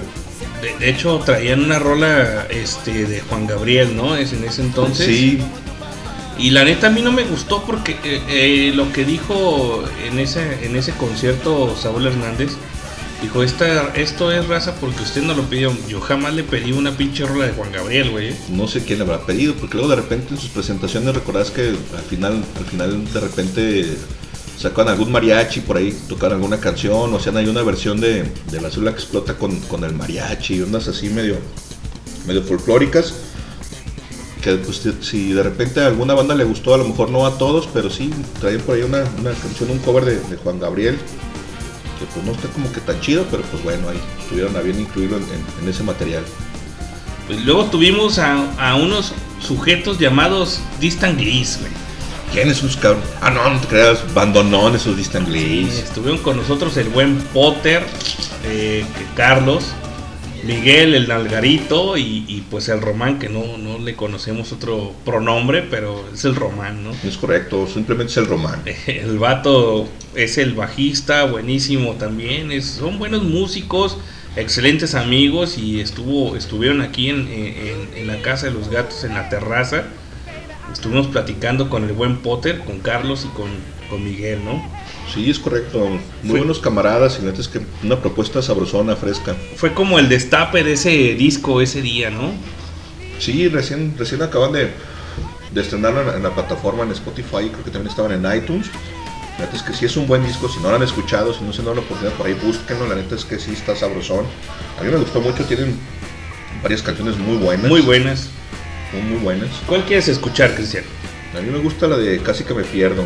De, 0.61 0.77
de 0.78 0.90
hecho, 0.90 1.19
traían 1.24 1.65
una 1.65 1.78
rola 1.78 2.47
este, 2.51 3.07
de 3.07 3.20
Juan 3.23 3.47
Gabriel, 3.47 3.97
¿no? 3.97 4.15
Es 4.16 4.32
en 4.32 4.44
ese 4.44 4.62
entonces. 4.62 5.07
Sí. 5.07 5.40
Y 6.39 6.51
la 6.51 6.65
neta 6.65 6.89
a 6.89 6.90
mí 6.90 7.01
no 7.01 7.12
me 7.12 7.24
gustó 7.24 7.65
porque 7.65 7.93
eh, 8.05 8.20
eh, 8.28 8.73
lo 8.74 8.93
que 8.93 9.05
dijo 9.07 9.82
en 10.07 10.19
ese, 10.19 10.66
en 10.66 10.77
ese 10.77 10.93
concierto 10.93 11.74
Saúl 11.81 12.07
Hernández, 12.07 12.51
dijo, 13.22 13.43
Esta, 13.43 13.88
esto 13.94 14.30
es 14.32 14.47
raza 14.47 14.74
porque 14.80 15.02
usted 15.02 15.22
no 15.22 15.34
lo 15.34 15.43
pidió. 15.44 15.72
Yo 15.88 16.01
jamás 16.01 16.34
le 16.34 16.44
pedí 16.44 16.72
una 16.72 16.97
pinche 16.97 17.24
rola 17.26 17.47
de 17.47 17.52
Juan 17.52 17.72
Gabriel, 17.72 18.10
güey. 18.10 18.34
No 18.51 18.68
sé 18.68 18.84
quién 18.84 18.98
le 18.98 19.05
habrá 19.05 19.20
pedido, 19.26 19.55
porque 19.55 19.76
luego 19.76 19.90
de 19.90 19.97
repente 19.97 20.34
en 20.34 20.40
sus 20.40 20.51
presentaciones 20.51 21.14
recordás 21.14 21.51
que 21.51 21.68
al 21.70 22.05
final, 22.09 22.44
al 22.56 22.64
final 22.64 23.12
de 23.12 23.20
repente 23.20 23.97
sacan 24.59 24.88
algún 24.88 25.12
mariachi 25.12 25.60
por 25.60 25.76
ahí, 25.76 25.94
tocan 26.09 26.32
alguna 26.32 26.59
canción, 26.59 27.12
o 27.12 27.16
hacían 27.16 27.36
ahí 27.36 27.47
una 27.47 27.62
versión 27.62 28.01
de, 28.01 28.24
de 28.51 28.60
la 28.60 28.70
célula 28.70 28.93
que 28.93 29.01
explota 29.01 29.34
con, 29.36 29.59
con 29.60 29.84
el 29.84 29.93
mariachi, 29.94 30.62
ondas 30.62 30.88
así 30.88 31.09
medio, 31.10 31.36
medio 32.26 32.43
folclóricas. 32.43 33.12
Que 34.43 34.55
pues, 34.56 34.80
si- 35.01 35.32
de 35.32 35.43
repente 35.43 35.80
a 35.80 35.88
alguna 35.88 36.14
banda 36.14 36.34
le 36.34 36.44
gustó, 36.44 36.72
a 36.72 36.78
lo 36.78 36.84
mejor 36.86 37.10
no 37.10 37.26
a 37.26 37.36
todos, 37.36 37.68
pero 37.72 37.90
sí 37.90 38.10
traían 38.40 38.60
por 38.60 38.76
ahí 38.76 38.82
una, 38.82 39.02
una 39.18 39.32
canción, 39.32 39.70
un 39.70 39.78
cover 39.78 40.05
de 40.05 40.36
Juan 40.36 40.60
Gabriel, 40.60 40.97
que 41.98 42.05
pues 42.06 42.24
no 42.24 42.32
está 42.32 42.48
como 42.48 42.70
que 42.73 42.81
tan 42.81 43.01
chido, 43.01 43.24
pero 43.31 43.43
pues 43.44 43.62
bueno, 43.62 43.89
ahí 43.89 43.98
estuvieron 44.20 44.56
a 44.56 44.60
bien 44.60 44.81
incluirlo 44.81 45.16
en- 45.18 45.24
en- 45.24 45.62
en 45.62 45.68
ese 45.68 45.82
material. 45.82 46.24
Pues 47.27 47.44
luego 47.44 47.64
tuvimos 47.66 48.18
a, 48.18 48.44
a 48.59 48.77
unos 48.77 49.12
sujetos 49.40 49.98
llamados 49.98 50.60
Distant 50.81 51.18
Gliss, 51.18 51.59
güey. 51.60 51.73
¿Quién 52.32 52.51
es 52.51 52.59
esos 52.59 52.77
cabrón? 52.77 53.02
Ah, 53.20 53.31
no, 53.31 53.48
no 53.51 53.60
te 53.60 53.66
creas, 53.68 53.98
bandonón 54.14 54.74
esos 54.77 54.97
Distant. 54.97 55.28
Estuvieron 55.78 56.18
con 56.18 56.36
nosotros 56.36 56.77
el 56.77 56.89
buen 56.89 57.16
Potter, 57.18 57.85
eh, 58.44 58.85
Carlos, 59.14 59.64
Miguel, 60.47 60.94
el 60.94 61.09
Nalgarito 61.09 61.97
y, 61.97 62.24
y, 62.28 62.43
pues 62.51 62.68
el 62.68 62.81
Román, 62.81 63.18
que 63.18 63.28
no, 63.28 63.59
no 63.59 63.78
le 63.78 63.97
conocemos 63.97 64.52
otro 64.52 64.94
pronombre, 65.05 65.62
pero 65.62 66.09
es 66.12 66.24
el 66.24 66.35
Román, 66.36 66.85
¿no? 66.85 66.93
Es 67.02 67.16
correcto, 67.16 67.66
simplemente 67.66 68.12
es 68.12 68.16
el 68.18 68.27
román. 68.27 68.62
El 68.86 69.18
vato 69.18 69.89
es 70.14 70.39
el 70.39 70.55
bajista, 70.55 71.24
buenísimo 71.24 71.97
también, 71.97 72.52
es, 72.52 72.66
son 72.66 72.98
buenos 72.98 73.23
músicos, 73.24 73.98
excelentes 74.36 74.94
amigos 74.94 75.59
y 75.59 75.81
estuvo, 75.81 76.36
estuvieron 76.36 76.81
aquí 76.81 77.09
en, 77.10 77.28
en- 77.28 77.90
en 77.94 78.06
la 78.06 78.23
casa 78.23 78.47
de 78.47 78.52
los 78.52 78.68
gatos, 78.70 79.05
en 79.05 79.14
la 79.14 79.28
terraza. 79.28 79.85
Estuvimos 80.70 81.06
platicando 81.09 81.70
con 81.70 81.85
el 81.85 81.93
buen 81.93 82.23
Potter, 82.23 82.64
con 82.64 82.81
Carlos 82.81 83.24
y 83.24 83.31
con, 83.31 83.51
con 83.86 84.02
Miguel, 84.05 84.44
¿no? 84.44 84.68
Sí, 85.12 85.31
es 85.31 85.39
correcto. 85.39 85.78
Muy 85.89 86.01
Fue- 86.31 86.39
buenos 86.41 86.59
camaradas 86.59 87.19
y 87.20 87.24
neta 87.24 87.41
es 87.41 87.49
que 87.49 87.61
una 87.83 88.01
propuesta 88.01 88.43
sabrosona, 88.43 88.97
fresca. 88.97 89.35
Fue 89.57 89.73
como 89.73 89.99
el 89.99 90.09
destape 90.09 90.62
de 90.65 90.73
ese 90.74 90.91
disco 91.15 91.61
ese 91.61 91.81
día, 91.83 92.11
¿no? 92.11 92.33
Sí, 93.19 93.49
recién, 93.49 93.95
recién 93.97 94.20
acaban 94.23 94.53
de, 94.53 94.70
de 95.53 95.61
estrenarlo 95.61 96.03
en, 96.11 96.16
en 96.16 96.23
la 96.23 96.31
plataforma 96.35 96.83
en 96.85 96.91
Spotify, 96.91 97.49
creo 97.51 97.65
que 97.65 97.70
también 97.70 97.89
estaban 97.89 98.12
en 98.12 98.37
iTunes. 98.37 98.66
La 99.39 99.45
neta 99.45 99.57
es 99.57 99.62
que 99.62 99.73
sí 99.74 99.85
es 99.85 99.97
un 99.97 100.07
buen 100.07 100.27
disco, 100.27 100.49
si 100.49 100.61
no 100.61 100.70
lo 100.70 100.77
han 100.77 100.83
escuchado, 100.83 101.33
si 101.35 101.43
no 101.45 101.53
se 101.53 101.61
han 101.61 101.66
dado 101.66 101.77
la 101.77 101.83
oportunidad 101.83 102.15
por 102.16 102.27
ahí, 102.27 102.35
búsquenlo, 102.43 102.87
la 102.89 102.95
neta 102.97 103.15
es 103.15 103.24
que 103.24 103.39
sí 103.39 103.53
está 103.53 103.77
sabrosón. 103.77 104.24
A 104.81 104.83
mí 104.83 104.91
me 104.91 104.97
gustó 104.97 105.20
mucho, 105.20 105.45
tienen 105.45 105.78
varias 106.62 106.83
canciones 106.83 107.16
muy 107.19 107.37
buenas. 107.37 107.69
Muy 107.69 107.81
buenas. 107.83 108.28
Muy, 108.93 109.03
muy 109.03 109.19
buenas. 109.20 109.51
¿Cuál 109.66 109.85
quieres 109.85 110.09
escuchar, 110.09 110.55
Cristian? 110.55 110.85
A 111.37 111.41
mí 111.41 111.51
me 111.51 111.59
gusta 111.59 111.87
la 111.87 111.97
de 111.99 112.19
Casi 112.23 112.45
que 112.45 112.55
me 112.55 112.65
pierdo. 112.65 113.05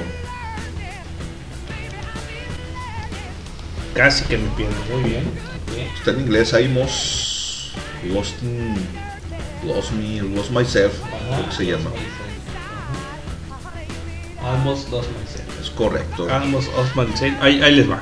Casi 3.95 4.25
que 4.25 4.39
me 4.39 4.49
pierdo. 4.51 4.75
Muy 4.93 5.11
bien. 5.11 5.25
Está 5.97 6.11
en 6.13 6.21
inglés, 6.21 6.53
I 6.59 6.69
Must 6.69 7.75
Lost, 8.15 8.43
in- 8.43 8.75
lost 9.67 9.93
Me, 9.93 10.21
Lost 10.23 10.51
Myself, 10.51 10.95
que 11.51 11.57
se 11.57 11.67
llama. 11.67 11.91
Almost 14.43 14.91
lost 14.91 15.09
myself. 15.21 15.61
Es 15.61 15.71
correcto. 15.71 16.27
Almost 16.33 16.75
lost 16.77 16.97
myself. 16.97 17.35
Ahí, 17.43 17.61
ahí 17.63 17.75
les 17.77 17.91
va. 17.91 18.01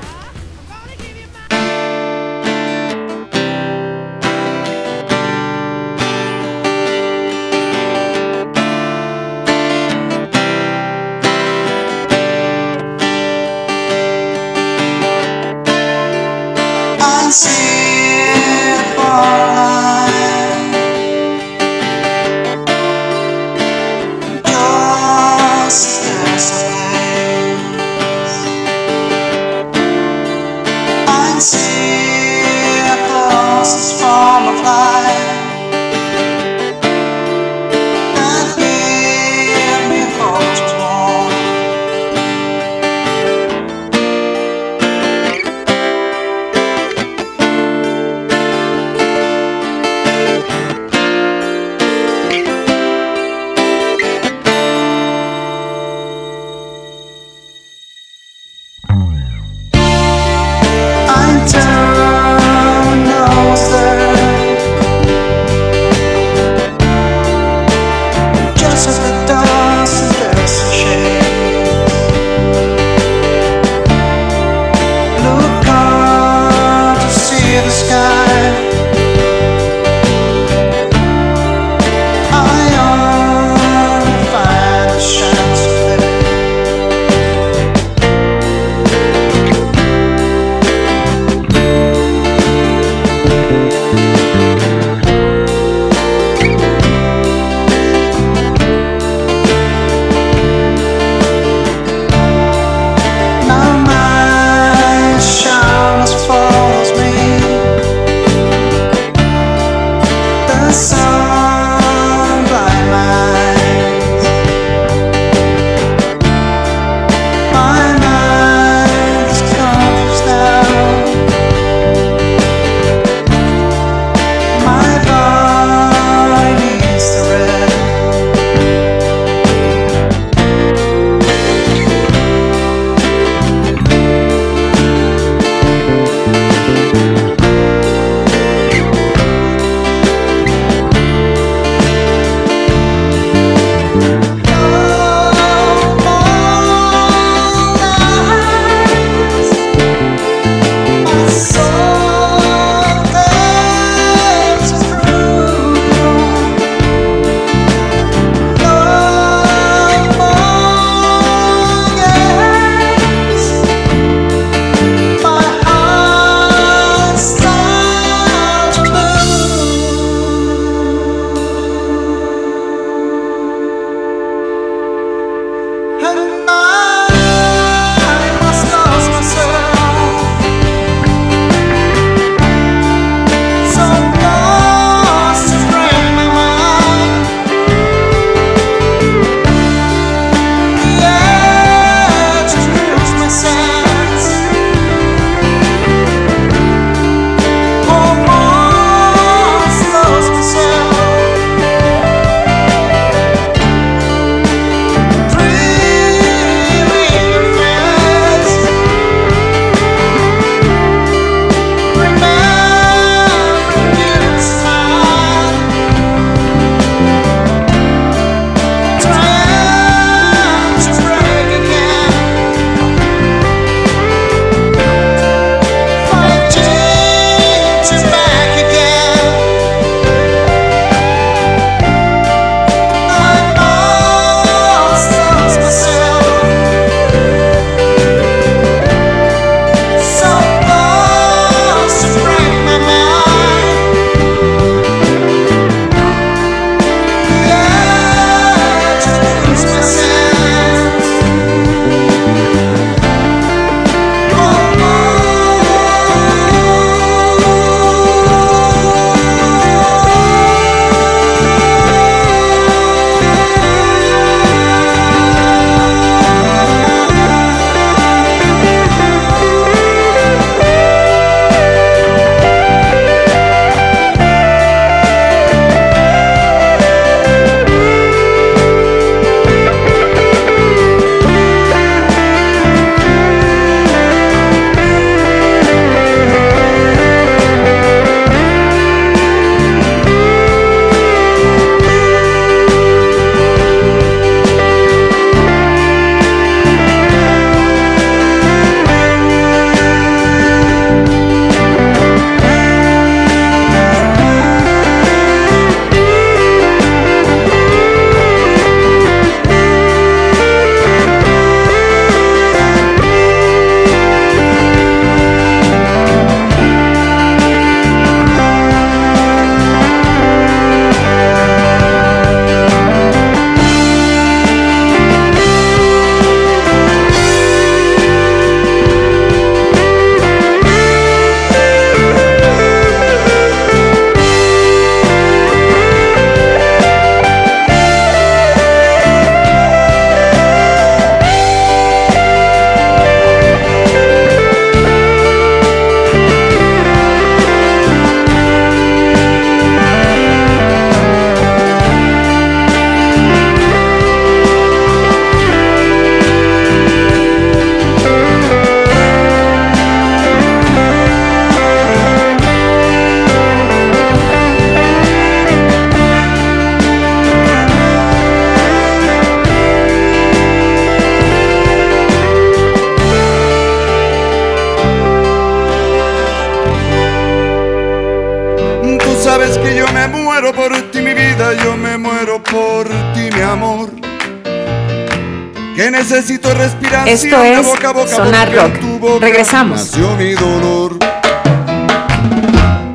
Necesito 386.19 386.53
respiración 386.53 387.07
Esto 387.07 387.43
es 387.43 387.65
boca 387.65 387.89
a 387.89 387.93
boca 387.93 388.15
Sonar 388.15 388.53
Rock. 388.53 388.99
boca 388.99 389.25
Regresamos. 389.25 389.95
mi 390.17 390.33
dolor. 390.33 390.99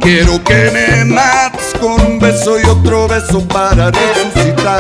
Quiero 0.01 0.45
que 0.45 0.71
me 0.71 1.05
mates 1.07 1.73
con 1.81 1.99
un 2.03 2.19
beso 2.19 2.61
y 2.61 2.65
otro 2.67 3.09
beso 3.09 3.41
para 3.49 3.91
resucitar. 3.91 4.79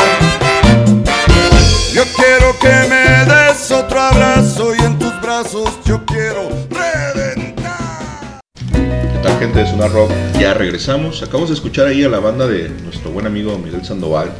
Yo 1.94 2.02
quiero 2.16 2.58
que 2.60 2.88
me 2.90 3.24
des 3.24 3.70
otro 3.70 3.98
abrazo 3.98 4.74
y 4.74 4.80
en 4.80 4.98
tus 4.98 5.18
brazos 5.22 5.70
yo 5.86 6.04
quiero 6.04 6.50
reventar. 6.68 8.40
¿Qué 8.74 9.18
tal 9.22 9.38
gente 9.38 9.60
de 9.60 9.66
Sonar 9.66 9.90
Rock? 9.90 10.10
Ya 10.38 10.52
regresamos. 10.52 11.22
Acabamos 11.22 11.48
de 11.48 11.54
escuchar 11.54 11.86
ahí 11.86 12.04
a 12.04 12.10
la 12.10 12.18
banda 12.18 12.46
de 12.46 12.68
nuestro 12.68 13.10
buen 13.10 13.26
amigo 13.26 13.56
Miguel 13.56 13.86
Sandoval, 13.86 14.30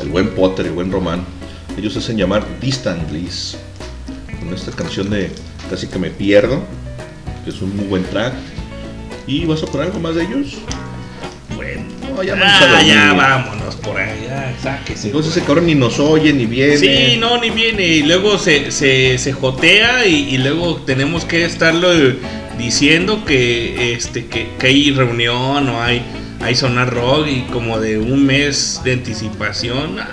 el 0.00 0.08
buen 0.08 0.30
Potter, 0.34 0.64
el 0.64 0.72
buen 0.72 0.90
Román. 0.90 1.41
Ellos 1.76 1.96
hacen 1.96 2.16
llamar 2.16 2.44
Distantly. 2.60 3.28
Con 4.40 4.54
esta 4.54 4.72
canción 4.72 5.10
de 5.10 5.30
Casi 5.70 5.86
que 5.86 5.98
me 5.98 6.10
pierdo, 6.10 6.62
que 7.44 7.50
es 7.50 7.62
un 7.62 7.74
muy 7.76 7.86
buen 7.86 8.04
track. 8.04 8.34
¿Y 9.26 9.46
vas 9.46 9.62
a 9.62 9.66
poner 9.66 9.86
algo 9.86 10.00
más 10.00 10.14
de 10.14 10.24
ellos? 10.24 10.58
Bueno, 11.56 11.82
No, 12.14 12.22
ya 12.22 12.34
ah, 12.38 12.82
ya 12.82 13.12
vámonos 13.14 13.76
por 13.76 13.96
ya, 13.96 14.54
sáquese. 14.60 15.06
Entonces 15.06 15.36
ese 15.36 15.46
cabrón 15.46 15.66
ni 15.66 15.74
nos 15.74 15.98
oye 15.98 16.32
ni 16.32 16.46
viene. 16.46 16.76
Sí, 16.76 17.16
no, 17.18 17.40
ni 17.40 17.50
viene. 17.50 17.86
Y 17.86 18.02
luego 18.02 18.36
se, 18.38 18.70
se, 18.70 19.16
se 19.16 19.32
jotea 19.32 20.06
y, 20.06 20.34
y 20.34 20.38
luego 20.38 20.76
tenemos 20.82 21.24
que 21.24 21.44
estarlo 21.44 21.88
diciendo 22.58 23.24
que 23.24 23.94
este 23.94 24.26
que, 24.26 24.48
que 24.58 24.66
hay 24.66 24.90
reunión 24.90 25.68
o 25.68 25.80
hay, 25.80 26.02
hay 26.40 26.54
sonar 26.54 26.92
rock 26.92 27.28
y 27.28 27.40
como 27.52 27.80
de 27.80 27.98
un 27.98 28.26
mes 28.26 28.80
de 28.84 28.92
anticipación. 28.92 29.98
Ah, 30.00 30.08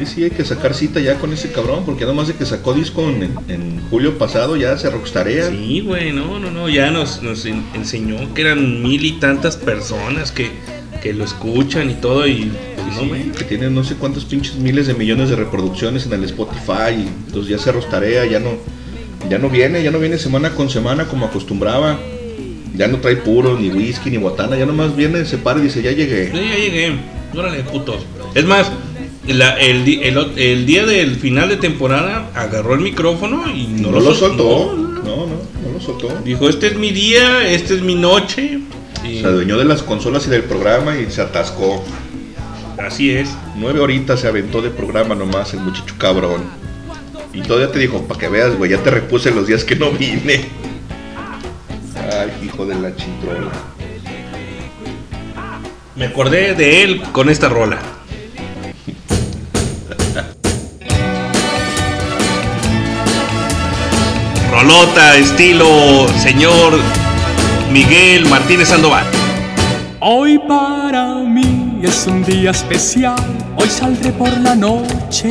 Sí, 0.00 0.06
sí, 0.06 0.24
hay 0.24 0.30
que 0.30 0.44
sacar 0.46 0.72
cita 0.74 0.98
ya 1.00 1.16
con 1.18 1.32
ese 1.32 1.52
cabrón, 1.52 1.84
porque 1.84 2.02
nada 2.02 2.14
más 2.14 2.28
de 2.28 2.34
que 2.34 2.46
sacó 2.46 2.72
disco 2.72 3.02
en, 3.02 3.34
en 3.48 3.80
julio 3.90 4.16
pasado 4.16 4.56
ya 4.56 4.76
se 4.78 4.88
rockstarea. 4.88 5.50
Sí, 5.50 5.80
güey, 5.80 6.12
no, 6.12 6.38
no, 6.38 6.50
no, 6.50 6.68
ya 6.70 6.90
nos, 6.90 7.22
nos 7.22 7.44
en- 7.44 7.64
enseñó 7.74 8.32
que 8.32 8.40
eran 8.40 8.82
mil 8.82 9.04
y 9.04 9.12
tantas 9.20 9.56
personas 9.58 10.32
que, 10.32 10.50
que 11.02 11.12
lo 11.12 11.24
escuchan 11.24 11.90
y 11.90 11.94
todo 11.94 12.26
y 12.26 12.50
pues 12.76 12.96
no, 12.96 13.08
güey. 13.08 13.30
que 13.32 13.44
tiene 13.44 13.68
no 13.68 13.84
sé 13.84 13.96
cuántos 13.96 14.24
pinches 14.24 14.54
miles 14.56 14.86
de 14.86 14.94
millones 14.94 15.28
de 15.28 15.36
reproducciones 15.36 16.06
en 16.06 16.14
el 16.14 16.24
Spotify, 16.24 16.94
y 16.96 17.08
entonces 17.26 17.50
ya 17.50 17.58
se 17.58 17.70
rostarea, 17.70 18.24
ya 18.24 18.40
no, 18.40 18.52
ya 19.28 19.38
no 19.38 19.50
viene, 19.50 19.82
ya 19.82 19.90
no 19.90 19.98
viene 19.98 20.16
semana 20.16 20.50
con 20.54 20.70
semana 20.70 21.04
como 21.08 21.26
acostumbraba. 21.26 21.98
Ya 22.74 22.88
no 22.88 22.98
trae 22.98 23.16
puro, 23.16 23.58
ni 23.58 23.68
whisky, 23.68 24.08
ni 24.10 24.16
botana, 24.16 24.56
ya 24.56 24.64
nomás 24.64 24.96
viene, 24.96 25.26
se 25.26 25.36
para 25.36 25.58
y 25.58 25.64
dice, 25.64 25.82
ya 25.82 25.90
llegué. 25.92 26.30
Sí, 26.32 26.38
ya 26.38 26.56
llegué. 26.56 26.92
Órale, 27.36 27.62
putos. 27.64 28.06
Es 28.34 28.44
más, 28.46 28.70
la- 29.26 29.58
el, 29.58 29.84
día 29.84 30.86
del 30.86 31.16
final 31.16 31.48
de 31.48 31.56
temporada 31.56 32.30
agarró 32.34 32.74
el 32.74 32.80
micrófono 32.80 33.44
y 33.54 33.66
no, 33.66 33.90
No 33.90 34.00
lo 34.00 34.14
soltó, 34.14 34.74
no, 34.76 35.02
no, 35.02 35.16
no, 35.26 35.72
lo 35.74 35.80
soltó. 35.80 36.08
Dijo, 36.24 36.48
este 36.48 36.68
es 36.68 36.76
mi 36.76 36.90
día, 36.90 37.46
este 37.48 37.74
es 37.74 37.82
mi 37.82 37.94
noche. 37.94 38.60
Y 39.06 39.20
Se 39.20 39.26
adueñó 39.26 39.56
de 39.58 39.64
las 39.64 39.82
consolas 39.82 40.26
y 40.26 40.30
del 40.30 40.42
programa 40.44 40.96
y 40.98 41.10
se 41.10 41.20
atascó. 41.22 41.82
así 42.78 43.10
es. 43.10 43.30
Nueve 43.56 43.80
horitas 43.80 44.20
se 44.20 44.28
aventó 44.28 44.60
de 44.62 44.70
programa 44.70 45.14
nomás 45.14 45.52
el 45.54 45.60
muchacho 45.60 45.94
cabrón. 45.98 46.42
Y 47.32 47.42
todavía 47.42 47.70
te 47.70 47.78
dijo, 47.78 48.02
para 48.08 48.18
que 48.18 48.28
veas, 48.28 48.56
güey, 48.56 48.70
ya 48.72 48.78
te 48.82 48.90
repuse 48.90 49.30
los 49.30 49.46
días 49.46 49.64
que 49.64 49.76
no 49.76 49.90
vine. 49.92 50.46
Ay, 51.94 52.30
hijo 52.46 52.66
de 52.66 52.74
la 52.74 52.94
chintrola. 52.96 53.52
Me 55.96 56.06
acordé 56.06 56.54
de 56.54 56.82
él 56.82 57.02
con 57.12 57.28
esta 57.28 57.48
rola. 57.48 57.78
Rolota, 64.60 65.16
estilo 65.16 66.06
señor 66.18 66.78
Miguel 67.72 68.26
Martínez 68.28 68.68
Sandoval. 68.68 69.06
Hoy 70.00 70.38
para 70.46 71.14
mí 71.14 71.80
es 71.82 72.06
un 72.06 72.22
día 72.22 72.50
especial, 72.50 73.16
hoy 73.56 73.70
saldré 73.70 74.12
por 74.12 74.28
la 74.40 74.54
noche. 74.54 75.30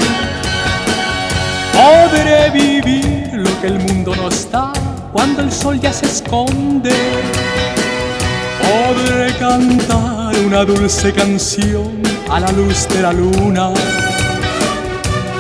Podré 1.74 2.50
vivir 2.50 3.30
lo 3.34 3.62
que 3.62 3.68
el 3.68 3.78
mundo 3.78 4.16
nos 4.16 4.50
da 4.50 4.74
cuando 5.14 5.44
el 5.44 5.52
sol 5.52 5.80
ya 5.80 5.94
se 5.94 6.08
esconde. 6.08 6.96
Podré 8.64 9.32
cantar 9.38 10.36
una 10.44 10.66
dulce 10.66 11.14
canción 11.14 12.02
a 12.32 12.40
la 12.40 12.52
luz 12.52 12.88
de 12.88 13.02
la 13.04 13.14
luna 13.14 13.74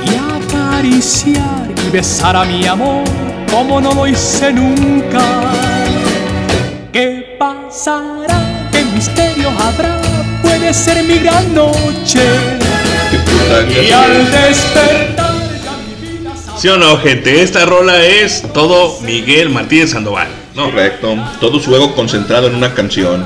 y 0.05 0.45
acariciar 0.45 1.67
y 1.87 1.89
besar 1.89 2.35
a 2.35 2.45
mi 2.45 2.67
amor 2.67 3.28
como 3.51 3.81
no 3.81 3.93
lo 3.93 4.07
hice 4.07 4.51
nunca. 4.53 5.21
¿Qué 6.91 7.35
pasará? 7.39 8.69
¿Qué 8.71 8.83
misterio 8.83 9.49
habrá? 9.49 9.99
Puede 10.41 10.73
ser 10.73 11.03
mi 11.03 11.19
gran 11.19 11.53
noche. 11.53 12.21
Y 13.87 13.91
al 13.91 14.31
despertar 14.31 15.29
¿Sí 16.57 16.67
o 16.67 16.77
no, 16.77 16.97
gente? 16.97 17.41
Esta 17.41 17.65
rola 17.65 18.03
es 18.03 18.43
todo 18.53 18.99
Miguel 19.01 19.49
Martínez 19.49 19.91
Sandoval. 19.91 20.27
No, 20.55 20.65
Correcto. 20.65 21.15
Todo 21.39 21.59
su 21.59 21.73
ego 21.73 21.95
concentrado 21.95 22.47
en 22.47 22.55
una 22.55 22.73
canción. 22.73 23.25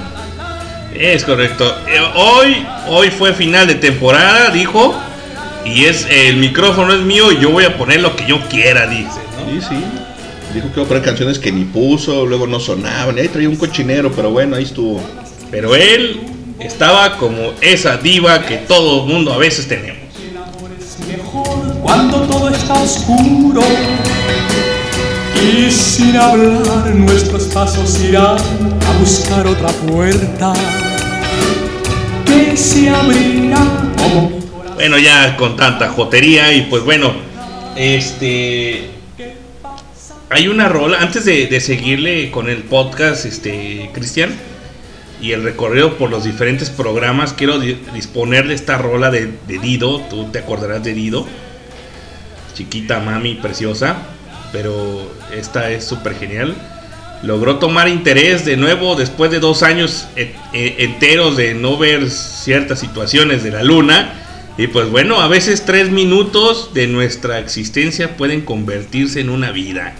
es 0.93 1.23
correcto. 1.23 1.65
Eh, 1.87 1.99
Hoy, 2.15 2.65
hoy 2.87 3.09
fue 3.09 3.33
final 3.33 3.65
de 3.67 3.75
temporada, 3.75 4.49
dijo. 4.51 4.95
Y 5.65 5.85
es 5.85 6.05
el 6.09 6.37
micrófono 6.37 6.93
es 6.93 6.99
mío 7.01 7.31
y 7.31 7.39
yo 7.39 7.49
voy 7.49 7.63
a 7.65 7.75
poner 7.77 8.01
lo 8.01 8.15
que 8.15 8.27
yo 8.27 8.39
quiera, 8.49 8.85
dice. 8.85 9.19
¿no? 9.39 9.49
Sí, 9.51 9.67
sí. 9.67 9.83
Dijo 10.53 10.67
que 10.67 10.73
iba 10.75 10.83
a 10.83 10.87
poner 10.87 11.03
canciones 11.03 11.39
que 11.39 11.51
ni 11.51 11.63
puso, 11.63 12.25
luego 12.25 12.45
no 12.45 12.59
sonaban. 12.59 13.17
Y 13.17 13.21
ahí 13.21 13.27
traía 13.27 13.49
un 13.49 13.55
cochinero, 13.55 14.11
pero 14.11 14.29
bueno, 14.29 14.55
ahí 14.55 14.63
estuvo. 14.63 15.01
Pero 15.49 15.75
él 15.75 16.21
estaba 16.59 17.17
como 17.17 17.53
esa 17.61 17.97
diva 17.97 18.45
que 18.45 18.57
todo 18.57 19.05
mundo 19.05 19.33
a 19.33 19.37
veces 19.37 19.67
tenemos. 19.67 20.03
mejor 21.07 21.81
cuando 21.81 22.21
todo 22.21 22.49
está 22.49 22.73
oscuro. 22.73 23.61
Y 25.43 25.69
sin 25.71 26.15
hablar 26.15 26.95
nuestros 26.95 27.43
pasos 27.45 27.99
irán 28.01 28.37
a 28.37 28.99
buscar 28.99 29.45
otra 29.45 29.69
puerta 29.69 30.53
que 32.25 32.55
se 32.55 32.89
abrirá 32.89 33.91
como 33.97 34.31
Bueno, 34.75 34.97
ya 34.97 35.35
con 35.35 35.57
tanta 35.57 35.89
jotería 35.89 36.53
y 36.53 36.61
pues 36.61 36.83
bueno, 36.85 37.13
este... 37.75 39.02
Hay 40.33 40.47
una 40.47 40.67
rola, 40.67 40.97
antes 40.99 41.25
de, 41.25 41.45
de 41.47 41.59
seguirle 41.59 42.31
con 42.31 42.49
el 42.49 42.63
podcast, 42.63 43.25
este, 43.25 43.89
Cristian, 43.93 44.31
y 45.21 45.31
el 45.31 45.43
recorrido 45.43 45.97
por 45.97 46.09
los 46.09 46.23
diferentes 46.23 46.69
programas, 46.71 47.33
quiero 47.33 47.59
di- 47.59 47.77
disponer 47.93 48.47
de 48.47 48.55
esta 48.55 48.77
rola 48.79 49.11
de, 49.11 49.29
de 49.47 49.59
Dido, 49.59 50.01
tú 50.09 50.31
te 50.31 50.39
acordarás 50.39 50.83
de 50.83 50.93
Dido, 50.93 51.27
chiquita, 52.55 52.99
mami, 52.99 53.35
preciosa, 53.35 53.97
pero 54.51 55.11
esta 55.31 55.69
es 55.71 55.85
súper 55.85 56.15
genial. 56.15 56.55
Logró 57.21 57.57
tomar 57.57 57.87
interés 57.87 58.43
de 58.43 58.57
nuevo 58.57 58.95
después 58.95 59.29
de 59.31 59.39
dos 59.39 59.61
años 59.63 60.07
e- 60.15 60.33
e- 60.51 60.75
enteros 60.79 61.37
de 61.37 61.53
no 61.53 61.77
ver 61.77 62.09
ciertas 62.09 62.79
situaciones 62.79 63.43
de 63.43 63.51
la 63.51 63.63
luna. 63.63 64.13
Y 64.57 64.67
pues 64.67 64.89
bueno, 64.89 65.21
a 65.21 65.27
veces 65.27 65.63
tres 65.65 65.89
minutos 65.89 66.73
de 66.73 66.87
nuestra 66.87 67.39
existencia 67.39 68.17
pueden 68.17 68.41
convertirse 68.41 69.21
en 69.21 69.29
una 69.29 69.51
vida. 69.51 69.93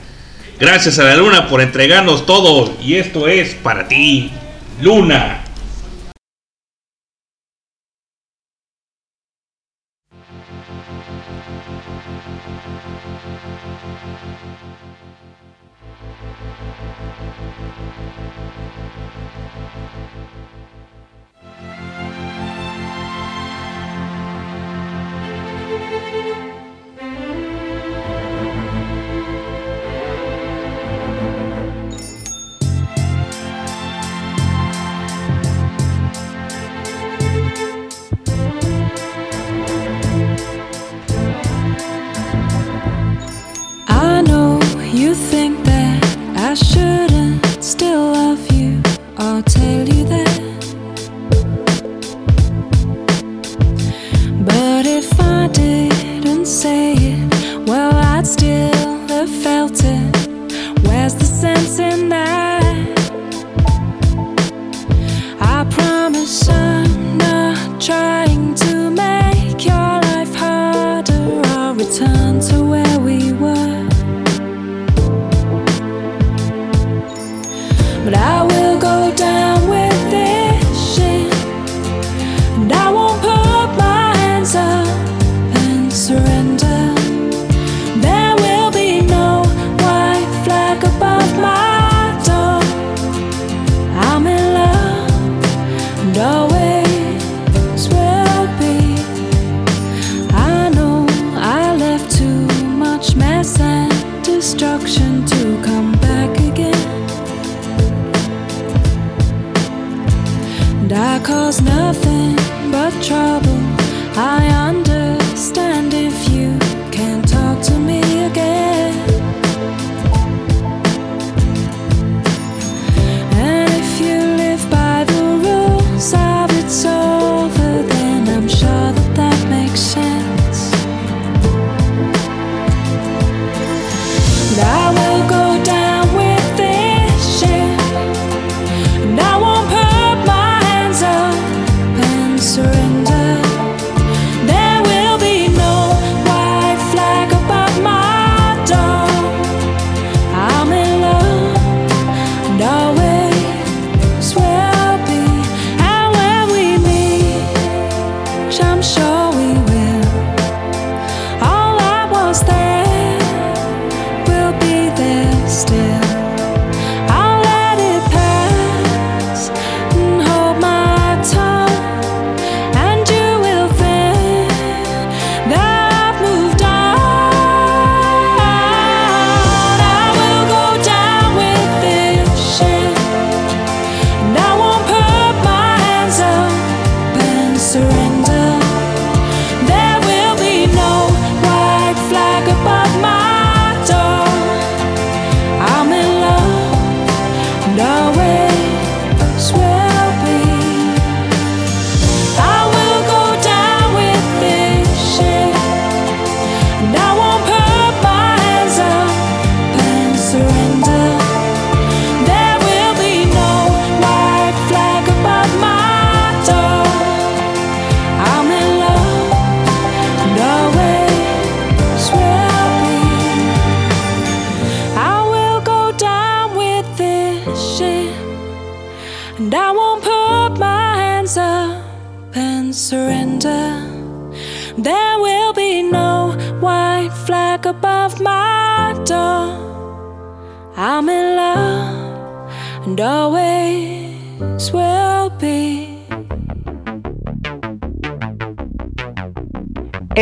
Gracias 0.60 1.00
a 1.00 1.04
la 1.04 1.16
luna 1.16 1.48
por 1.48 1.62
entregarnos 1.62 2.26
todo 2.26 2.74
y 2.82 2.96
esto 2.96 3.28
es 3.28 3.56
para 3.56 3.88
ti, 3.88 4.32
Luna. 4.82 5.43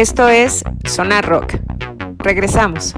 Esto 0.02 0.28
es 0.30 0.64
Sonar 0.90 1.23
Rock. 1.30 1.60
Regresamos. 2.18 2.95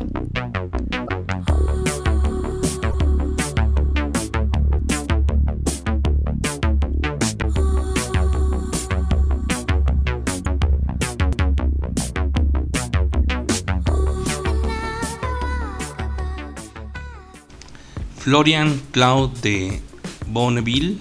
Florian 18.16 18.82
Cloud 18.92 19.32
de 19.42 19.82
Bonneville 20.28 21.00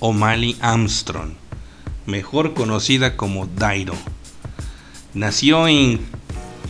O'Malley 0.00 0.56
Armstrong, 0.62 1.34
mejor 2.06 2.54
conocida 2.54 3.18
como 3.18 3.44
Dairo. 3.44 3.94
Nació 5.14 5.68
en 5.68 6.00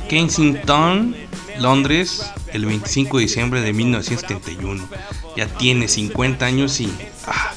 Kensington, 0.09 1.17
Londres, 1.59 2.31
el 2.53 2.67
25 2.67 3.17
de 3.17 3.23
diciembre 3.23 3.63
de 3.63 3.73
1971. 3.73 4.87
Ya 5.35 5.47
tiene 5.47 5.89
50 5.89 6.45
años 6.45 6.79
y... 6.81 6.93
¡ah! 7.27 7.55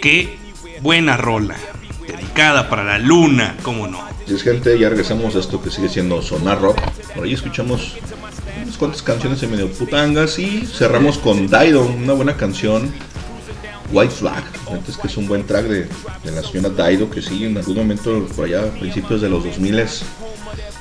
¡Qué 0.00 0.36
buena 0.80 1.16
rola! 1.16 1.56
Dedicada 2.06 2.70
para 2.70 2.84
la 2.84 2.98
luna, 2.98 3.56
¿cómo 3.62 3.88
no? 3.88 4.00
Así 4.24 4.34
es 4.34 4.44
gente, 4.44 4.78
ya 4.78 4.90
regresamos 4.90 5.34
a 5.34 5.40
esto 5.40 5.60
que 5.60 5.70
sigue 5.70 5.88
siendo 5.88 6.22
Sonar 6.22 6.60
Rock. 6.60 6.78
Por 7.12 7.24
ahí 7.24 7.32
escuchamos 7.32 7.96
unas 8.62 8.76
cuantas 8.76 9.02
canciones 9.02 9.42
en 9.42 9.50
medio 9.50 9.68
putangas 9.72 10.38
y 10.38 10.66
cerramos 10.66 11.18
con 11.18 11.48
Dido, 11.48 11.84
una 11.84 12.12
buena 12.12 12.36
canción. 12.36 12.92
White 13.92 14.14
Flag, 14.14 14.43
Neta 14.84 14.92
es 14.92 14.98
que 14.98 15.06
es 15.08 15.16
un 15.16 15.26
buen 15.26 15.44
track 15.46 15.64
de, 15.66 15.86
de 16.24 16.30
la 16.30 16.42
señora 16.42 16.88
Dido 16.88 17.08
que 17.08 17.22
sí, 17.22 17.44
en 17.44 17.56
algún 17.56 17.76
momento 17.76 18.26
por 18.36 18.44
allá 18.44 18.60
a 18.64 18.66
principios 18.78 19.22
de 19.22 19.30
los 19.30 19.42
2000 19.42 19.82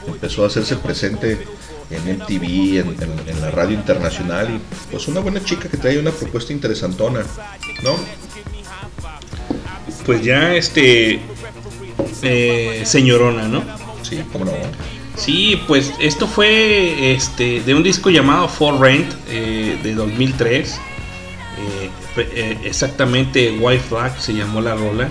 empezó 0.08 0.44
a 0.44 0.48
hacerse 0.48 0.76
presente 0.76 1.40
en 1.90 2.18
MTV, 2.18 2.80
en, 2.80 2.88
en- 3.02 3.30
en 3.30 3.42
la 3.42 3.50
radio 3.52 3.76
internacional 3.76 4.50
y 4.56 4.60
pues 4.92 5.08
una 5.08 5.22
buena 5.22 5.42
chica 5.44 5.70
que 5.70 5.78
trae 5.78 5.98
una 6.00 6.12
propuesta 6.12 6.52
interesantona, 6.52 7.22
¿no? 7.84 7.96
Pues 10.06 10.22
ya 10.24 10.54
este... 10.56 11.22
eh, 12.24 12.82
señorona, 12.86 13.48
¿no? 13.48 13.64
Sí, 14.02 14.20
cómo 14.34 14.46
no. 14.46 14.52
Sí, 15.16 15.62
pues 15.68 15.94
esto 16.00 16.28
fue 16.28 17.14
este, 17.16 17.62
de 17.62 17.74
un 17.74 17.84
disco 17.84 18.10
llamado 18.10 18.50
For 18.50 18.80
Rent 18.82 19.14
eh, 19.30 19.78
de 19.82 19.94
2003. 19.94 20.78
Eh, 22.18 22.58
exactamente 22.64 23.58
White 23.60 23.84
Flag 23.90 24.20
se 24.20 24.34
llamó 24.34 24.62
la 24.62 24.76
rola. 24.76 25.10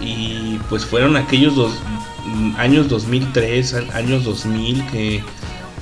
Y 0.00 0.58
pues 0.68 0.84
fueron 0.84 1.16
aquellos 1.16 1.54
dos, 1.54 1.72
mm, 2.26 2.56
años 2.56 2.88
2003, 2.88 3.74
a- 3.74 3.96
años 3.96 4.24
2000 4.24 4.84
que 4.86 5.22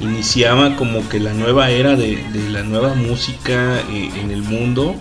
iniciaba 0.01 0.77
como 0.77 1.09
que 1.09 1.21
la 1.21 1.33
nueva 1.33 1.71
era 1.71 1.97
de, 1.97 2.17
de 2.33 2.49
la 2.51 2.63
nueva 2.63 2.95
música 2.95 3.81
eh, 3.91 4.11
en 4.21 4.31
el 4.31 4.43
mundo. 4.43 4.95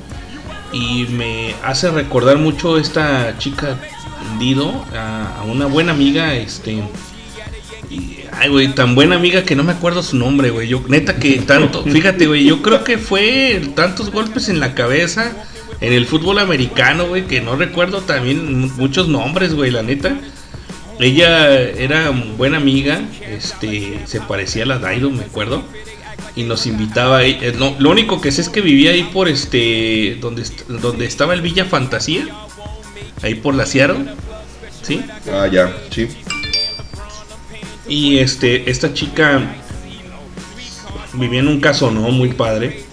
Y 0.71 1.05
me 1.09 1.53
hace 1.63 1.91
recordar 1.91 2.37
mucho 2.37 2.77
esta 2.77 3.37
chica 3.37 3.77
Dido, 4.39 4.85
a, 4.95 5.39
a 5.39 5.43
una 5.43 5.65
buena 5.65 5.91
amiga, 5.91 6.33
este... 6.35 6.81
Ay, 8.43 8.49
güey, 8.49 8.73
tan 8.73 8.95
buena 8.95 9.17
amiga 9.17 9.43
que 9.43 9.55
no 9.55 9.63
me 9.63 9.71
acuerdo 9.73 10.01
su 10.01 10.15
nombre, 10.17 10.49
güey. 10.49 10.67
Yo, 10.67 10.83
neta 10.87 11.17
que 11.17 11.37
tanto, 11.41 11.83
fíjate, 11.91 12.25
güey, 12.25 12.43
yo 12.45 12.61
creo 12.63 12.83
que 12.83 12.97
fue 12.97 13.61
tantos 13.75 14.09
golpes 14.11 14.49
en 14.49 14.59
la 14.59 14.73
cabeza 14.73 15.31
en 15.79 15.93
el 15.93 16.05
fútbol 16.07 16.39
americano, 16.39 17.05
güey, 17.07 17.25
que 17.27 17.39
no 17.41 17.55
recuerdo 17.55 18.01
también 18.01 18.59
mu- 18.61 18.67
muchos 18.77 19.07
nombres, 19.07 19.53
güey, 19.53 19.69
la 19.69 19.83
neta. 19.83 20.15
Ella 20.99 21.59
era 21.59 22.09
buena 22.11 22.57
amiga, 22.57 23.01
este, 23.29 23.99
se 24.05 24.21
parecía 24.21 24.63
a 24.63 24.67
la 24.67 24.79
Daido, 24.79 25.09
me 25.11 25.23
acuerdo. 25.23 25.63
y 26.35 26.43
nos 26.43 26.65
invitaba 26.65 27.17
ahí. 27.17 27.37
eh, 27.41 27.53
no, 27.57 27.75
lo 27.79 27.89
único 27.91 28.21
que 28.21 28.31
sé 28.31 28.41
es 28.41 28.49
que 28.49 28.61
vivía 28.61 28.91
ahí 28.91 29.03
por 29.11 29.27
este. 29.27 30.17
donde, 30.21 30.43
donde 30.67 31.05
estaba 31.05 31.33
el 31.33 31.41
Villa 31.41 31.65
Fantasía. 31.65 32.25
Ahí 33.21 33.35
por 33.35 33.53
la 33.53 33.65
Seattle. 33.65 34.05
¿Sí? 34.81 35.01
Ah, 35.31 35.47
ya, 35.51 35.75
sí. 35.91 36.07
Y 37.91 38.19
este, 38.19 38.69
esta 38.71 38.93
chica 38.93 39.41
vivía 41.11 41.41
en 41.41 41.49
un 41.49 41.59
caso 41.59 41.91
no 41.91 42.03
muy 42.11 42.29
padre. 42.29 42.85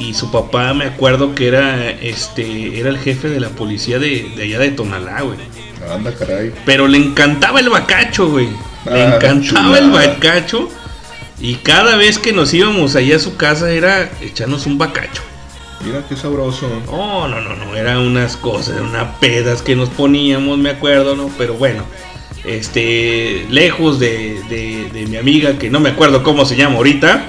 Y 0.00 0.14
su 0.14 0.32
papá 0.32 0.74
me 0.74 0.86
acuerdo 0.86 1.34
que 1.36 1.46
era 1.46 1.90
este. 1.90 2.80
era 2.80 2.88
el 2.88 2.98
jefe 2.98 3.28
de 3.28 3.38
la 3.38 3.50
policía 3.50 4.00
de, 4.00 4.32
de 4.34 4.42
allá 4.42 4.58
de 4.58 4.70
Tonalá, 4.72 5.20
güey. 5.20 5.38
Anda, 5.88 6.12
caray. 6.12 6.52
Pero 6.66 6.88
le 6.88 6.98
encantaba 6.98 7.60
el 7.60 7.68
bacacho, 7.68 8.28
güey. 8.28 8.48
Le 8.86 9.02
Ah, 9.02 9.14
encantaba 9.14 9.78
el 9.78 9.90
bacacho. 9.90 10.68
Y 11.38 11.54
cada 11.54 11.94
vez 11.96 12.18
que 12.18 12.32
nos 12.32 12.52
íbamos 12.52 12.96
allá 12.96 13.14
a 13.14 13.20
su 13.20 13.36
casa 13.36 13.70
era 13.70 14.10
echarnos 14.20 14.66
un 14.66 14.76
bacacho. 14.76 15.22
Mira 15.84 16.02
qué 16.08 16.16
sabroso. 16.16 16.68
No, 16.86 17.28
no, 17.28 17.40
no, 17.40 17.54
no, 17.54 17.76
eran 17.76 17.98
unas 17.98 18.36
cosas, 18.36 18.80
unas 18.80 19.16
pedas 19.18 19.62
que 19.62 19.76
nos 19.76 19.88
poníamos, 19.88 20.58
me 20.58 20.70
acuerdo, 20.70 21.14
¿no? 21.14 21.30
Pero 21.38 21.54
bueno, 21.54 21.84
este, 22.44 23.46
lejos 23.50 23.98
de, 23.98 24.40
de- 24.48 25.06
mi 25.08 25.16
amiga, 25.16 25.58
que 25.58 25.70
no 25.70 25.80
me 25.80 25.90
acuerdo 25.90 26.22
cómo 26.22 26.44
se 26.44 26.56
llama 26.56 26.76
ahorita, 26.76 27.24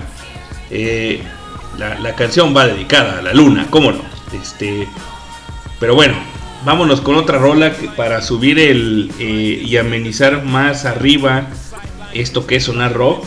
eh, 0.69 1.21
la, 1.77 1.97
la 1.99 2.15
canción 2.15 2.55
va 2.55 2.67
dedicada 2.67 3.19
a 3.19 3.21
la 3.21 3.33
luna, 3.33 3.67
¿cómo 3.69 3.91
no? 3.91 4.01
Este, 4.33 4.87
pero 5.79 5.95
bueno, 5.95 6.15
vámonos 6.65 7.01
con 7.01 7.15
otra 7.15 7.37
rola 7.39 7.73
para 7.95 8.21
subir 8.21 8.59
el 8.59 9.11
eh, 9.19 9.63
y 9.65 9.77
amenizar 9.77 10.43
más 10.43 10.85
arriba 10.85 11.47
esto 12.13 12.45
que 12.45 12.57
es 12.57 12.63
sonar 12.65 12.93
rock. 12.93 13.25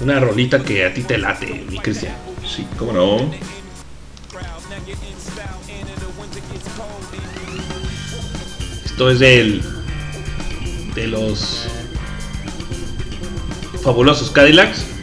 Una 0.00 0.20
rolita 0.20 0.62
que 0.62 0.84
a 0.86 0.94
ti 0.94 1.02
te 1.02 1.18
late, 1.18 1.64
mi 1.68 1.78
Cristian. 1.80 2.14
Sí, 2.46 2.66
cómo 2.78 2.92
no. 2.92 3.30
Esto 8.98 9.12
es 9.12 9.20
del. 9.20 9.62
de 10.96 11.06
los. 11.06 11.68
fabulosos 13.80 14.32
Cadillacs. 14.32 14.97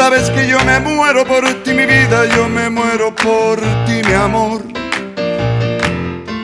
Sabes 0.00 0.30
que 0.30 0.48
yo 0.48 0.58
me 0.64 0.80
muero 0.80 1.26
por 1.26 1.44
ti, 1.62 1.74
mi 1.74 1.84
vida, 1.84 2.24
yo 2.34 2.48
me 2.48 2.70
muero 2.70 3.14
por 3.14 3.60
ti, 3.84 4.00
mi 4.06 4.14
amor. 4.14 4.62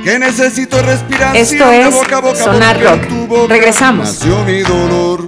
Que 0.04 0.18
necesito 0.18 0.82
respiración 0.82 1.36
Esto 1.42 1.72
es 1.72 1.94
boca 1.94 2.18
a 2.18 2.20
boca 2.20 2.36
Sonar 2.36 2.78
Rock. 2.78 3.08
tu 3.08 3.26
boca 3.26 3.54
Regresamos. 3.54 4.08
nació 4.08 4.44
mi 4.44 4.60
dolor. 4.60 5.26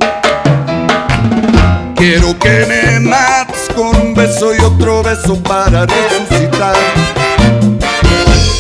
Quiero 1.97 2.39
que 2.39 2.67
me 2.67 3.01
mates 3.01 3.67
con 3.75 3.97
un 3.97 4.13
beso 4.13 4.55
y 4.55 4.61
otro 4.61 5.03
beso 5.03 5.43
para 5.43 5.87
resucitar. 5.87 6.77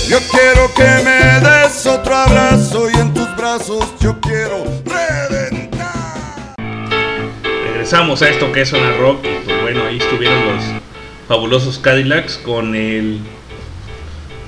Yo 0.08 0.18
quiero 0.30 0.72
que 0.74 1.04
me 1.04 1.40
des 1.46 1.84
otro 1.84 2.16
abrazo 2.16 2.88
y 2.88 2.94
en 2.98 3.12
tus 3.12 3.36
brazos 3.36 3.84
yo 4.00 4.18
quiero 4.20 4.77
Regresamos 7.90 8.20
a 8.20 8.28
esto 8.28 8.52
que 8.52 8.60
es 8.60 8.68
Zona 8.68 8.92
Rock. 8.98 9.24
y, 9.24 9.46
Pues 9.46 9.62
bueno, 9.62 9.86
ahí 9.86 9.96
estuvieron 9.96 10.44
los 10.44 10.62
fabulosos 11.26 11.78
Cadillacs 11.78 12.36
con 12.36 12.74
el. 12.74 13.18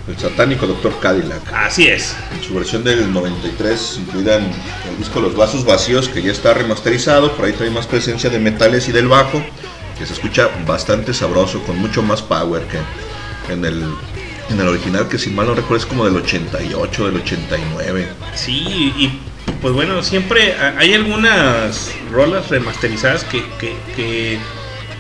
El 0.06 0.18
satánico 0.18 0.66
Doctor 0.66 1.00
Cadillac. 1.00 1.50
Así 1.50 1.88
es. 1.88 2.14
En 2.34 2.42
su 2.42 2.52
versión 2.52 2.84
del 2.84 3.10
93, 3.10 4.00
incluida 4.02 4.36
en 4.36 4.44
el 4.44 4.98
disco 4.98 5.22
Los 5.22 5.34
Vasos 5.34 5.64
Vacíos, 5.64 6.10
que 6.10 6.20
ya 6.20 6.32
está 6.32 6.52
remasterizado. 6.52 7.32
Por 7.34 7.46
ahí 7.46 7.54
trae 7.54 7.70
más 7.70 7.86
presencia 7.86 8.28
de 8.28 8.38
metales 8.38 8.90
y 8.90 8.92
del 8.92 9.08
bajo, 9.08 9.42
que 9.98 10.04
se 10.04 10.12
escucha 10.12 10.50
bastante 10.66 11.14
sabroso, 11.14 11.62
con 11.62 11.78
mucho 11.78 12.02
más 12.02 12.20
power 12.20 12.64
que 12.64 13.54
en 13.54 13.64
el, 13.64 13.82
en 14.50 14.60
el 14.60 14.68
original, 14.68 15.08
que 15.08 15.16
si 15.16 15.30
mal 15.30 15.46
no 15.46 15.54
recuerdo 15.54 15.78
es 15.78 15.86
como 15.86 16.04
del 16.04 16.16
88, 16.16 17.06
del 17.06 17.16
89. 17.16 18.06
Sí, 18.34 18.92
y 18.98 19.18
pues 19.60 19.74
bueno, 19.74 20.02
siempre 20.02 20.54
ha- 20.54 20.74
hay 20.78 20.94
algunas 20.94 21.92
rolas 22.10 22.48
remasterizadas 22.48 23.24
que, 23.24 23.44
que, 23.58 24.38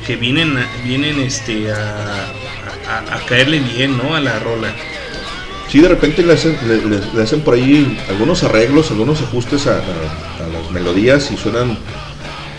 que, 0.06 0.16
vienen, 0.16 0.58
vienen 0.84 1.20
este, 1.20 1.70
a, 1.72 1.76
a- 1.76 3.24
caerle 3.26 3.60
bien, 3.60 3.96
¿no? 3.96 4.14
A 4.14 4.20
la 4.20 4.38
rola. 4.40 4.68
Sí, 5.68 5.78
de 5.80 5.88
repente 5.88 6.22
le 6.24 6.32
hacen, 6.32 6.58
le, 7.14 7.22
hacen 7.22 7.42
por 7.42 7.54
ahí 7.54 7.96
algunos 8.08 8.42
arreglos, 8.42 8.90
algunos 8.90 9.22
ajustes 9.22 9.66
a, 9.66 9.74
a- 9.76 9.76
a 9.76 10.48
las 10.48 10.70
melodías 10.72 11.30
y 11.30 11.36
suenan, 11.36 11.78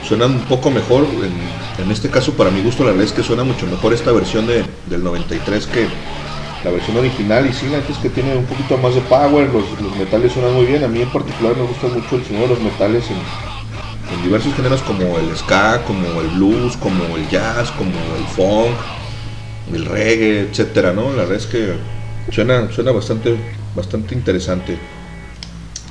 suenan 0.08 0.32
un 0.32 0.42
poco 0.46 0.72
mejor. 0.72 1.06
En, 1.06 1.84
en 1.86 1.92
este 1.92 2.10
caso, 2.10 2.34
para 2.34 2.52
mi 2.52 2.62
gusto, 2.62 2.84
la 2.84 2.92
verdad 2.92 3.06
es 3.08 3.12
que 3.12 3.24
suena 3.24 3.44
mucho 3.44 3.66
mejor 3.68 3.94
esta 3.94 4.12
versión 4.12 4.48
de, 4.48 4.64
del 4.88 5.04
93 5.04 5.68
que 5.68 5.88
la 6.64 6.72
versión 6.72 6.98
original. 6.98 7.46
Y 7.48 7.54
sí, 7.54 7.68
la 7.68 7.78
neta 7.78 7.92
es 7.92 7.98
que 7.98 8.10
tiene 8.10 8.36
un 8.36 8.46
poquito 8.46 8.78
más 8.78 8.96
de 8.96 9.02
power, 9.02 9.50
los, 9.50 9.80
los 9.82 9.96
metales 9.96 10.34
suenan 10.34 10.54
muy 10.54 10.66
bien. 10.66 10.84
A 10.84 10.88
mí 10.88 11.02
en 11.02 11.10
particular 11.10 11.56
me 11.56 11.64
gusta 11.64 11.88
mucho 11.88 12.16
el 12.16 12.26
sonido 12.26 12.44
de 12.44 12.54
los 12.56 12.62
metales 12.62 13.10
en, 13.10 13.18
en 14.16 14.24
diversos 14.24 14.54
géneros 14.54 14.82
como 14.82 15.18
el 15.18 15.36
ska, 15.36 15.84
como 15.86 16.22
el 16.22 16.28
blues, 16.30 16.78
como 16.78 17.16
el 17.18 17.28
jazz, 17.30 17.72
como 17.72 17.92
el 17.92 18.26
funk, 18.36 18.76
el 19.74 19.86
reggae, 19.86 20.42
etcétera, 20.42 20.94
¿no? 20.94 21.10
La 21.12 21.24
verdad 21.24 21.38
es 21.38 21.46
que 21.46 21.74
suena, 22.32 22.72
suena 22.72 22.92
bastante, 22.92 23.36
bastante 23.76 24.16
interesante. 24.16 24.78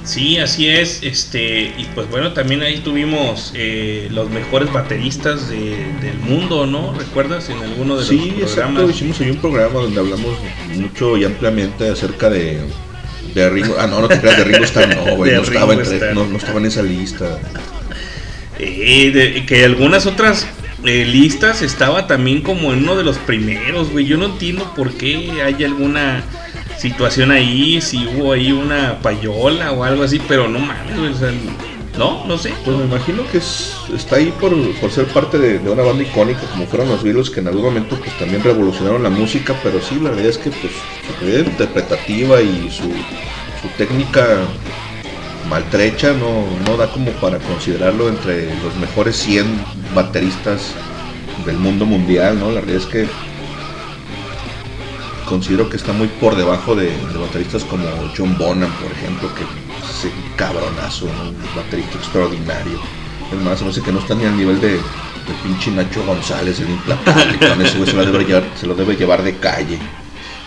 Sí, 0.04 0.38
así 0.38 0.68
es. 0.68 1.00
Este, 1.02 1.72
y 1.76 1.86
pues 1.94 2.08
bueno, 2.10 2.32
también 2.32 2.62
ahí 2.62 2.78
tuvimos 2.78 3.52
eh, 3.54 4.08
los 4.10 4.30
mejores 4.30 4.72
bateristas 4.72 5.48
de- 5.48 5.84
del 6.00 6.18
mundo, 6.18 6.66
¿no? 6.66 6.94
¿Recuerdas 6.98 7.48
en 7.50 7.58
alguno 7.62 7.96
de 7.98 8.04
Sí, 8.06 8.34
los? 8.40 8.90
Hicimos 8.90 9.20
ahí 9.20 9.30
un 9.30 9.36
programa 9.36 9.80
donde 9.80 10.00
hablamos 10.00 10.36
mucho 10.74 11.16
y 11.16 11.24
ampliamente 11.24 11.88
acerca 11.88 12.30
de, 12.30 12.60
de 13.34 13.50
Ringo. 13.50 13.76
Ah, 13.78 13.86
no, 13.86 14.00
no 14.00 14.08
te 14.08 14.18
creas, 14.20 14.38
de 14.38 14.44
Ringo 14.44 14.64
Starr, 14.64 14.96
no, 14.96 15.16
güey. 15.16 15.34
No 15.34 15.42
estaba, 15.42 15.74
entre- 15.74 16.14
no 16.14 16.36
estaba 16.36 16.58
en 16.60 16.66
esa 16.66 16.82
lista. 16.82 17.38
Eh, 18.58 19.10
de- 19.12 19.46
que 19.46 19.64
algunas 19.64 20.06
otras 20.06 20.46
eh, 20.84 21.04
listas 21.06 21.62
estaba 21.62 22.06
también 22.06 22.40
como 22.42 22.72
en 22.72 22.80
uno 22.84 22.96
de 22.96 23.04
los 23.04 23.18
primeros, 23.18 23.90
güey. 23.90 24.06
Yo 24.06 24.16
no 24.16 24.26
entiendo 24.26 24.72
por 24.74 24.92
qué 24.94 25.42
hay 25.44 25.62
alguna 25.64 26.24
situación 26.80 27.30
ahí, 27.30 27.80
si 27.80 28.06
hubo 28.06 28.32
ahí 28.32 28.52
una 28.52 29.00
payola 29.02 29.72
o 29.72 29.84
algo 29.84 30.02
así, 30.02 30.20
pero 30.26 30.48
no 30.48 30.58
mames, 30.58 31.20
o 31.22 31.98
no, 31.98 32.24
no 32.26 32.38
sé. 32.38 32.54
Pues 32.64 32.76
me 32.78 32.84
imagino 32.84 33.22
que 33.30 33.38
es, 33.38 33.74
está 33.94 34.16
ahí 34.16 34.32
por, 34.40 34.52
por 34.80 34.90
ser 34.90 35.06
parte 35.06 35.38
de, 35.38 35.58
una 35.70 35.82
banda 35.82 36.02
icónica 36.02 36.40
como 36.52 36.66
fueron 36.66 36.88
los 36.88 37.02
Beatles 37.02 37.28
que 37.28 37.40
en 37.40 37.48
algún 37.48 37.64
momento 37.64 37.96
pues 37.96 38.16
también 38.18 38.42
revolucionaron 38.42 39.02
la 39.02 39.10
música, 39.10 39.54
pero 39.62 39.80
sí, 39.82 39.96
la 40.00 40.10
verdad 40.10 40.26
es 40.26 40.38
que 40.38 40.50
pues 40.50 40.72
su 41.06 41.14
calidad 41.18 41.46
interpretativa 41.46 42.40
y 42.40 42.70
su, 42.70 42.84
su 42.84 43.68
técnica 43.76 44.38
maltrecha 45.50 46.12
no, 46.14 46.46
no 46.66 46.76
da 46.78 46.90
como 46.90 47.10
para 47.12 47.38
considerarlo 47.38 48.08
entre 48.08 48.54
los 48.62 48.74
mejores 48.76 49.16
100 49.16 49.44
bateristas 49.94 50.72
del 51.44 51.56
mundo 51.56 51.84
mundial, 51.84 52.38
¿no? 52.38 52.50
La 52.50 52.60
realidad 52.60 52.82
es 52.82 52.86
que 52.86 53.29
considero 55.30 55.70
que 55.70 55.76
está 55.76 55.92
muy 55.92 56.08
por 56.08 56.34
debajo 56.36 56.74
de, 56.74 56.86
de 56.86 57.18
bateristas 57.18 57.62
como 57.64 57.84
John 58.16 58.36
Bonham, 58.36 58.70
por 58.82 58.90
ejemplo, 58.90 59.32
que 59.34 59.42
es 59.44 60.04
un 60.04 60.36
cabronazo, 60.36 61.06
¿no? 61.06 61.30
un 61.30 61.36
baterista 61.56 61.96
extraordinario. 61.98 62.78
Es 63.32 63.40
más, 63.40 63.62
me 63.62 63.68
hace 63.70 63.80
que 63.80 63.92
no 63.92 64.00
está 64.00 64.16
ni 64.16 64.24
al 64.24 64.36
nivel 64.36 64.60
de, 64.60 64.72
de 64.72 64.80
pinche 65.44 65.70
Nacho 65.70 66.04
González, 66.04 66.58
el 66.58 66.70
implacable. 66.70 67.38
ese 67.64 67.78
güey 67.78 67.88
se 67.88 67.96
lo 67.96 68.04
debe 68.04 68.24
llevar, 68.24 68.44
se 68.60 68.66
lo 68.66 68.74
debe 68.74 68.96
llevar 68.96 69.22
de 69.22 69.36
calle. 69.36 69.78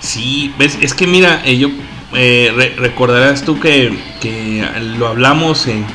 Sí, 0.01 0.53
ves, 0.59 0.77
es 0.81 0.93
que 0.93 1.07
mira, 1.07 1.41
eh, 1.45 1.57
yo 1.57 1.69
eh, 2.13 2.51
re- 2.53 2.75
recordarás 2.77 3.43
tú 3.45 3.57
que, 3.61 3.97
que 4.19 4.67
lo 4.97 5.07
hablamos 5.07 5.65
en, 5.67 5.85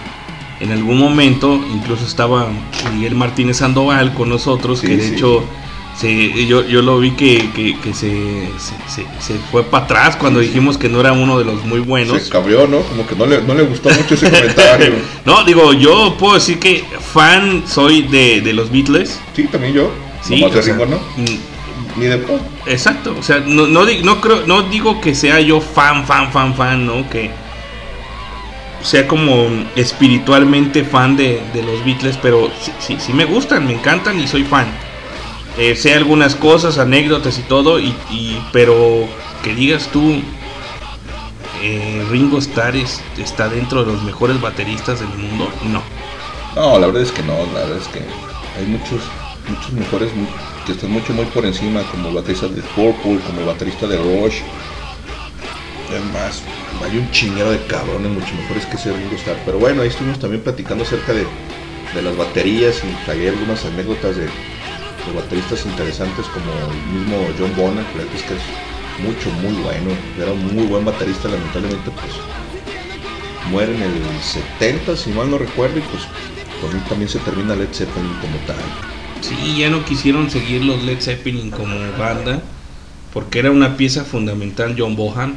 en 0.60 0.72
algún 0.72 0.98
momento, 0.98 1.60
incluso 1.70 2.06
estaba 2.06 2.48
Miguel 2.94 3.14
Martínez 3.14 3.58
Sandoval 3.58 4.14
con 4.14 4.30
nosotros, 4.30 4.80
que 4.80 4.96
de 4.96 5.08
sí. 5.08 5.14
hecho 5.14 5.44
se, 5.98 6.46
yo, 6.46 6.64
yo 6.64 6.80
lo 6.80 7.00
vi 7.00 7.10
que, 7.12 7.50
que- 7.52 7.76
que 7.80 7.92
se, 7.92 8.46
se, 8.58 9.02
se- 9.20 9.38
fue 9.50 9.64
para 9.64 9.84
atrás 9.84 10.16
cuando 10.16 10.38
dijimos 10.40 10.78
que 10.78 10.88
no 10.88 11.00
era 11.00 11.12
uno 11.12 11.38
de 11.38 11.44
los 11.44 11.64
muy 11.64 11.80
buenos. 11.80 12.22
Se 12.22 12.30
cabrió, 12.30 12.68
¿no? 12.68 12.80
Como 12.82 13.04
que 13.06 13.16
no 13.16 13.26
le, 13.26 13.42
no 13.42 13.54
le 13.54 13.64
gustó 13.64 13.90
mucho 13.90 14.14
ese 14.14 14.30
comentario. 14.30 14.92
No, 15.24 15.42
digo, 15.44 15.72
yo 15.72 16.16
puedo 16.18 16.34
decir 16.34 16.58
que 16.60 16.84
fan 17.12 17.64
soy 17.66 18.02
de, 18.02 18.40
de 18.40 18.52
los 18.52 18.70
Beatles. 18.70 19.18
Sí, 19.34 19.44
también 19.44 19.74
yo. 19.74 19.90
Sí, 20.22 20.36
Nomás 20.36 20.52
de 20.54 20.60
o 20.60 20.62
sea, 20.62 20.72
Ringo, 20.74 20.86
¿no? 20.86 20.96
mm, 21.16 22.00
Ni 22.00 22.06
de 22.06 22.18
pop. 22.18 22.40
Exacto, 22.66 23.16
o 23.18 23.22
sea, 23.22 23.40
no, 23.40 23.66
no, 23.66 23.84
no 24.04 24.20
creo, 24.20 24.46
no 24.46 24.62
digo 24.62 25.00
que 25.00 25.14
sea 25.16 25.40
yo 25.40 25.60
fan, 25.60 26.06
fan, 26.06 26.30
fan, 26.30 26.54
fan, 26.54 26.86
¿no? 26.86 27.08
Que 27.10 27.30
sea 28.82 29.08
como 29.08 29.48
espiritualmente 29.74 30.84
fan 30.84 31.16
de, 31.16 31.40
de 31.52 31.62
los 31.64 31.84
Beatles, 31.84 32.16
pero 32.22 32.50
sí, 32.62 32.72
sí, 32.78 32.96
sí 33.00 33.12
me 33.12 33.24
gustan, 33.24 33.66
me 33.66 33.72
encantan 33.72 34.20
y 34.20 34.28
soy 34.28 34.44
fan. 34.44 34.66
Eh, 35.58 35.74
sé 35.76 35.92
algunas 35.94 36.36
cosas, 36.36 36.78
anécdotas 36.78 37.38
y 37.38 37.42
todo, 37.42 37.80
y, 37.80 38.48
pero 38.52 39.18
que 39.42 39.54
digas 39.54 39.90
tú, 39.90 40.22
eh, 41.52 42.04
Ringo 42.08 42.38
Starr 42.38 42.76
es- 42.76 43.02
está 43.16 43.48
dentro 43.48 43.84
de 43.84 43.92
los 43.92 44.02
mejores 44.02 44.40
bateristas 44.40 45.00
del 45.00 45.14
mundo, 45.16 45.58
no. 45.60 45.82
No, 46.54 46.78
la 46.78 46.86
verdad 46.86 47.02
es 47.02 47.12
que 47.12 47.22
no, 47.22 47.46
la 47.46 47.60
verdad 47.60 47.78
es 47.78 47.88
que 47.88 48.00
hay 48.54 48.66
muchos, 48.66 49.12
muchos 49.46 49.72
mejores 49.72 50.12
que 50.64 50.72
están 50.72 50.90
mucho 50.90 51.14
muy 51.14 51.26
por 51.26 51.44
encima, 51.46 51.86
como 51.88 52.08
el 52.08 52.14
baterista 52.14 52.48
de 52.48 52.62
Purple, 52.62 53.22
como 53.22 53.40
el 53.40 53.46
baterista 53.46 53.86
de 53.86 53.96
Rush. 53.98 54.42
Es 55.88 56.04
más, 56.04 56.44
hay 56.82 56.98
un 56.98 57.10
chinguero 57.10 57.50
de 57.50 57.66
cabrones 57.66 58.10
mucho 58.12 58.34
mejores 58.36 58.66
que 58.66 58.76
ese 58.76 58.92
Ringo 58.92 59.16
Starr. 59.16 59.42
Pero 59.44 59.58
bueno, 59.58 59.82
ahí 59.82 59.88
estuvimos 59.88 60.18
también 60.18 60.42
platicando 60.42 60.84
acerca 60.84 61.12
de, 61.14 61.34
de 61.90 62.02
las 62.02 62.16
baterías 62.16 62.84
y 62.84 63.02
hay 63.10 63.26
algunas 63.26 63.64
anécdotas 63.64 64.16
de, 64.16 64.34
de 65.08 65.14
bateristas 65.14 65.64
interesantes 65.66 66.26
como 66.26 66.52
el 66.72 67.00
mismo 67.00 67.26
John 67.38 67.52
Bonham, 67.56 67.84
que 67.92 68.16
es 68.16 68.22
que 68.22 68.34
es 68.34 68.40
mucho, 69.02 69.30
muy 69.42 69.54
bueno. 69.62 69.90
Era 70.20 70.32
un 70.32 70.54
muy 70.54 70.66
buen 70.66 70.84
baterista, 70.84 71.28
lamentablemente 71.28 71.90
pues 71.90 72.12
muere 73.50 73.74
en 73.74 73.82
el 73.82 74.22
70, 74.22 74.96
si 74.96 75.10
mal 75.10 75.30
no 75.30 75.38
recuerdo, 75.38 75.78
y 75.78 75.82
pues 75.82 76.02
con 76.60 76.76
él 76.76 76.82
también 76.88 77.08
se 77.08 77.18
termina 77.20 77.54
Led 77.54 77.72
Zeppelin 77.72 78.14
como 78.20 78.36
tal. 78.46 78.56
Sí, 79.20 79.58
ya 79.58 79.70
no 79.70 79.84
quisieron 79.84 80.30
seguir 80.30 80.64
los 80.64 80.82
Led 80.84 81.00
Zeppelin 81.00 81.50
como 81.50 81.76
banda, 81.98 82.42
porque 83.12 83.38
era 83.38 83.50
una 83.50 83.76
pieza 83.76 84.04
fundamental 84.04 84.76
John 84.78 84.96
Bohan, 84.96 85.34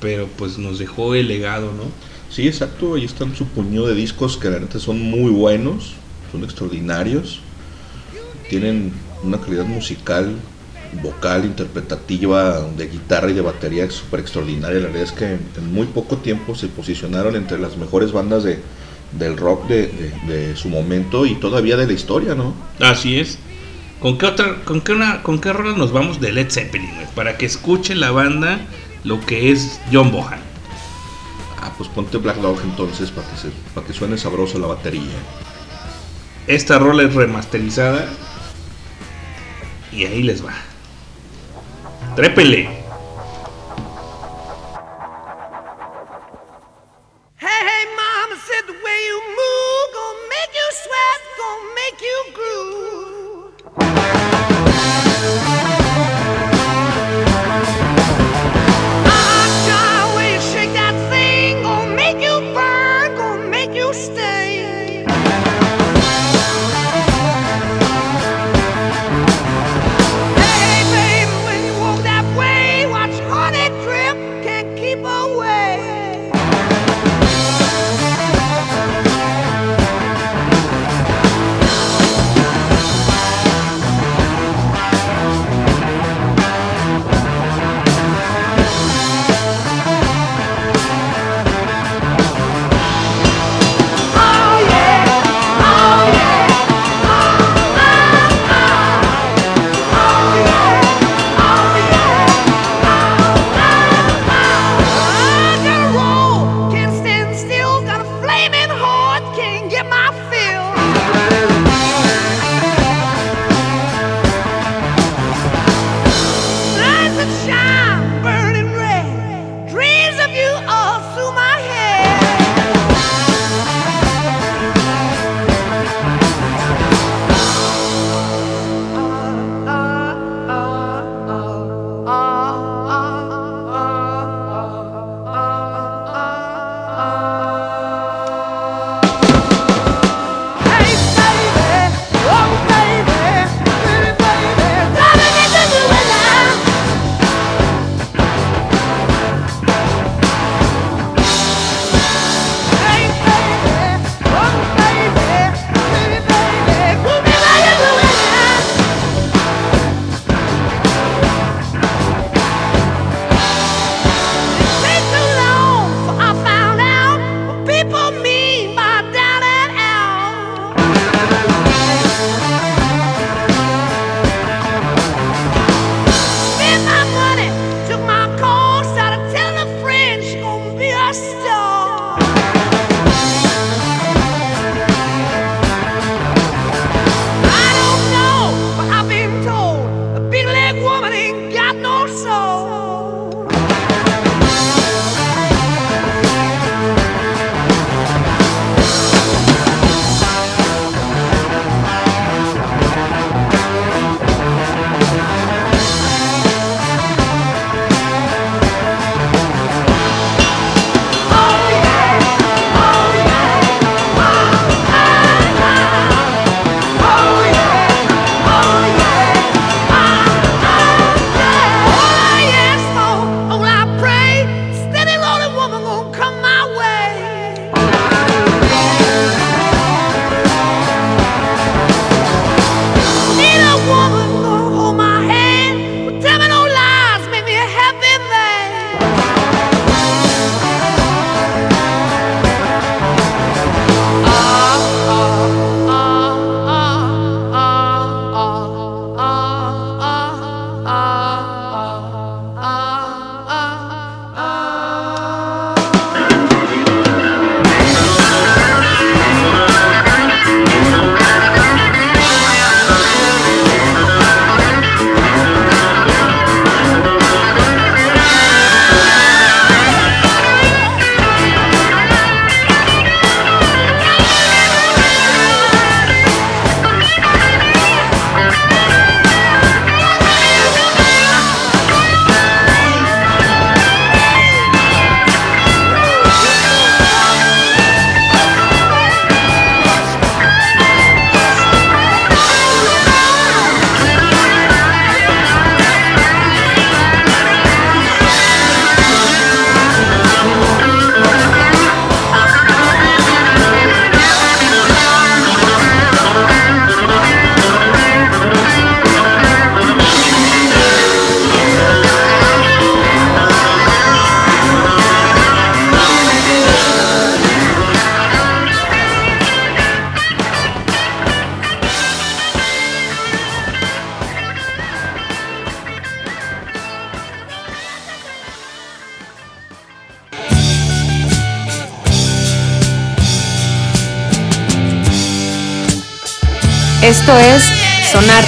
pero 0.00 0.28
pues 0.36 0.58
nos 0.58 0.78
dejó 0.78 1.14
el 1.14 1.28
legado, 1.28 1.72
¿no? 1.72 1.84
Sí, 2.30 2.46
exacto, 2.46 2.94
ahí 2.94 3.04
están 3.04 3.34
su 3.34 3.46
puñado 3.46 3.88
de 3.88 3.94
discos 3.94 4.36
que 4.36 4.50
la 4.50 4.60
neta 4.60 4.78
son 4.78 5.00
muy 5.00 5.30
buenos, 5.30 5.94
son 6.30 6.44
extraordinarios, 6.44 7.40
tienen 8.50 8.92
una 9.22 9.40
calidad 9.40 9.64
musical, 9.64 10.34
vocal, 11.02 11.44
interpretativa, 11.44 12.60
de 12.76 12.88
guitarra 12.88 13.30
y 13.30 13.34
de 13.34 13.40
batería 13.40 13.88
súper 13.90 14.20
extraordinaria. 14.20 14.80
La 14.80 14.88
verdad 14.88 15.02
es 15.04 15.12
que 15.12 15.24
en 15.34 15.72
muy 15.72 15.86
poco 15.86 16.16
tiempo 16.18 16.54
se 16.54 16.66
posicionaron 16.68 17.36
entre 17.36 17.58
las 17.58 17.76
mejores 17.76 18.12
bandas 18.12 18.42
de, 18.42 18.58
del 19.18 19.36
rock 19.36 19.68
de, 19.68 19.86
de- 20.26 20.36
de 20.48 20.56
su 20.56 20.68
momento 20.68 21.26
y 21.26 21.36
todavía 21.36 21.76
de 21.76 21.86
la 21.86 21.92
historia, 21.92 22.34
¿no? 22.34 22.52
Así 22.80 23.18
es. 23.20 23.38
¿Con 24.00 24.18
qué 24.18 24.26
otra, 24.26 24.56
con 24.64 24.80
qué 24.80 24.92
una, 24.92 25.22
con 25.22 25.40
qué 25.40 25.52
rola 25.52 25.76
nos 25.76 25.92
vamos 25.92 26.20
de 26.20 26.32
Led 26.32 26.50
Zeppelin, 26.50 26.94
güey? 26.94 27.06
Para 27.14 27.36
que 27.36 27.46
escuche 27.46 27.94
la 27.94 28.10
banda 28.10 28.58
lo 29.04 29.20
que 29.24 29.52
es 29.52 29.78
John 29.92 30.10
Bohan. 30.10 30.40
Ah, 31.62 31.72
pues 31.76 31.88
ponte 31.90 32.16
Black 32.16 32.38
Dog 32.38 32.58
entonces 32.64 33.10
para 33.10 33.28
que, 33.28 33.36
se, 33.36 33.48
para 33.74 33.86
que 33.86 33.92
suene 33.92 34.16
sabroso 34.18 34.58
la 34.58 34.66
batería. 34.66 35.02
Esta 36.46 36.78
rola 36.78 37.02
es 37.04 37.14
remasterizada 37.14 38.08
y 39.92 40.04
ahí 40.04 40.22
les 40.22 40.44
va. 40.44 40.54
¡Trépele! 42.14 42.68
Hey, 47.38 47.60
hey, 47.68 47.86
mama 47.96 48.36
said 48.46 48.66
the 48.66 48.72
way 48.72 48.98
you 49.08 49.20
move, 49.38 49.86
gonna 49.94 50.28
make 50.28 50.52
you 50.54 50.68
sweat, 50.82 51.20
gonna 51.38 51.74
make 51.74 52.00
you 52.00 52.18
groove. 52.34 52.89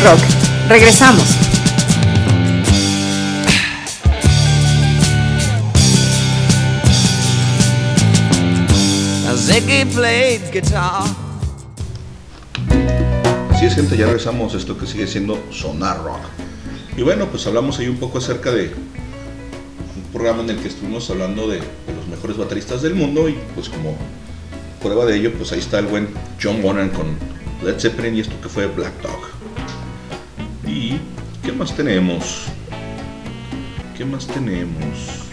rock. 0.03 0.21
Regresamos. 0.69 1.25
Así 13.51 13.67
es, 13.67 13.75
gente, 13.75 13.97
ya 13.97 14.07
regresamos 14.07 14.55
a 14.55 14.57
esto 14.57 14.77
que 14.77 14.87
sigue 14.87 15.07
siendo 15.07 15.41
Sonar 15.51 16.03
Rock. 16.03 16.21
Y 16.97 17.03
bueno, 17.03 17.27
pues 17.27 17.47
hablamos 17.47 17.79
ahí 17.79 17.87
un 17.89 17.99
poco 17.99 18.19
acerca 18.19 18.51
de 18.51 18.73
un 19.97 20.13
programa 20.13 20.43
en 20.43 20.51
el 20.51 20.57
que 20.59 20.69
estuvimos 20.69 21.09
hablando 21.11 21.49
de, 21.49 21.59
de 21.59 21.95
los 21.97 22.09
mejores 22.09 22.37
bateristas 22.37 22.83
del 22.83 22.95
mundo 22.95 23.29
y 23.29 23.39
pues 23.55 23.69
como 23.69 23.97
prueba 24.83 25.07
de 25.07 25.17
ello, 25.17 25.33
pues 25.35 25.53
ahí 25.53 25.61
está 25.61 25.79
el 25.79 25.87
buen 25.87 26.09
John 26.43 26.61
Bonham 26.61 26.91
con 26.91 27.07
Led 27.65 27.79
Zeppelin 27.79 28.17
y 28.17 28.21
esto 28.21 28.35
que 28.43 28.49
fue 28.49 28.67
Black 28.67 29.01
Dog. 29.01 29.22
¿Y 31.63 31.65
qué 31.65 31.69
más 31.71 31.77
tenemos? 31.77 32.45
¿Qué 33.97 34.05
más 34.05 34.27
tenemos? 34.27 35.29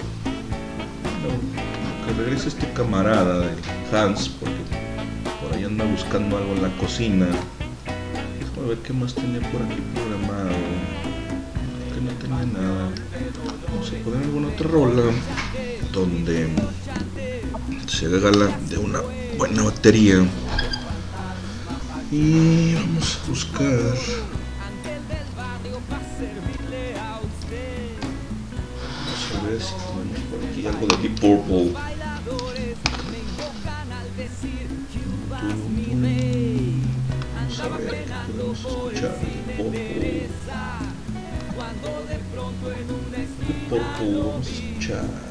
Que 2.06 2.14
regrese 2.22 2.49
este 2.49 2.72
camarada 2.73 3.39
de 3.39 3.49
Hans, 3.91 4.30
porque 4.30 4.53
por 5.41 5.57
ahí 5.57 5.64
anda 5.64 5.85
buscando 5.85 6.38
algo 6.38 6.53
en 6.53 6.61
la 6.61 6.69
cocina. 6.77 7.26
Déjame 8.39 8.68
ver 8.68 8.77
qué 8.77 8.93
más 8.93 9.15
tenía 9.15 9.39
por 9.39 9.64
aquí 9.64 9.81
programado. 9.95 10.51
Que 11.95 11.99
no 11.99 12.11
tenía 12.22 12.61
nada. 12.61 12.91
Vamos 13.68 13.89
a 13.89 14.03
poner 14.03 14.23
alguna 14.23 14.47
otra 14.49 14.68
rola 14.68 15.03
donde 15.91 16.47
se 17.88 18.07
gala 18.07 18.56
de 18.69 18.77
una 18.77 18.99
buena 19.35 19.64
batería. 19.64 20.23
Y 22.11 22.76
vamos 22.76 23.19
a 23.23 23.30
buscar. 23.30 24.19
Purple, 44.40 44.64
vamos 44.80 45.28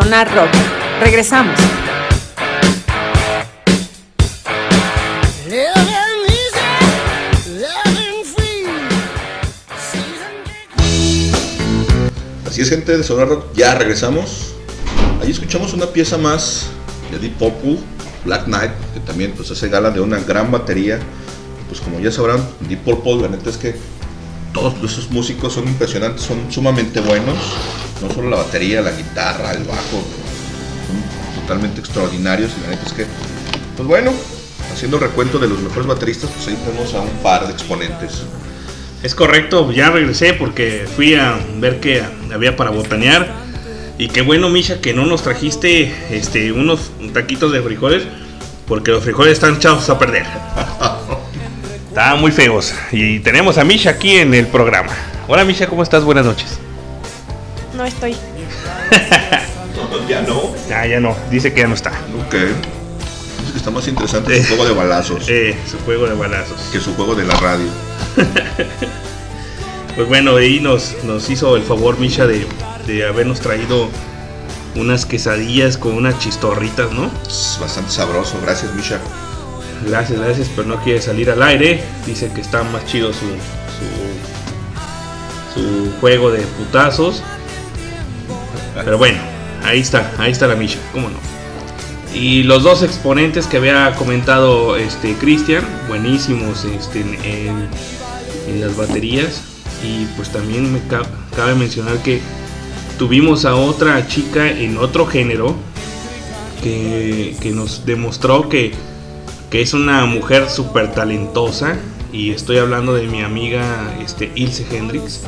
Sonar 0.00 0.34
Rock. 0.34 0.48
Regresamos. 1.00 1.54
Así 12.46 12.62
es, 12.62 12.70
gente 12.70 12.96
de 12.96 13.04
Sonar 13.04 13.28
Rock, 13.28 13.52
ya 13.54 13.74
regresamos. 13.74 14.54
Ahí 15.20 15.30
escuchamos 15.30 15.74
una 15.74 15.86
pieza 15.86 16.16
más 16.16 16.68
de 17.10 17.18
Deep 17.18 17.34
Purple, 17.34 17.78
Black 18.24 18.44
Knight, 18.46 18.72
que 18.94 19.00
también 19.00 19.32
pues 19.32 19.50
hace 19.50 19.68
gala 19.68 19.90
de 19.90 20.00
una 20.00 20.18
gran 20.20 20.50
batería. 20.50 20.98
Pues 21.68 21.80
como 21.80 22.00
ya 22.00 22.10
sabrán, 22.10 22.42
Deep 22.60 22.80
Purple, 22.80 23.16
la 23.16 23.28
neta 23.28 23.50
es 23.50 23.58
que 23.58 23.74
todos 24.54 24.74
esos 24.82 25.10
músicos 25.10 25.52
son 25.52 25.68
impresionantes, 25.68 26.22
son 26.22 26.50
sumamente 26.50 27.00
buenos. 27.00 27.36
No 28.02 28.10
solo 28.12 28.30
la 28.30 28.36
batería, 28.38 28.80
la 28.80 28.92
guitarra, 28.92 29.52
el 29.52 29.64
bajo, 29.64 30.02
son 30.86 31.40
totalmente 31.42 31.80
extraordinarios. 31.80 32.52
Y 32.58 32.62
la 32.62 32.68
neta 32.70 32.86
es 32.86 32.92
que, 32.92 33.06
pues 33.76 33.88
bueno, 33.88 34.12
haciendo 34.72 34.96
el 34.96 35.02
recuento 35.02 35.38
de 35.38 35.48
los 35.48 35.58
mejores 35.60 35.86
bateristas, 35.86 36.30
pues 36.30 36.48
ahí 36.48 36.58
tenemos 36.64 36.94
a 36.94 37.00
un 37.00 37.10
par 37.22 37.46
de 37.46 37.52
exponentes. 37.52 38.22
Es 39.02 39.14
correcto, 39.14 39.72
ya 39.72 39.90
regresé 39.90 40.34
porque 40.34 40.86
fui 40.94 41.14
a 41.14 41.38
ver 41.58 41.80
que 41.80 42.02
había 42.32 42.56
para 42.56 42.70
botanear. 42.70 43.28
Y 43.98 44.08
qué 44.08 44.22
bueno, 44.22 44.48
Misha, 44.48 44.80
que 44.80 44.94
no 44.94 45.04
nos 45.04 45.22
trajiste 45.22 45.92
este, 46.10 46.52
unos 46.52 46.90
taquitos 47.12 47.52
de 47.52 47.60
frijoles, 47.60 48.04
porque 48.66 48.92
los 48.92 49.02
frijoles 49.02 49.34
están 49.34 49.56
echados 49.56 49.88
a 49.90 49.98
perder. 49.98 50.24
Estaban 51.88 52.20
muy 52.20 52.30
feos. 52.30 52.72
Y 52.92 53.18
tenemos 53.20 53.58
a 53.58 53.64
Misha 53.64 53.90
aquí 53.90 54.16
en 54.16 54.32
el 54.32 54.46
programa. 54.46 54.92
Hola 55.28 55.44
Misha, 55.44 55.66
¿cómo 55.66 55.82
estás? 55.82 56.04
Buenas 56.04 56.24
noches. 56.24 56.58
Estoy. 57.90 58.12
ya 60.08 60.22
no. 60.22 60.54
Ya, 60.68 60.86
ya 60.86 61.00
no. 61.00 61.16
Dice 61.30 61.52
que 61.52 61.60
ya 61.60 61.68
no 61.68 61.74
está. 61.74 61.90
Ok. 62.26 62.34
Dice 62.34 63.52
que 63.52 63.58
está 63.58 63.70
más 63.70 63.86
interesante 63.88 64.42
su 64.42 64.48
juego 64.56 64.64
de 64.66 64.74
balazos 64.74 65.24
Eh, 65.28 65.56
su 65.70 65.78
juego 65.80 66.06
de 66.06 66.14
balazos. 66.14 66.56
que 66.72 66.80
su 66.80 66.94
juego 66.94 67.14
de 67.14 67.24
la 67.24 67.34
radio. 67.36 67.66
Pues 69.96 70.06
bueno, 70.08 70.36
ahí 70.36 70.60
nos, 70.60 70.94
nos 71.02 71.28
hizo 71.30 71.56
el 71.56 71.62
favor 71.64 71.98
Misha 71.98 72.24
de, 72.26 72.46
de 72.86 73.04
habernos 73.06 73.40
traído 73.40 73.88
unas 74.76 75.04
quesadillas 75.04 75.76
con 75.76 75.94
unas 75.94 76.16
chistorritas, 76.20 76.92
¿no? 76.92 77.10
Es 77.26 77.58
bastante 77.60 77.90
sabroso, 77.90 78.38
gracias 78.40 78.72
Misha. 78.74 78.98
Gracias, 79.86 80.20
gracias, 80.20 80.48
pero 80.54 80.68
no 80.68 80.76
quiere 80.84 81.02
salir 81.02 81.28
al 81.30 81.42
aire. 81.42 81.82
Dice 82.06 82.30
que 82.32 82.40
está 82.40 82.62
más 82.62 82.86
chido 82.86 83.12
su, 83.12 83.26
su, 85.54 85.60
su 85.60 85.90
juego 86.00 86.30
de 86.30 86.42
putazos. 86.42 87.22
Pero 88.84 88.98
bueno, 88.98 89.18
ahí 89.64 89.80
está, 89.80 90.12
ahí 90.18 90.32
está 90.32 90.46
la 90.46 90.56
Misha, 90.56 90.78
cómo 90.92 91.08
no. 91.08 91.16
Y 92.14 92.42
los 92.42 92.64
dos 92.64 92.82
exponentes 92.82 93.46
que 93.46 93.58
había 93.58 93.94
comentado 93.94 94.76
este 94.76 95.14
Cristian, 95.14 95.64
buenísimos 95.88 96.64
este, 96.64 97.00
en, 97.00 98.60
las 98.60 98.76
baterías. 98.76 99.42
Y 99.84 100.06
pues 100.16 100.30
también 100.30 100.72
me 100.72 100.80
ca- 100.88 101.06
cabe 101.36 101.54
mencionar 101.54 101.98
que 101.98 102.20
tuvimos 102.98 103.44
a 103.44 103.54
otra 103.54 104.06
chica 104.08 104.50
en 104.50 104.76
otro 104.76 105.06
género 105.06 105.54
que, 106.62 107.36
que 107.40 107.50
nos 107.52 107.86
demostró 107.86 108.48
que, 108.48 108.72
que 109.50 109.62
es 109.62 109.72
una 109.72 110.04
mujer 110.06 110.50
súper 110.50 110.92
talentosa. 110.92 111.76
Y 112.12 112.32
estoy 112.32 112.58
hablando 112.58 112.92
de 112.92 113.06
mi 113.06 113.22
amiga 113.22 113.94
este, 114.04 114.32
Ilse 114.34 114.66
Hendrix, 114.70 115.20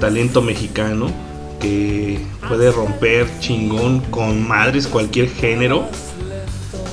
talento 0.00 0.42
mexicano 0.42 1.12
que 1.60 2.20
puede 2.46 2.70
romper 2.70 3.26
chingón 3.40 4.00
con 4.10 4.46
madres 4.46 4.86
cualquier 4.86 5.28
género. 5.28 5.88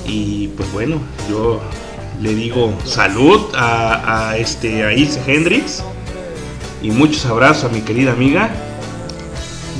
Y 0.06 0.48
pues 0.48 0.72
bueno, 0.72 1.00
yo 1.28 1.60
le 2.20 2.34
digo 2.34 2.72
salud 2.84 3.40
a, 3.54 4.30
a 4.30 4.36
este 4.38 4.84
a 4.84 4.92
Ilse 4.92 5.20
Hendrix 5.26 5.82
y 6.82 6.90
muchos 6.90 7.26
abrazos 7.26 7.64
a 7.64 7.68
mi 7.68 7.80
querida 7.80 8.12
amiga. 8.12 8.50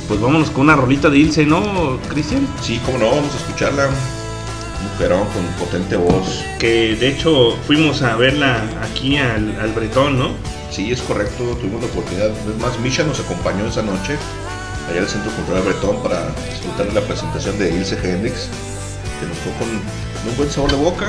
Pues 0.07 0.21
vámonos 0.21 0.49
con 0.51 0.61
una 0.63 0.75
rolita 0.75 1.09
de 1.09 1.17
Ilse, 1.17 1.45
¿no, 1.45 1.99
Cristian? 2.09 2.47
Sí, 2.61 2.79
cómo 2.85 2.97
no, 2.97 3.09
vamos 3.09 3.33
a 3.33 3.37
escucharla. 3.37 3.89
Mujerón 4.91 5.25
con 5.27 5.43
potente 5.59 5.97
voz. 5.97 6.43
Que 6.59 6.95
de 6.95 7.09
hecho 7.09 7.57
fuimos 7.65 8.03
a 8.03 8.15
verla 8.15 8.61
aquí 8.83 9.17
al, 9.17 9.59
al 9.59 9.73
Bretón, 9.73 10.17
¿no? 10.19 10.29
Sí, 10.69 10.91
es 10.91 11.01
correcto, 11.01 11.43
tuvimos 11.59 11.81
la 11.81 11.87
oportunidad. 11.87 12.29
Es 12.29 12.61
más, 12.61 12.79
Misha 12.79 13.03
nos 13.03 13.19
acompañó 13.19 13.65
esa 13.65 13.81
noche 13.81 14.17
allá 14.89 15.01
al 15.01 15.07
Centro 15.07 15.31
Cultural 15.31 15.63
Bretón 15.63 16.01
para 16.01 16.27
disfrutar 16.49 16.87
de 16.87 16.93
la 16.93 17.01
presentación 17.01 17.57
de 17.59 17.71
Ilse 17.71 17.97
Hendrix, 18.03 18.47
que 19.19 19.27
nos 19.27 19.37
fue 19.39 19.53
con 19.59 19.69
muy 20.25 20.35
buen 20.37 20.49
sabor 20.49 20.71
de 20.71 20.77
boca. 20.77 21.07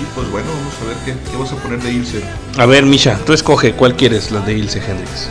Y 0.00 0.04
pues 0.14 0.28
bueno, 0.30 0.48
vamos 0.48 0.74
a 0.82 0.84
ver 0.86 0.96
qué, 1.04 1.30
qué 1.30 1.36
vas 1.36 1.52
a 1.52 1.56
poner 1.56 1.80
de 1.80 1.92
Ilse. 1.92 2.20
A 2.58 2.66
ver, 2.66 2.84
Misha, 2.84 3.18
tú 3.24 3.32
escoge 3.32 3.74
cuál 3.74 3.94
quieres, 3.94 4.32
la 4.32 4.40
de 4.40 4.54
Ilse 4.54 4.78
Hendrix. 4.78 5.28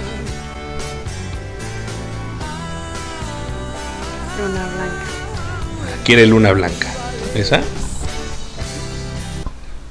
Luna 4.40 4.66
Blanca. 4.68 6.04
Quiere 6.06 6.26
Luna 6.28 6.54
Blanca. 6.54 6.88
¿Esa? 7.36 7.62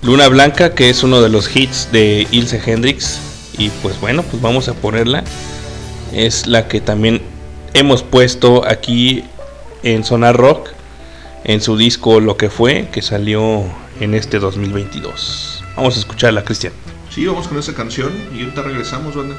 Luna 0.01 0.29
Blanca, 0.29 0.74
que 0.74 0.91
es 0.91 1.03
uno 1.03 1.20
de 1.20 1.29
los 1.29 1.55
hits 1.55 1.89
de 1.93 2.27
Ilse 2.31 2.61
Hendrix. 2.65 3.19
Y 3.59 3.69
pues 3.83 4.01
bueno, 4.01 4.23
pues 4.23 4.43
vamos 4.43 4.69
a 4.69 4.74
ponerla. 4.74 5.23
Es 6.12 6.47
la 6.47 6.66
que 6.66 6.81
también 6.81 7.23
hemos 7.74 8.03
puesto 8.03 8.66
aquí 8.66 9.24
en 9.82 10.05
Sonar 10.05 10.36
Rock. 10.36 10.70
En 11.44 11.61
su 11.61 11.77
disco 11.77 12.20
Lo 12.20 12.36
que 12.36 12.51
fue, 12.51 12.89
que 12.93 13.03
salió 13.03 13.65
en 13.99 14.15
este 14.15 14.39
2022. 14.39 15.65
Vamos 15.77 15.97
a 15.97 15.99
escucharla, 15.99 16.44
Cristian. 16.44 16.73
Sí, 17.11 17.27
vamos 17.27 17.49
con 17.49 17.59
esa 17.59 17.74
canción 17.74 18.12
y 18.32 18.43
ahorita 18.43 18.62
regresamos, 18.62 19.16
banda. 19.16 19.35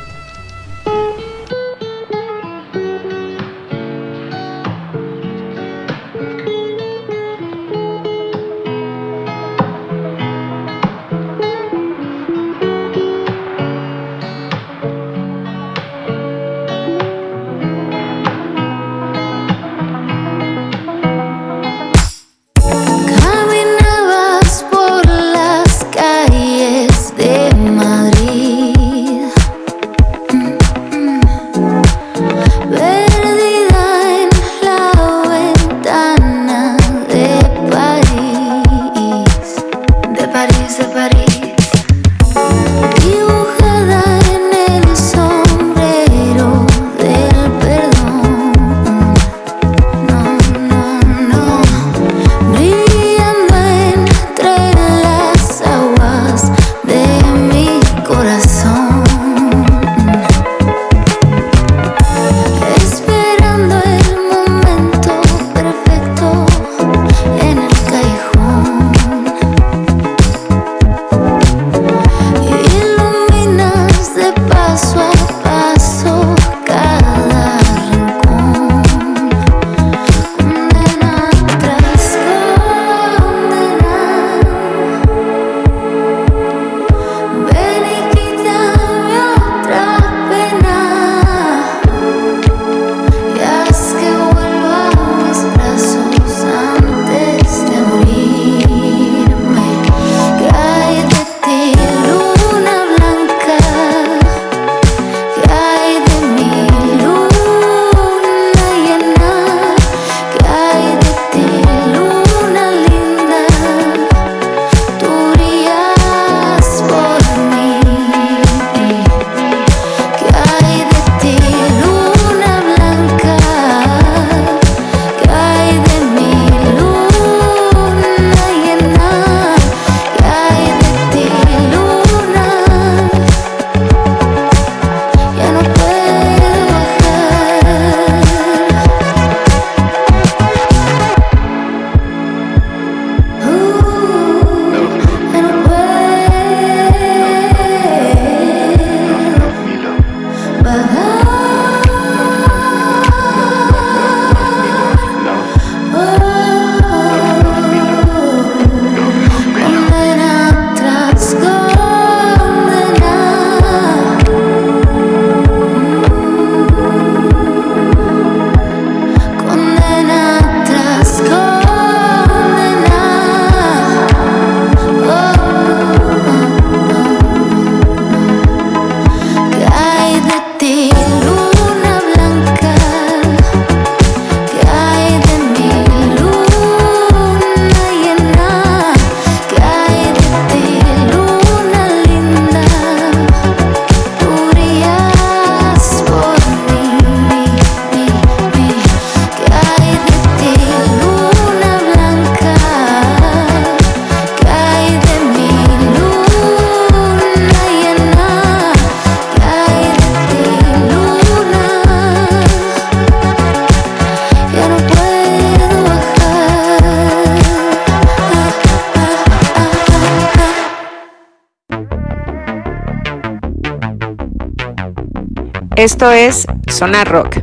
Esto 225.84 226.10
es 226.12 226.46
Sonar 226.70 227.12
Rock. 227.12 227.42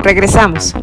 Regresamos. 0.00 0.74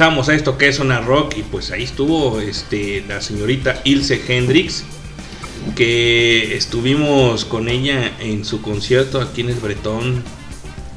Regresamos 0.00 0.30
a 0.30 0.34
esto 0.34 0.56
que 0.56 0.68
es 0.68 0.76
Sonar 0.76 1.04
Rock 1.04 1.36
y 1.36 1.42
pues 1.42 1.70
ahí 1.72 1.82
estuvo 1.82 2.40
este, 2.40 3.04
la 3.06 3.20
señorita 3.20 3.82
Ilse 3.84 4.22
Hendrix 4.26 4.82
que 5.76 6.56
estuvimos 6.56 7.44
con 7.44 7.68
ella 7.68 8.10
en 8.18 8.46
su 8.46 8.62
concierto 8.62 9.20
aquí 9.20 9.42
en 9.42 9.50
el 9.50 9.56
Bretón 9.56 10.24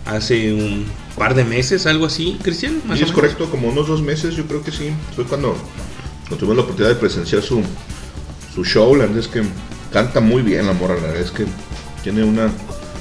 hace 0.05 0.53
un 0.53 0.85
par 1.17 1.35
de 1.35 1.43
meses, 1.43 1.85
algo 1.85 2.05
así, 2.05 2.39
Cristian. 2.41 2.75
más 2.75 2.83
Sí, 2.83 2.91
o 2.91 2.93
es 2.93 2.99
menos. 3.01 3.11
correcto, 3.11 3.51
como 3.51 3.67
unos 3.67 3.89
dos 3.89 4.01
meses, 4.01 4.37
yo 4.37 4.45
creo 4.45 4.63
que 4.63 4.71
sí. 4.71 4.91
Fue 5.17 5.25
cuando, 5.25 5.57
cuando 6.21 6.37
tuvimos 6.37 6.55
la 6.55 6.63
oportunidad 6.63 6.93
de 6.93 6.99
presenciar 7.01 7.41
su, 7.41 7.61
su 8.55 8.63
show. 8.63 8.95
La 8.95 9.03
verdad 9.03 9.19
es 9.19 9.27
que 9.27 9.43
canta 9.91 10.21
muy 10.21 10.43
bien 10.43 10.65
la 10.65 10.71
morra, 10.71 10.95
la 10.95 11.07
verdad 11.07 11.23
es 11.23 11.31
que 11.31 11.43
tiene 12.03 12.23
una, 12.23 12.49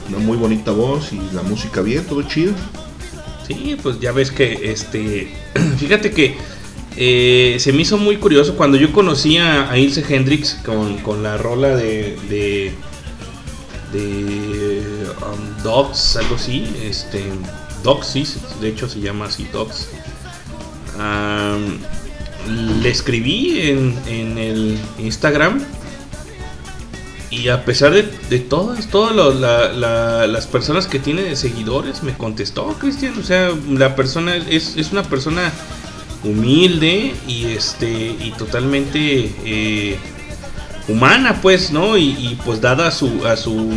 una 0.09 0.19
muy 0.19 0.37
bonita 0.37 0.73
voz 0.73 1.12
y 1.12 1.20
la 1.33 1.43
música 1.43 1.81
bien, 1.81 2.05
todo 2.05 2.23
chido. 2.23 2.55
Sí, 3.47 3.77
pues 3.81 4.01
ya 4.01 4.11
ves 4.11 4.33
que 4.33 4.73
este. 4.73 5.41
Fíjate 5.83 6.11
que 6.11 6.37
eh, 6.97 7.57
se 7.59 7.73
me 7.73 7.83
hizo 7.83 7.99
muy 7.99 8.17
curioso 8.17 8.57
cuando 8.57 8.77
yo 8.77 8.93
conocí 8.93 9.39
a, 9.39 9.71
a 9.71 9.79
Ilse 9.79 10.05
Hendrix 10.09 10.55
con, 10.65 10.99
con 10.99 11.23
la 11.23 11.37
rola 11.39 11.75
de. 11.75 12.17
de. 12.29 12.73
de. 13.93 14.83
um, 15.27 15.63
Dogs, 15.63 16.17
algo 16.17 16.37
así. 16.37 16.67
Este. 16.83 17.23
Dogs, 17.83 18.07
sí, 18.07 18.25
de 18.61 18.69
hecho 18.69 18.89
se 18.89 19.01
llama 19.01 19.25
así, 19.27 19.49
Dogs. 19.53 19.89
Le 22.49 22.89
escribí 22.89 23.61
en, 23.61 23.97
en 24.07 24.39
el 24.39 24.79
Instagram. 24.99 25.65
Y 27.31 27.49
a 27.49 27.65
pesar 27.65 27.93
de, 27.95 28.03
de 28.29 28.41
todas, 28.41 28.89
todas 28.89 29.17
las 29.17 30.47
personas 30.47 30.87
que 30.87 30.99
tiene 30.99 31.23
de 31.23 31.35
seguidores, 31.35 32.03
me 32.03 32.13
contestó 32.13 32.67
Cristian. 32.79 33.19
O 33.19 33.23
sea, 33.23 33.51
la 33.71 33.97
persona 33.97 34.37
es, 34.37 34.77
es 34.77 34.93
una 34.93 35.03
persona 35.03 35.51
humilde 36.24 37.15
y 37.27 37.47
este 37.47 37.90
y 37.90 38.32
totalmente 38.36 39.32
eh, 39.44 39.99
humana, 40.89 41.40
pues, 41.40 41.70
¿no? 41.73 41.97
Y, 41.97 42.39
pues 42.44 42.61
dada 42.61 42.89
a 42.89 42.90
su 42.90 43.27
a 43.27 43.36
su 43.36 43.70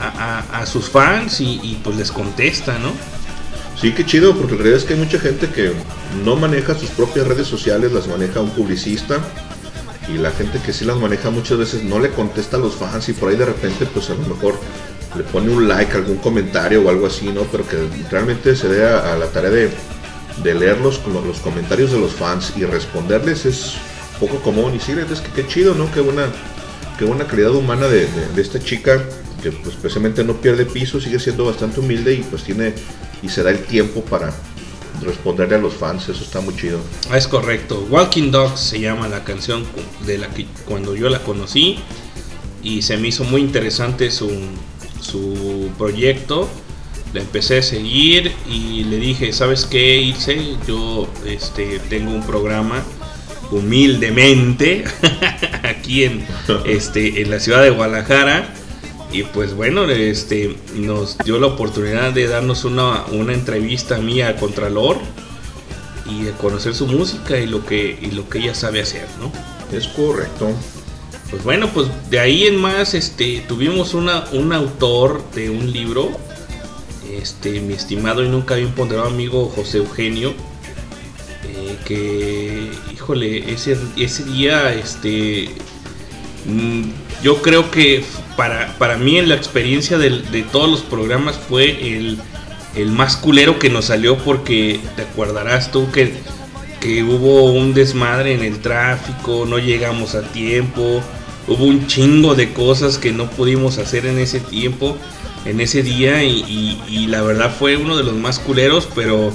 a, 0.00 0.64
sus 0.66 0.88
fans 0.88 1.40
y, 1.40 1.60
y, 1.62 1.80
pues 1.82 1.96
les 1.96 2.12
contesta, 2.12 2.78
¿no? 2.78 2.92
Sí, 3.80 3.92
qué 3.92 4.04
chido, 4.04 4.34
porque 4.34 4.52
en 4.52 4.58
realidad 4.58 4.78
es 4.78 4.84
que 4.84 4.94
hay 4.94 5.00
mucha 5.00 5.18
gente 5.18 5.48
que 5.48 5.72
no 6.24 6.36
maneja 6.36 6.74
sus 6.74 6.90
propias 6.90 7.26
redes 7.26 7.46
sociales, 7.46 7.92
las 7.92 8.06
maneja 8.06 8.40
un 8.40 8.50
publicista. 8.50 9.18
Y 10.08 10.16
la 10.16 10.30
gente 10.30 10.58
que 10.64 10.72
sí 10.72 10.86
las 10.86 10.96
maneja 10.96 11.28
muchas 11.30 11.58
veces 11.58 11.84
no 11.84 11.98
le 11.98 12.10
contesta 12.10 12.56
a 12.56 12.60
los 12.60 12.76
fans 12.76 13.10
y 13.10 13.12
por 13.12 13.28
ahí 13.28 13.36
de 13.36 13.44
repente 13.44 13.84
pues 13.84 14.08
a 14.08 14.14
lo 14.14 14.22
mejor 14.22 14.58
le 15.14 15.22
pone 15.22 15.52
un 15.52 15.68
like, 15.68 15.94
algún 15.94 16.16
comentario 16.16 16.82
o 16.82 16.88
algo 16.88 17.06
así, 17.06 17.26
¿no? 17.26 17.42
Pero 17.42 17.68
que 17.68 17.76
realmente 18.10 18.56
se 18.56 18.68
dé 18.68 18.86
a, 18.86 19.12
a 19.12 19.18
la 19.18 19.26
tarea 19.26 19.50
de, 19.50 19.70
de 20.42 20.54
leer 20.54 20.78
los, 20.80 21.00
los, 21.06 21.38
comentarios 21.40 21.92
de 21.92 21.98
los 21.98 22.12
fans 22.12 22.52
y 22.56 22.64
responderles 22.64 23.44
es 23.46 23.74
poco 24.20 24.38
común. 24.40 24.74
Y 24.74 24.80
sí, 24.80 24.92
es 24.92 25.20
que 25.20 25.32
qué 25.32 25.46
chido, 25.48 25.74
¿no? 25.74 25.90
Qué 25.92 26.00
buena, 26.00 26.26
qué 26.98 27.04
buena 27.04 27.26
calidad 27.26 27.52
humana 27.52 27.86
de, 27.88 28.06
de- 28.06 28.40
esta 28.42 28.58
chica 28.60 29.02
que 29.42 29.52
pues 29.52 29.76
precisamente 29.76 30.24
no 30.24 30.34
pierde 30.34 30.66
piso, 30.66 31.00
sigue 31.00 31.18
siendo 31.20 31.44
bastante 31.44 31.80
humilde 31.80 32.14
y 32.14 32.22
pues 32.22 32.42
tiene 32.42 32.74
y 33.22 33.28
se 33.28 33.42
da 33.42 33.50
el 33.50 33.60
tiempo 33.64 34.00
para 34.02 34.32
responderle 35.02 35.54
a 35.54 35.58
los 35.58 35.74
fans, 35.74 36.08
eso 36.08 36.24
está 36.24 36.40
muy 36.40 36.56
chido. 36.56 36.80
Ah, 37.10 37.16
Es 37.18 37.28
correcto. 37.28 37.86
Walking 37.88 38.30
Dogs 38.32 38.58
se 38.60 38.80
llama 38.80 39.06
la 39.08 39.22
canción 39.24 39.64
de 40.06 40.18
la 40.18 40.28
que 40.28 40.46
cuando 40.66 40.96
yo 40.96 41.08
la 41.08 41.20
conocí 41.20 41.78
y 42.64 42.82
se 42.82 42.96
me 42.96 43.08
hizo 43.08 43.22
muy 43.24 43.40
interesante 43.42 44.10
su, 44.10 44.28
su 45.00 45.70
proyecto. 45.78 46.48
La 47.18 47.24
empecé 47.24 47.58
a 47.58 47.62
seguir 47.62 48.32
y 48.48 48.84
le 48.84 48.96
dije, 48.98 49.32
¿sabes 49.32 49.66
qué, 49.66 49.96
Ilse? 49.96 50.54
Yo 50.68 51.08
este, 51.26 51.80
tengo 51.90 52.12
un 52.12 52.24
programa 52.24 52.84
humildemente 53.50 54.84
aquí 55.64 56.04
en, 56.04 56.24
este, 56.64 57.20
en 57.20 57.32
la 57.32 57.40
ciudad 57.40 57.64
de 57.64 57.70
Guadalajara. 57.70 58.54
Y 59.10 59.24
pues 59.24 59.52
bueno, 59.54 59.90
este, 59.90 60.56
nos 60.76 61.18
dio 61.18 61.40
la 61.40 61.48
oportunidad 61.48 62.12
de 62.12 62.28
darnos 62.28 62.64
una, 62.64 63.04
una 63.06 63.34
entrevista 63.34 63.98
mía 63.98 64.28
a 64.28 64.36
Contralor 64.36 64.98
y 66.06 66.22
de 66.22 66.30
conocer 66.30 66.72
su 66.72 66.86
música 66.86 67.36
y 67.36 67.48
lo 67.48 67.66
que 67.66 67.98
y 68.00 68.12
lo 68.12 68.28
que 68.28 68.38
ella 68.38 68.54
sabe 68.54 68.80
hacer, 68.80 69.08
¿no? 69.18 69.32
Es 69.76 69.88
correcto. 69.88 70.52
Pues 71.30 71.42
bueno, 71.42 71.68
pues 71.74 71.88
de 72.10 72.20
ahí 72.20 72.46
en 72.46 72.56
más 72.56 72.94
este 72.94 73.44
tuvimos 73.48 73.94
una, 73.94 74.24
un 74.30 74.52
autor 74.52 75.28
de 75.32 75.50
un 75.50 75.72
libro, 75.72 76.16
este 77.20 77.60
mi 77.60 77.74
estimado 77.74 78.24
y 78.24 78.28
nunca 78.28 78.54
bien 78.54 78.70
ponderado 78.72 79.08
amigo 79.08 79.52
José 79.54 79.78
Eugenio, 79.78 80.34
eh, 81.44 81.76
que 81.84 82.70
híjole, 82.92 83.52
ese, 83.52 83.76
ese 83.96 84.24
día 84.24 84.72
este 84.74 85.50
mm, 86.46 86.82
yo 87.22 87.42
creo 87.42 87.70
que 87.70 88.04
para, 88.36 88.74
para 88.78 88.96
mí 88.96 89.18
en 89.18 89.28
la 89.28 89.34
experiencia 89.34 89.98
del- 89.98 90.30
de 90.30 90.42
todos 90.42 90.70
los 90.70 90.80
programas 90.82 91.36
fue 91.36 91.96
el, 91.96 92.18
el 92.76 92.90
más 92.90 93.16
culero 93.16 93.58
que 93.58 93.70
nos 93.70 93.86
salió 93.86 94.16
porque 94.18 94.78
te 94.96 95.02
acordarás 95.02 95.72
tú 95.72 95.90
que, 95.90 96.12
que 96.80 97.02
hubo 97.02 97.50
un 97.52 97.74
desmadre 97.74 98.34
en 98.34 98.42
el 98.42 98.60
tráfico, 98.60 99.46
no 99.48 99.58
llegamos 99.58 100.14
a 100.14 100.22
tiempo, 100.22 101.00
hubo 101.48 101.64
un 101.64 101.86
chingo 101.88 102.34
de 102.36 102.52
cosas 102.52 102.98
que 102.98 103.10
no 103.10 103.28
pudimos 103.30 103.78
hacer 103.78 104.06
en 104.06 104.18
ese 104.18 104.38
tiempo, 104.38 104.96
en 105.48 105.60
ese 105.60 105.82
día 105.82 106.22
y, 106.24 106.40
y- 106.46 106.82
y 106.88 107.06
la 107.06 107.22
verdad 107.22 107.54
fue 107.56 107.76
uno 107.76 107.96
de 107.96 108.04
los 108.04 108.14
más 108.14 108.38
culeros, 108.38 108.88
pero 108.94 109.32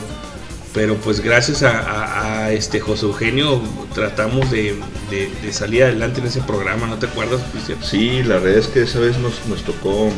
pero 0.73 0.95
pues 0.95 1.19
gracias 1.19 1.61
a, 1.61 1.79
a- 1.79 2.45
a 2.45 2.51
este 2.51 2.79
José 2.79 3.05
Eugenio 3.05 3.61
tratamos 3.93 4.49
de, 4.49 4.75
de- 5.11 5.29
de 5.43 5.53
salir 5.53 5.83
adelante 5.83 6.19
en 6.19 6.25
ese 6.27 6.41
programa, 6.41 6.87
¿no 6.87 6.95
te 6.97 7.05
acuerdas, 7.05 7.41
Cristian? 7.51 7.77
Sí, 7.83 8.23
la 8.23 8.39
verdad 8.39 8.57
es 8.59 8.67
que 8.67 8.81
esa 8.81 8.99
vez 8.99 9.17
nos, 9.19 9.33
nos 9.47 9.61
tocó 9.63 10.09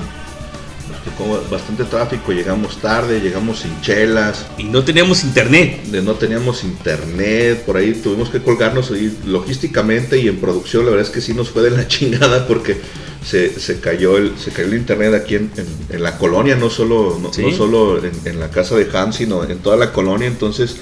nos 0.89 1.03
tocó 1.03 1.43
bastante 1.51 1.83
tráfico, 1.83 2.31
llegamos 2.31 2.77
tarde, 2.77 3.19
llegamos 3.19 3.59
sin 3.59 3.81
chelas. 3.81 4.45
Y 4.57 4.63
no 4.65 4.83
teníamos 4.83 5.23
internet. 5.23 5.83
De 5.85 6.01
no 6.01 6.13
teníamos 6.13 6.63
internet, 6.63 7.63
por 7.65 7.75
ahí 7.77 7.93
tuvimos 7.93 8.29
que 8.29 8.39
colgarnos 8.41 8.91
logísticamente 9.25 10.19
y 10.19 10.27
en 10.27 10.37
producción 10.37 10.85
la 10.85 10.91
verdad 10.91 11.07
es 11.07 11.11
que 11.13 11.21
sí 11.21 11.33
nos 11.33 11.49
fue 11.49 11.63
de 11.63 11.71
la 11.71 11.87
chingada 11.89 12.47
porque 12.47 12.79
se, 13.25 13.59
se 13.59 13.79
cayó 13.79 14.17
el 14.17 14.37
se 14.37 14.51
cayó 14.51 14.67
el 14.67 14.75
internet 14.75 15.13
aquí 15.15 15.35
en, 15.35 15.51
en- 15.57 15.95
en 15.95 16.03
la 16.03 16.17
colonia, 16.17 16.55
no 16.55 16.69
solo, 16.69 17.17
no, 17.21 17.33
Sí. 17.33 17.41
no 17.43 17.51
solo 17.51 17.97
en, 18.03 18.11
en 18.25 18.39
la 18.39 18.49
casa 18.51 18.75
de 18.75 18.87
Hans, 18.93 19.15
sino 19.17 19.43
en 19.43 19.57
toda 19.59 19.77
la 19.77 19.91
colonia, 19.91 20.27
entonces 20.27 20.75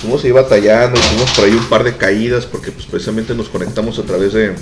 fuimos 0.00 0.24
ahí 0.24 0.30
batallando, 0.32 0.98
hicimos 0.98 1.30
por 1.32 1.44
ahí 1.44 1.52
un 1.52 1.64
par 1.68 1.84
de 1.84 1.96
caídas 1.96 2.46
porque 2.46 2.72
pues 2.72 2.86
precisamente 2.86 3.34
nos 3.34 3.48
conectamos 3.50 3.98
a 3.98 4.02
través 4.04 4.32
de, 4.32 4.52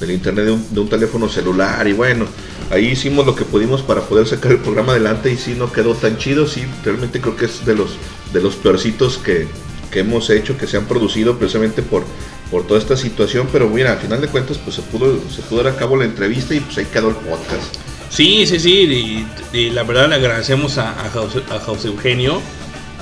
del 0.00 0.10
internet 0.12 0.46
de 0.46 0.52
un, 0.52 0.74
de 0.74 0.80
un 0.80 0.88
teléfono 0.88 1.28
celular 1.28 1.86
y 1.86 1.92
bueno, 1.92 2.24
ahí 2.70 2.86
hicimos 2.86 3.26
lo 3.26 3.34
que 3.34 3.44
pudimos 3.44 3.82
para 3.82 4.00
poder 4.00 4.26
sacar 4.26 4.52
el 4.52 4.58
programa 4.58 4.92
adelante 4.92 5.30
y 5.30 5.36
sí 5.36 5.54
no 5.58 5.70
quedó 5.70 5.94
tan 5.94 6.16
chido, 6.16 6.46
sí, 6.46 6.62
realmente 6.84 7.20
creo 7.20 7.36
que 7.36 7.44
es 7.44 7.66
de 7.66 7.74
los, 7.74 7.90
de 8.32 8.40
los 8.40 8.54
peorcitos 8.56 9.18
que, 9.18 9.46
que 9.90 10.00
hemos 10.00 10.30
hecho, 10.30 10.56
que 10.56 10.66
se 10.66 10.78
han 10.78 10.86
producido 10.86 11.38
precisamente 11.38 11.82
por, 11.82 12.04
por 12.50 12.66
toda 12.66 12.80
esta 12.80 12.96
situación, 12.96 13.48
pero 13.52 13.68
mira, 13.68 13.92
al 13.92 13.98
final 13.98 14.20
de 14.20 14.28
cuentas 14.28 14.58
pues 14.58 14.76
se 14.76 14.82
pudo, 14.82 15.18
se 15.30 15.42
pudo 15.42 15.62
dar 15.62 15.74
a 15.74 15.76
cabo 15.76 15.96
la 15.96 16.04
entrevista 16.04 16.54
y 16.54 16.60
pues 16.60 16.78
ahí 16.78 16.86
quedó 16.86 17.10
el 17.10 17.16
podcast. 17.16 17.76
Sí, 18.10 18.46
sí, 18.46 18.58
sí, 18.58 19.26
y, 19.52 19.70
la 19.70 19.82
verdad 19.82 20.08
le 20.08 20.14
agradecemos 20.14 20.78
a, 20.78 21.04
a 21.04 21.10
José, 21.10 21.42
a 21.50 21.58
José 21.58 21.88
Eugenio 21.88 22.40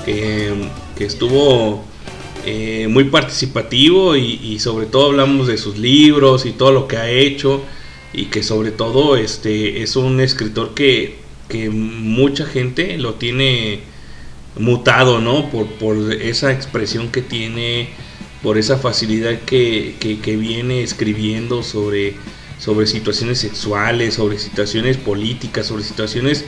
que, 0.03 0.53
que 0.97 1.05
estuvo 1.05 1.85
eh, 2.45 2.87
muy 2.89 3.05
participativo 3.05 4.15
y, 4.17 4.39
y 4.43 4.59
sobre 4.59 4.85
todo 4.85 5.07
hablamos 5.07 5.47
de 5.47 5.57
sus 5.57 5.77
libros 5.77 6.45
y 6.45 6.51
todo 6.51 6.71
lo 6.71 6.87
que 6.87 6.97
ha 6.97 7.09
hecho 7.09 7.63
y 8.13 8.25
que 8.25 8.43
sobre 8.43 8.71
todo 8.71 9.15
este 9.15 9.81
es 9.81 9.95
un 9.95 10.19
escritor 10.19 10.73
que, 10.73 11.17
que 11.49 11.69
mucha 11.69 12.45
gente 12.45 12.97
lo 12.97 13.13
tiene 13.13 13.81
mutado, 14.57 15.19
¿no? 15.19 15.49
Por, 15.49 15.67
por 15.67 16.11
esa 16.11 16.51
expresión 16.51 17.09
que 17.09 17.21
tiene, 17.21 17.89
por 18.43 18.57
esa 18.57 18.77
facilidad 18.77 19.41
que, 19.41 19.95
que- 19.99 20.37
viene 20.37 20.83
escribiendo 20.83 21.63
sobre, 21.63 22.15
sobre 22.57 22.87
situaciones 22.87 23.39
sexuales, 23.39 24.15
sobre 24.15 24.37
situaciones 24.39 24.97
políticas, 24.97 25.67
sobre 25.67 25.83
situaciones 25.83 26.45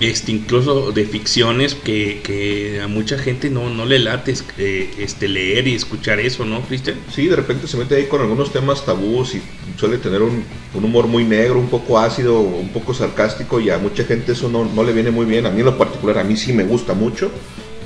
este, 0.00 0.32
incluso 0.32 0.92
de 0.92 1.06
ficciones 1.06 1.74
que, 1.74 2.20
que 2.22 2.80
a 2.82 2.88
mucha 2.88 3.16
gente 3.18 3.48
no, 3.48 3.70
no 3.70 3.86
le 3.86 4.00
late 4.00 4.34
eh, 4.58 4.90
este, 4.98 5.28
leer 5.28 5.68
y 5.68 5.74
escuchar 5.74 6.18
eso, 6.20 6.44
¿no, 6.44 6.62
Cristian? 6.62 6.96
Sí, 7.08 7.28
de 7.28 7.36
repente 7.36 7.68
se 7.68 7.76
mete 7.76 7.94
ahí 7.94 8.06
con 8.06 8.20
algunos 8.20 8.52
temas 8.52 8.84
tabús 8.84 9.34
y 9.34 9.42
suele 9.78 9.98
tener 9.98 10.22
un, 10.22 10.44
un 10.74 10.84
humor 10.84 11.06
muy 11.06 11.24
negro, 11.24 11.58
un 11.60 11.68
poco 11.68 11.98
ácido, 11.98 12.40
un 12.40 12.70
poco 12.70 12.92
sarcástico 12.92 13.60
y 13.60 13.70
a 13.70 13.78
mucha 13.78 14.04
gente 14.04 14.32
eso 14.32 14.48
no, 14.48 14.64
no 14.64 14.82
le 14.82 14.92
viene 14.92 15.10
muy 15.12 15.26
bien. 15.26 15.46
A 15.46 15.50
mí 15.50 15.60
en 15.60 15.66
lo 15.66 15.78
particular, 15.78 16.18
a 16.18 16.24
mí 16.24 16.36
sí 16.36 16.52
me 16.52 16.64
gusta 16.64 16.94
mucho, 16.94 17.30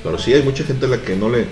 pero 0.03 0.17
sí 0.17 0.33
hay 0.33 0.41
mucha 0.41 0.63
gente 0.63 0.87
a 0.87 0.89
la 0.89 1.01
que 1.01 1.15
no 1.15 1.29
le, 1.29 1.45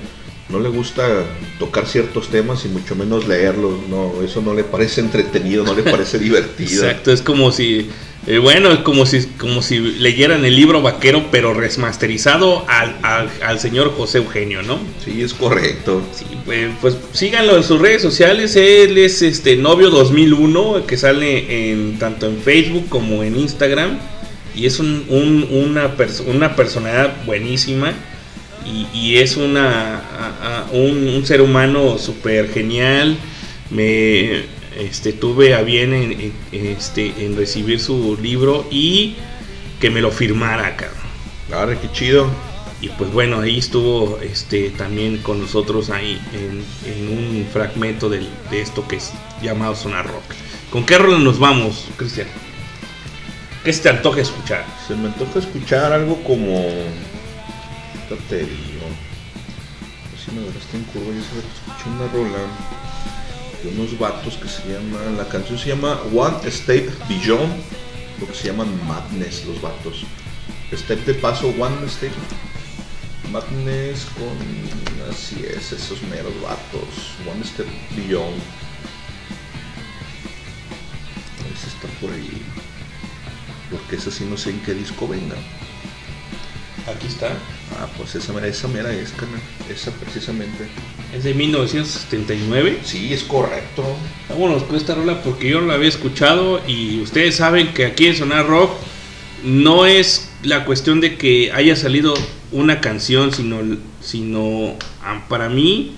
no 0.50 0.60
le 0.60 0.70
gusta 0.70 1.26
tocar 1.60 1.88
ciertos 1.88 2.30
temas 2.30 2.64
y 2.66 2.70
mucho 2.70 2.96
menos 2.96 3.28
leerlos. 3.28 3.74
No, 3.90 4.14
eso 4.24 4.42
no 4.42 4.54
le 4.54 4.64
parece 4.64 5.02
entretenido, 5.02 5.64
no 5.64 5.74
le 5.76 5.84
parece 5.84 6.18
divertido. 6.28 6.86
Exacto, 6.86 7.12
es 7.12 7.22
como 7.22 7.52
si, 7.52 7.90
eh, 8.28 8.38
bueno, 8.38 8.72
es 8.72 8.80
como 8.80 9.06
si, 9.06 9.26
como 9.38 9.62
si 9.62 9.80
leyeran 9.80 10.46
el 10.46 10.56
libro 10.56 10.82
vaquero, 10.82 11.26
pero 11.32 11.54
remasterizado 11.54 12.64
al, 12.70 12.96
al, 13.04 13.30
al 13.46 13.60
señor 13.60 13.92
José 13.96 14.20
Eugenio, 14.20 14.62
¿no? 14.64 14.80
Sí, 15.04 15.22
es 15.22 15.34
correcto. 15.34 16.02
Sí, 16.14 16.26
pues, 16.46 16.70
pues 16.80 16.96
síganlo 17.12 17.58
en 17.58 17.64
sus 17.64 17.80
redes 17.82 18.02
sociales, 18.02 18.56
él 18.56 18.98
es 18.98 19.22
este 19.22 19.58
novio 19.58 19.90
2001, 19.90 20.86
que 20.88 20.96
sale 20.98 21.72
en 21.72 22.00
tanto 22.00 22.26
en 22.28 22.38
Facebook 22.38 22.88
como 22.90 23.24
en 23.24 23.36
Instagram, 23.38 23.98
y 24.56 24.66
es 24.66 24.80
un- 24.80 25.06
un- 25.10 25.48
una, 25.52 25.92
una 26.34 26.56
personalidad 26.56 27.26
buenísima. 27.26 27.94
Y, 28.94 29.18
es 29.18 29.38
una, 29.38 30.02
un, 30.74 31.26
ser 31.26 31.42
humano 31.42 31.98
súper 31.98 32.52
genial. 32.52 33.18
Me 33.70 34.44
este, 34.78 35.14
tuve 35.14 35.56
a 35.56 35.62
bien 35.62 35.94
en, 35.94 36.34
este, 36.52 37.14
en 37.26 37.36
recibir 37.38 37.80
su 37.80 38.18
libro 38.22 38.68
y 38.70 39.16
que 39.80 39.90
me 39.90 40.02
lo 40.02 40.12
firmara, 40.12 40.76
cabrón. 40.76 40.98
Claro, 41.48 41.82
qué 41.82 41.92
chido. 41.92 42.30
Y 42.82 42.90
pues 42.90 43.12
bueno, 43.12 43.42
ahí 43.42 43.58
estuvo 43.58 44.20
este, 44.22 44.70
también 44.70 45.18
con 45.18 45.42
nosotros 45.42 45.90
ahí 45.90 46.22
en, 46.34 47.08
un 47.10 47.48
fragmento 47.52 48.10
de 48.10 48.28
esto 48.52 48.88
que 48.88 48.98
es 48.98 49.14
llamado 49.42 49.76
Zona 49.76 50.04
Rock. 50.04 50.24
¿Con 50.72 50.86
qué 50.86 50.98
rol 50.98 51.24
nos 51.24 51.40
vamos, 51.40 51.86
Cristian? 51.96 52.28
¿Qué 53.64 53.72
se 53.72 53.84
te 53.84 53.90
antoja 53.90 54.22
escuchar? 54.22 54.66
Se 54.86 54.96
me 54.96 55.08
antoja 55.08 55.40
escuchar 55.40 55.94
algo 55.94 56.22
como. 56.24 56.68
¿Qué 58.10 58.16
te? 58.30 58.46
Si 58.46 60.32
me 60.32 60.42
agarraste 60.42 60.78
en 60.78 60.84
curva, 60.86 61.14
yo 61.14 61.22
sé 61.22 61.30
que 61.42 61.72
escuché 61.72 61.90
una 61.90 62.08
rola 62.14 62.40
de 63.62 63.70
unos 63.70 64.00
vatos 64.00 64.38
que 64.38 64.48
se 64.48 64.64
llama. 64.72 65.00
La 65.18 65.28
canción 65.28 65.58
se 65.60 65.70
llama 65.70 66.00
One 66.14 66.50
Step 66.50 66.90
Beyond, 67.10 67.54
lo 68.22 68.28
que 68.28 68.34
se 68.34 68.48
llaman 68.48 68.70
Madness, 68.88 69.46
los 69.46 69.62
vatos. 69.62 70.06
Step 70.74 71.06
de 71.06 71.16
paso, 71.16 71.50
One 71.60 71.90
Step 71.90 72.14
Madness 73.30 74.06
con. 74.18 75.12
Así 75.12 75.44
es, 75.46 75.74
esos 75.74 76.02
meros 76.04 76.34
vatos. 76.42 77.16
One 77.30 77.44
Step 77.44 77.68
Beyond. 77.96 78.42
Si 81.60 81.68
está 81.68 81.88
por 82.00 82.12
ahí. 82.12 82.42
Porque 83.70 83.98
esa 83.98 84.12
sí 84.12 84.24
no 84.24 84.38
sé 84.38 84.52
en 84.52 84.62
qué 84.62 84.74
disco 84.74 85.10
venga. 85.10 85.36
Aquí 86.88 87.08
está. 87.08 87.36
Ah, 87.76 87.88
pues 87.98 88.16
esa 88.16 88.34
mera, 88.34 88.48
esa 88.48 88.68
mera 88.68 88.94
es, 88.94 89.12
carnal. 89.12 89.42
Esa 89.70 89.92
precisamente. 89.92 90.68
Es 91.16 91.24
de 91.24 91.34
1979. 91.34 92.80
Sí, 92.84 93.14
es 93.14 93.24
correcto. 93.24 93.84
Vámonos 94.30 94.64
con 94.64 94.76
esta 94.76 94.96
rola 94.96 95.22
porque 95.22 95.50
yo 95.50 95.62
no 95.62 95.68
la 95.68 95.74
había 95.76 95.90
escuchado 95.90 96.62
y 96.68 97.02
ustedes 97.02 97.36
saben 97.36 97.74
que 97.74 97.86
aquí 97.86 98.08
en 98.08 98.16
Sonar 98.16 98.48
Rock 98.48 98.72
no 99.44 99.86
es 99.86 100.30
la 100.44 100.66
cuestión 100.66 101.02
de 101.02 101.18
que 101.18 101.52
haya 101.54 101.76
salido 101.76 102.14
una 102.52 102.82
canción, 102.82 103.34
sino, 103.34 103.60
sino 104.02 104.76
ah, 105.04 105.26
para 105.28 105.50
mí 105.50 105.96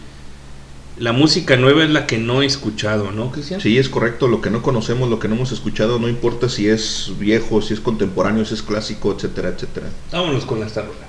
la 0.99 1.13
música 1.13 1.55
nueva 1.55 1.83
es 1.83 1.89
la 1.89 2.05
que 2.05 2.17
no 2.17 2.41
he 2.41 2.45
escuchado, 2.45 3.11
¿no, 3.11 3.31
Cristian? 3.31 3.61
Sí, 3.61 3.77
es 3.77 3.87
correcto. 3.87 4.27
Lo 4.27 4.41
que 4.41 4.49
no 4.49 4.61
conocemos, 4.61 5.09
lo 5.09 5.19
que 5.19 5.29
no 5.29 5.35
hemos 5.35 5.51
escuchado, 5.51 5.97
no 5.97 6.09
importa 6.09 6.49
si 6.49 6.67
es 6.67 7.13
viejo, 7.17 7.61
si 7.61 7.73
es 7.73 7.79
contemporáneo, 7.79 8.43
si 8.43 8.55
es 8.55 8.61
clásico, 8.61 9.13
etcétera, 9.13 9.49
etcétera. 9.49 9.87
Vámonos 10.11 10.45
con 10.45 10.61
esta 10.61 10.81
rola. 10.81 11.08